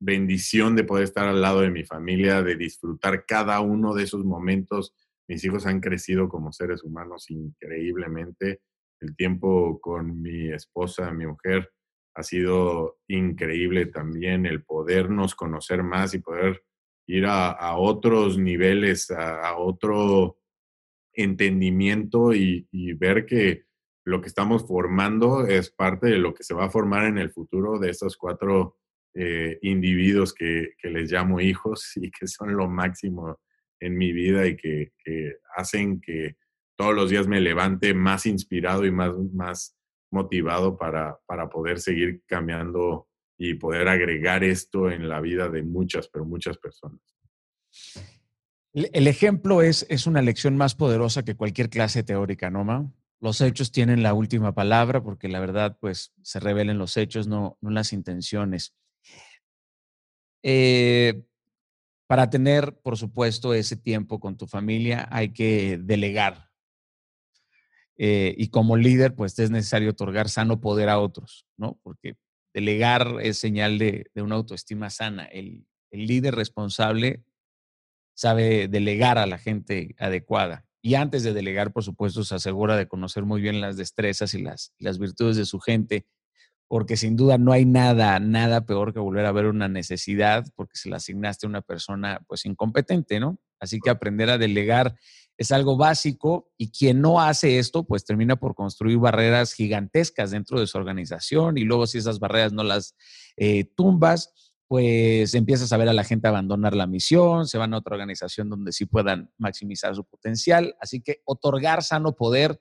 [0.00, 4.24] bendición de poder estar al lado de mi familia, de disfrutar cada uno de esos
[4.24, 4.94] momentos.
[5.28, 8.60] Mis hijos han crecido como seres humanos increíblemente
[9.00, 11.72] el tiempo con mi esposa, mi mujer,
[12.14, 16.62] ha sido increíble también el podernos conocer más y poder
[17.06, 20.38] ir a, otros niveles, a, otro
[21.12, 23.64] entendimiento y, ver que
[24.04, 27.30] lo que estamos formando es parte de lo que se va a formar en el
[27.30, 28.78] futuro de estos cuatro
[29.14, 33.40] eh, individuos que, les llamo hijos y que son lo máximo
[33.80, 34.92] en mi vida y que,
[35.56, 36.36] hacen que
[36.76, 39.76] todos los días me levante más inspirado y más, más
[40.10, 46.08] motivado para, para poder seguir cambiando y poder agregar esto en la vida de muchas,
[46.08, 47.00] pero muchas personas.
[48.72, 52.92] El ejemplo es, es una lección más poderosa que cualquier clase teórica, ¿no, Ma?
[53.18, 57.58] Los hechos tienen la última palabra porque la verdad, pues, se revelen los hechos, no,
[57.60, 58.74] no las intenciones.
[60.42, 61.22] Eh,
[62.06, 66.50] para tener, por supuesto, ese tiempo con tu familia, hay que delegar.
[67.96, 71.78] Eh, y como líder, pues es necesario otorgar sano poder a otros, ¿no?
[71.82, 72.16] Porque
[72.54, 75.24] delegar es señal de, una autoestima sana.
[75.24, 77.24] El, líder responsable
[78.14, 80.64] sabe delegar a la gente adecuada.
[80.82, 84.40] Y antes de delegar, por supuesto, se asegura de conocer muy bien las destrezas y
[84.40, 86.06] las, las virtudes de su gente
[86.70, 90.76] porque sin duda no hay nada, nada peor que volver a ver una necesidad porque
[90.76, 93.40] se la asignaste a una persona pues incompetente, ¿no?
[93.58, 94.94] Así que aprender a delegar
[95.36, 100.60] es algo básico y quien no hace esto pues termina por construir barreras gigantescas dentro
[100.60, 102.94] de su organización y luego si esas barreras no las
[103.36, 104.32] eh, tumbas,
[104.68, 108.48] pues empiezas a ver a la gente abandonar la misión, se van a otra organización
[108.48, 110.76] donde sí puedan maximizar su potencial.
[110.80, 112.60] Así que otorgar sano poder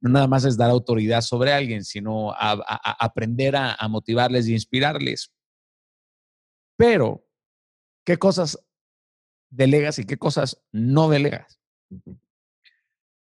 [0.00, 5.32] no nada más es dar autoridad sobre alguien, sino aprender a, motivarles y inspirarles.
[6.76, 7.26] Pero,
[8.04, 8.58] ¿qué cosas
[9.50, 11.60] delegas y qué cosas no delegas?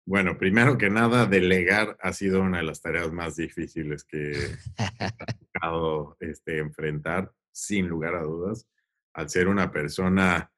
[0.07, 4.59] Bueno, primero que nada, delegar ha sido una de las tareas más difíciles que he
[6.21, 8.69] este, enfrentar, sin lugar a dudas,
[9.15, 10.53] al ser una persona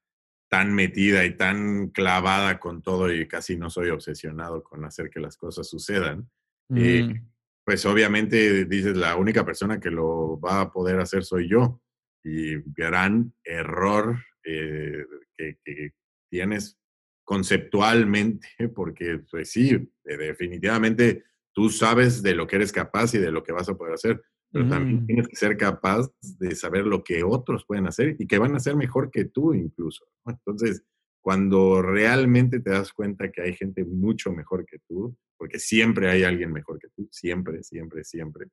[0.49, 5.21] tan metida y tan clavada con todo y casi no soy obsesionado con hacer que
[5.21, 6.31] las cosas sucedan,
[6.75, 7.29] eh, mm.
[7.65, 11.81] pues obviamente dices, la única persona que lo va a poder hacer soy yo.
[12.25, 15.05] Y gran error eh,
[15.37, 15.93] que,
[16.29, 16.77] tienes
[17.25, 23.43] conceptualmente, porque pues sí, definitivamente tú sabes de lo que eres capaz y de lo
[23.45, 24.23] que vas a poder hacer,
[24.57, 25.07] pero también mm.
[25.07, 28.57] tienes que ser capaz de saber lo que otros pueden hacer y que van a
[28.57, 30.07] hacer mejor que tú incluso.
[30.25, 30.83] Entonces,
[31.21, 36.23] cuando realmente te das cuenta que hay gente mucho mejor que tú, porque siempre hay
[36.23, 38.47] alguien mejor que tú, siempre, siempre, siempre,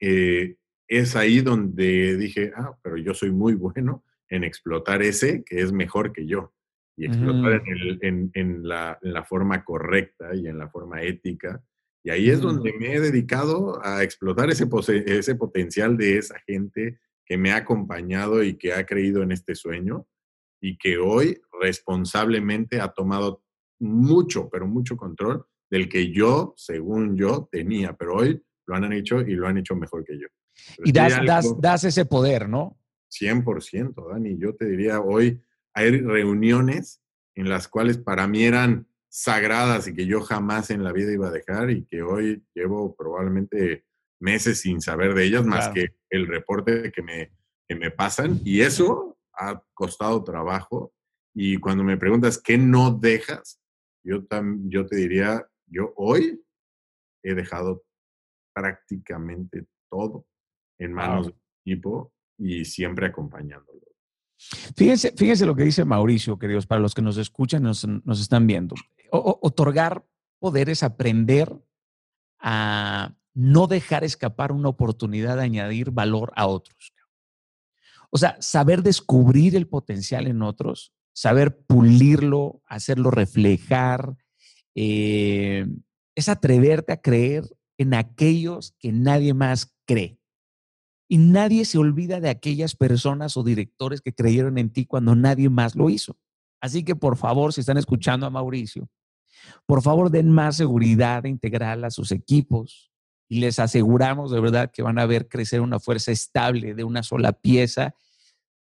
[0.00, 0.56] eh,
[0.88, 5.72] es ahí donde dije, ah, pero yo soy muy bueno en explotar ese que es
[5.72, 6.54] mejor que yo
[6.96, 11.62] y explotar en, la, en, la, forma correcta y en la forma ética
[12.02, 14.66] y ahí es donde me he dedicado a explotar ese,
[15.06, 19.54] ese potencial de esa gente que me ha acompañado y que ha creído en este
[19.54, 20.06] sueño
[20.60, 23.44] y que hoy responsablemente ha tomado
[23.78, 29.20] mucho, pero mucho control del que yo, según yo, tenía, pero hoy lo han hecho
[29.20, 30.26] y lo han hecho mejor que yo.
[30.84, 32.78] y das, das, das, ese poder, ¿no?
[33.10, 34.38] 100%, Dani.
[34.38, 35.42] Yo te diría, hoy
[35.74, 37.02] hay reuniones
[37.34, 41.28] en las cuales para mí eran sagradas y que yo jamás en la vida iba
[41.28, 43.84] a dejar y que hoy llevo probablemente
[44.20, 47.32] meses sin saber de ellas más que el reporte que me,
[47.68, 48.40] que me pasan.
[48.44, 50.92] Y eso ha costado trabajo.
[51.34, 53.60] Y cuando me preguntas qué no dejas,
[54.04, 54.22] yo,
[54.68, 56.40] yo te diría, yo hoy
[57.24, 57.82] he dejado
[58.54, 60.24] prácticamente todo
[60.78, 63.80] en manos del equipo y siempre acompañándolo.
[64.76, 68.46] Fíjense, fíjense lo que dice Mauricio, queridos, para los que nos escuchan, nos, nos están
[68.46, 68.74] viendo
[69.10, 70.04] otorgar
[70.38, 71.52] poder es aprender
[72.38, 76.92] a no dejar escapar una oportunidad de añadir valor a otros.
[78.10, 84.16] O sea, saber descubrir el potencial en otros, saber pulirlo, hacerlo reflejar,
[84.74, 85.66] eh,
[86.14, 87.44] es atreverte a creer
[87.78, 90.18] en aquellos que nadie más cree.
[91.08, 95.48] Y nadie se olvida de aquellas personas o directores que creyeron en ti cuando nadie
[95.48, 96.16] más lo hizo.
[96.60, 98.88] Así que por favor, si están escuchando a Mauricio,
[99.66, 102.90] por favor, den más seguridad integral a sus equipos
[103.28, 107.02] y les aseguramos de verdad que van a ver crecer una fuerza estable de una
[107.02, 107.94] sola pieza,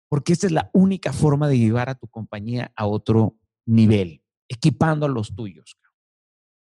[0.10, 3.36] porque esta es la única forma de llevar a tu compañía a otro
[3.66, 5.78] nivel, equipando a los tuyos.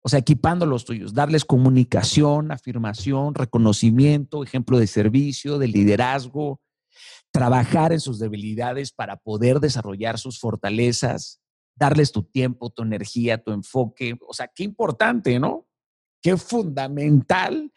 [0.03, 6.61] O sea, equipando a los tuyos, darles comunicación, afirmación, reconocimiento, ejemplo de servicio, de liderazgo,
[7.33, 11.41] trabajar en sus debilidades para poder desarrollar sus fortalezas,
[11.77, 14.19] darles tu tiempo, tu energía, tu enfoque.
[14.27, 15.67] O sea, qué importante, ¿no?
[16.27, 17.73] qué fundamental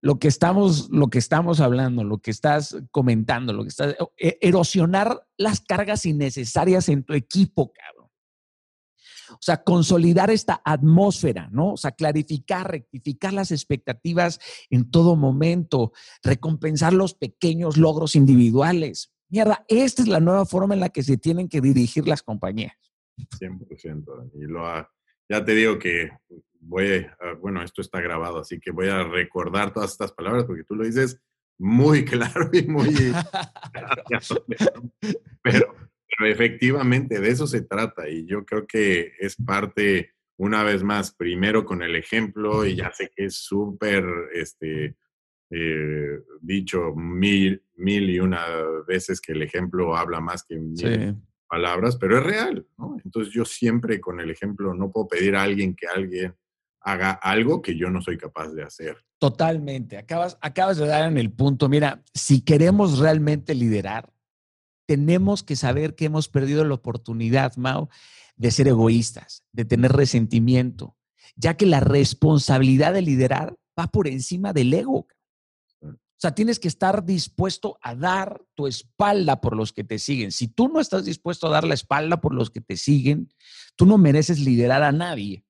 [0.00, 4.38] lo que estamos, lo que estamos hablando, lo que estás comentando, lo que estás e,
[4.42, 8.10] erosionar las cargas innecesarias en tu equipo, cabrón.
[9.30, 11.72] O sea, consolidar esta atmósfera, ¿no?
[11.72, 14.38] O sea, clarificar, rectificar las expectativas
[14.70, 15.90] en todo momento,
[16.22, 19.10] recompensar los pequeños logros individuales.
[19.30, 22.76] Mierda, esta es la nueva forma en la que se tienen que dirigir las compañías.
[23.16, 24.30] 100%.
[24.34, 24.66] Y lo
[25.28, 26.10] ya te digo que
[26.60, 30.64] voy a, bueno, esto está grabado, así que voy a recordar todas estas palabras porque
[30.64, 31.20] tú lo dices
[31.58, 32.88] muy claro y muy...
[35.42, 35.74] pero,
[36.16, 41.14] pero efectivamente de eso se trata y yo creo que es parte, una vez más,
[41.14, 44.96] primero con el ejemplo y ya sé que es súper, este,
[45.50, 48.44] eh, dicho mil, mil y una
[48.86, 51.16] veces que el ejemplo habla más que mil
[51.54, 52.96] palabras, pero es real, ¿no?
[53.04, 56.34] Entonces yo siempre con el ejemplo no puedo pedir a alguien que alguien
[56.80, 58.96] haga algo que yo no soy capaz de hacer.
[59.18, 59.96] Totalmente.
[59.96, 61.68] Acabas, acabas de dar en el punto.
[61.68, 64.12] Mira, si queremos realmente liderar,
[64.86, 67.88] tenemos que saber que hemos perdido la oportunidad, Mao,
[68.36, 70.96] de ser egoístas, de tener resentimiento,
[71.36, 75.06] ya que la responsabilidad de liderar va por encima del ego.
[76.24, 80.32] O sea, tienes que estar dispuesto a dar tu espalda por los que te siguen.
[80.32, 83.28] Si tú no estás dispuesto a dar la espalda por los que te siguen,
[83.76, 85.44] tú no mereces liderar a nadie.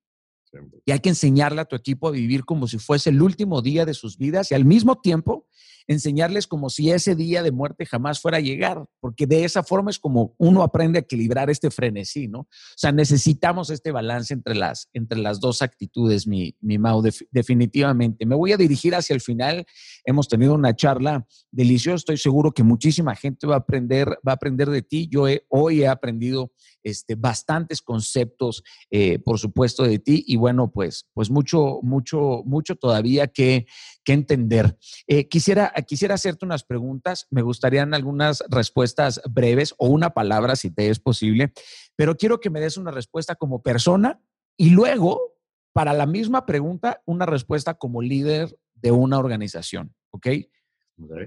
[0.85, 3.85] Y hay que enseñarle a tu equipo a vivir como si fuese el último día
[3.85, 5.47] de sus vidas y al mismo tiempo
[5.87, 9.91] enseñarles como si ese día de muerte jamás fuera a llegar, porque de esa forma
[9.91, 12.39] es como uno aprende a equilibrar este frenesí, ¿no?
[12.39, 17.01] O sea, necesitamos este balance entre las, entre las dos actitudes, mi, mi Mau,
[17.31, 18.25] definitivamente.
[18.25, 19.65] Me voy a dirigir hacia el final.
[20.03, 24.35] Hemos tenido una charla deliciosa, estoy seguro que muchísima gente va a aprender, va a
[24.35, 25.07] aprender de ti.
[25.09, 26.51] Yo hoy he aprendido
[26.83, 32.75] este, bastantes conceptos, eh, por supuesto, de ti y bueno, pues, pues mucho, mucho, mucho
[32.75, 33.65] todavía que,
[34.05, 34.77] que entender.
[35.07, 40.71] Eh, quisiera, quisiera hacerte unas preguntas, me gustarían algunas respuestas breves o una palabra si
[40.71, 41.51] te es posible,
[41.97, 44.21] pero quiero que me des una respuesta como persona
[44.55, 45.33] y luego,
[45.73, 50.27] para la misma pregunta, una respuesta como líder de una organización, ¿ok?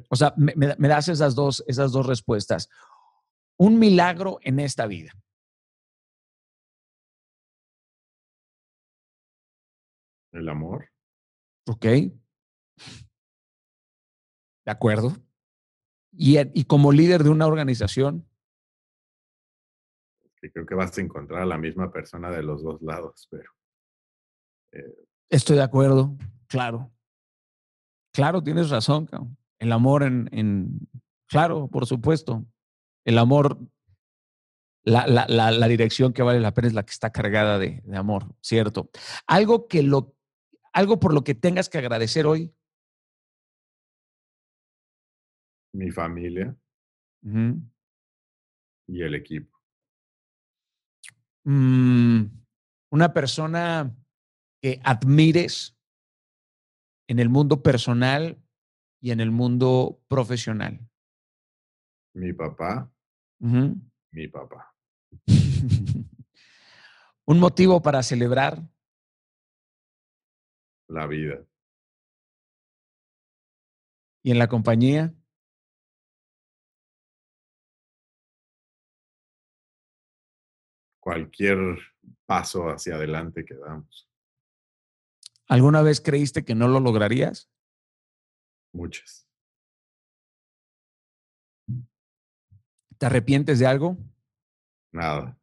[0.08, 2.70] O sea, me, me das esas dos, esas dos respuestas.
[3.58, 5.12] Un milagro en esta vida.
[10.32, 10.88] El amor.
[11.66, 11.86] Ok.
[14.64, 15.12] De acuerdo.
[16.12, 18.28] Y, y como líder de una organización.
[20.40, 23.50] creo que vas a encontrar a la misma persona de los dos lados, pero.
[24.72, 26.90] Eh, Estoy de acuerdo, claro.
[28.12, 29.08] Claro, tienes razón.
[29.58, 30.88] El amor en, en,
[31.26, 32.44] claro, por supuesto.
[33.04, 33.58] El amor,
[34.82, 37.96] la, la, la, dirección que vale la pena es la que está cargada de, de
[37.96, 38.90] amor, ¿cierto?
[39.26, 40.14] Algo que lo,
[40.72, 42.52] algo por lo que tengas que agradecer hoy.
[45.72, 46.56] Mi familia
[47.22, 49.58] y el equipo.
[51.44, 52.24] Mm,
[52.90, 53.94] una persona
[54.60, 55.76] que admires
[57.06, 58.42] en el mundo personal
[59.00, 60.80] y en el mundo profesional.
[62.14, 62.92] Mi papá.
[63.40, 64.74] Mi papá.
[67.24, 68.62] Un motivo para celebrar.
[70.88, 71.46] La vida.
[74.22, 75.14] ¿Y en la compañía?
[81.08, 81.78] Cualquier
[82.26, 84.10] paso hacia adelante que damos.
[85.48, 87.50] ¿Alguna vez creíste que no lo lograrías?
[88.74, 89.26] Muchas.
[92.98, 93.96] ¿Te arrepientes de algo?
[94.92, 95.40] Nada.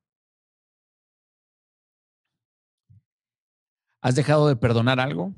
[4.01, 5.33] ¿Has dejado de perdonar algo?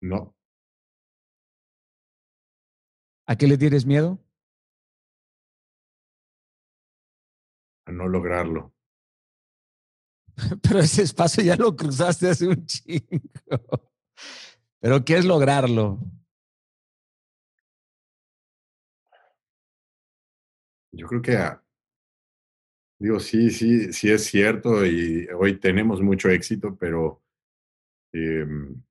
[0.00, 0.34] No.
[3.26, 4.18] ¿A qué le tienes miedo?
[7.90, 8.74] No lograrlo.
[10.62, 13.20] Pero ese espacio ya lo cruzaste hace un chingo.
[14.80, 15.98] Pero ¿qué es lograrlo?
[20.92, 21.62] Yo creo que, ah,
[22.98, 27.22] digo, sí, sí, sí es cierto y hoy tenemos mucho éxito, pero
[28.12, 28.82] em,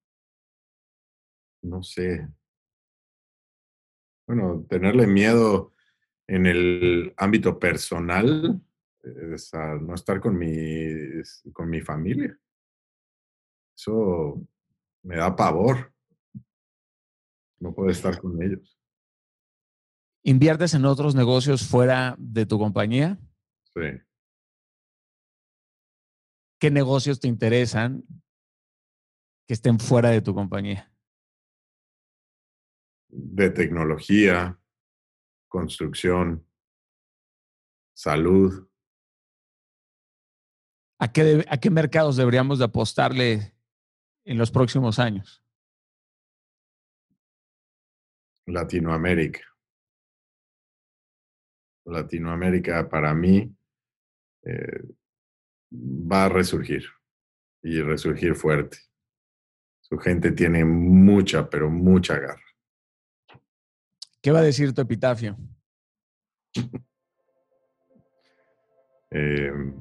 [1.63, 2.27] no sé.
[4.27, 5.73] Bueno, tenerle miedo
[6.27, 8.61] en el ámbito personal,
[9.33, 10.51] es no estar con mi,
[11.53, 12.37] con mi familia.
[13.77, 14.41] Eso
[15.03, 15.93] me da pavor.
[17.59, 18.77] No puedo estar con ellos.
[20.23, 23.17] ¿Inviertes en otros negocios fuera de tu compañía?
[23.73, 24.01] Sí.
[26.59, 28.05] ¿Qué negocios te interesan?
[29.49, 30.93] que estén fuera de tu compañía?
[33.07, 34.59] De tecnología,
[35.47, 36.45] construcción,
[37.95, 38.68] salud.
[40.99, 43.53] ¿A qué, ¿A qué mercados deberíamos de apostarle
[44.25, 45.41] en los próximos años?
[48.45, 49.41] Latinoamérica.
[51.85, 53.55] Latinoamérica para mí
[54.43, 54.83] eh,
[55.71, 56.83] va a resurgir
[57.63, 58.77] y resurgir fuerte.
[59.81, 62.43] Su gente tiene mucha, pero mucha garra.
[64.21, 65.37] ¿Qué va a decir tu epitafio?
[69.11, 69.73] Em,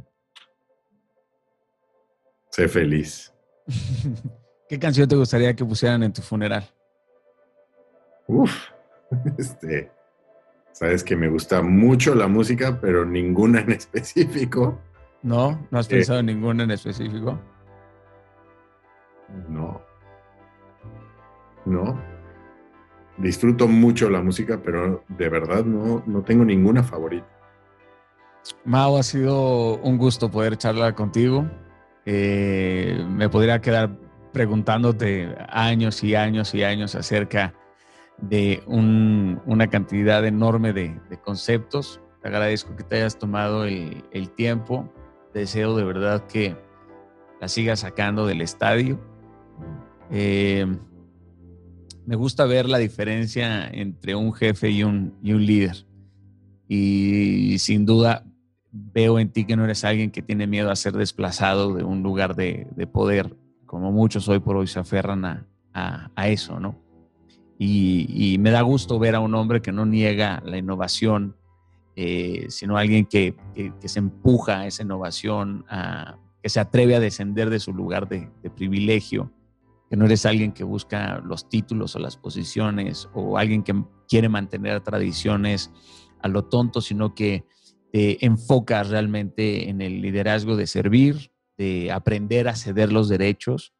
[2.50, 3.32] sé feliz.
[4.68, 6.68] ¿Qué canción te gustaría que pusieran en tu funeral?
[8.26, 8.52] Uf,
[9.38, 9.90] este,
[10.72, 14.78] sabes que me gusta mucho la música, pero ninguna en específico.
[15.22, 17.40] No, no has eh, pensado en ninguna en específico.
[19.48, 19.80] No.
[21.64, 21.98] No.
[23.16, 27.26] Disfruto mucho la música, pero de verdad no, no tengo ninguna favorita.
[28.64, 31.44] Mao, ha sido un gusto poder charlar contigo.
[32.10, 33.94] Eh, me podría quedar
[34.32, 37.52] preguntándote años y años y años acerca
[38.16, 42.00] de una cantidad enorme de, conceptos.
[42.22, 44.90] Te agradezco que te hayas tomado el, tiempo.
[45.34, 46.56] Deseo de verdad que
[47.42, 48.98] la sigas sacando del estadio.
[50.10, 50.64] Eh,
[52.06, 55.84] me gusta ver la diferencia entre un jefe y un, y un líder.
[56.68, 58.24] Y sin duda
[58.70, 62.02] veo en ti que no eres alguien que tiene miedo a ser desplazado de un
[62.02, 63.36] lugar de, poder,
[63.66, 65.46] como muchos hoy por hoy se aferran a,
[66.14, 66.88] a eso, ¿no?
[67.58, 71.36] Y, me da gusto ver a un hombre que no niega la innovación,
[71.96, 73.34] eh, sino alguien que,
[73.84, 75.64] se empuja a esa innovación,
[76.40, 79.32] que se atreve a descender de su lugar de, privilegio,
[79.90, 83.74] que no eres alguien que busca los títulos o las posiciones o alguien que
[84.06, 85.72] quiere mantener tradiciones
[86.22, 87.44] a lo tonto, sino que
[87.92, 93.72] te enfocas realmente en el liderazgo de servir, de aprender a ceder los derechos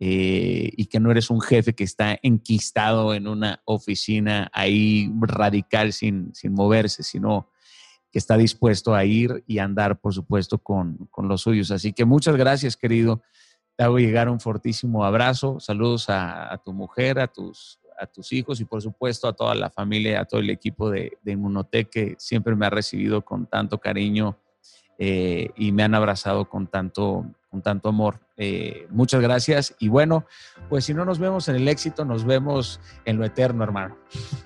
[0.00, 5.92] eh, y que no eres un jefe que está enquistado en una oficina ahí radical
[5.92, 7.50] sin, sin moverse, sino
[8.10, 11.70] que está dispuesto a ir y andar, por supuesto, con, con los suyos.
[11.70, 13.22] Así que muchas gracias, querido.
[13.76, 15.60] Te hago llegar un fortísimo abrazo.
[15.60, 19.70] Saludos a, tu mujer, a tus, a tus hijos y, por supuesto, a toda la
[19.70, 23.78] familia, a todo el equipo de, de Inmunotech que siempre me ha recibido con tanto
[23.78, 24.38] cariño
[24.98, 28.20] eh, y me han abrazado con tanto, con tanto amor.
[28.36, 29.74] Eh, muchas gracias.
[29.78, 30.26] Y bueno,
[30.68, 33.96] pues si no nos vemos en el éxito, nos vemos en lo eterno, hermano.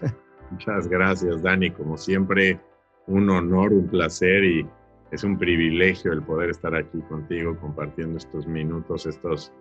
[0.50, 1.70] Muchas gracias, Dani.
[1.72, 2.60] Como siempre,
[3.06, 4.66] un honor, un placer y
[5.10, 9.52] es un privilegio el poder estar aquí contigo compartiendo estos minutos, estos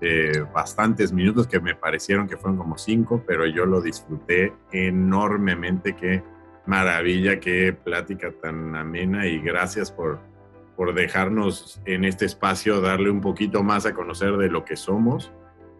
[0.00, 5.96] eh, bastantes minutos que me parecieron que fueron como cinco, pero yo lo disfruté enormemente.
[5.96, 6.22] Qué
[6.66, 10.18] maravilla, qué plática tan amena y gracias por
[10.76, 15.32] por dejarnos en este espacio darle un poquito más a conocer de lo que somos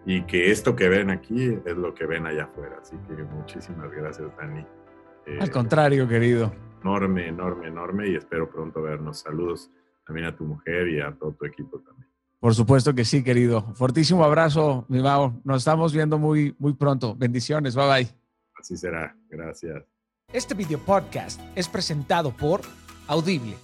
[0.06, 2.78] y que esto que ven aquí es lo que ven allá afuera.
[2.80, 4.64] Así que muchísimas gracias, Dani.
[5.26, 6.52] Eh, Al contrario, querido.
[6.80, 9.18] Enorme, enorme, enorme y espero pronto vernos.
[9.18, 9.70] Saludos
[10.06, 12.05] también a tu mujer y a todo tu equipo también.
[12.46, 13.74] Por supuesto que sí, querido.
[13.74, 15.34] Fortísimo abrazo, mi Mao.
[15.42, 17.16] Nos estamos viendo muy, muy pronto.
[17.16, 17.74] Bendiciones.
[17.74, 18.08] Bye bye.
[18.54, 19.16] Así será.
[19.28, 19.82] Gracias.
[20.32, 22.60] Este video podcast es presentado por
[23.08, 23.56] Audible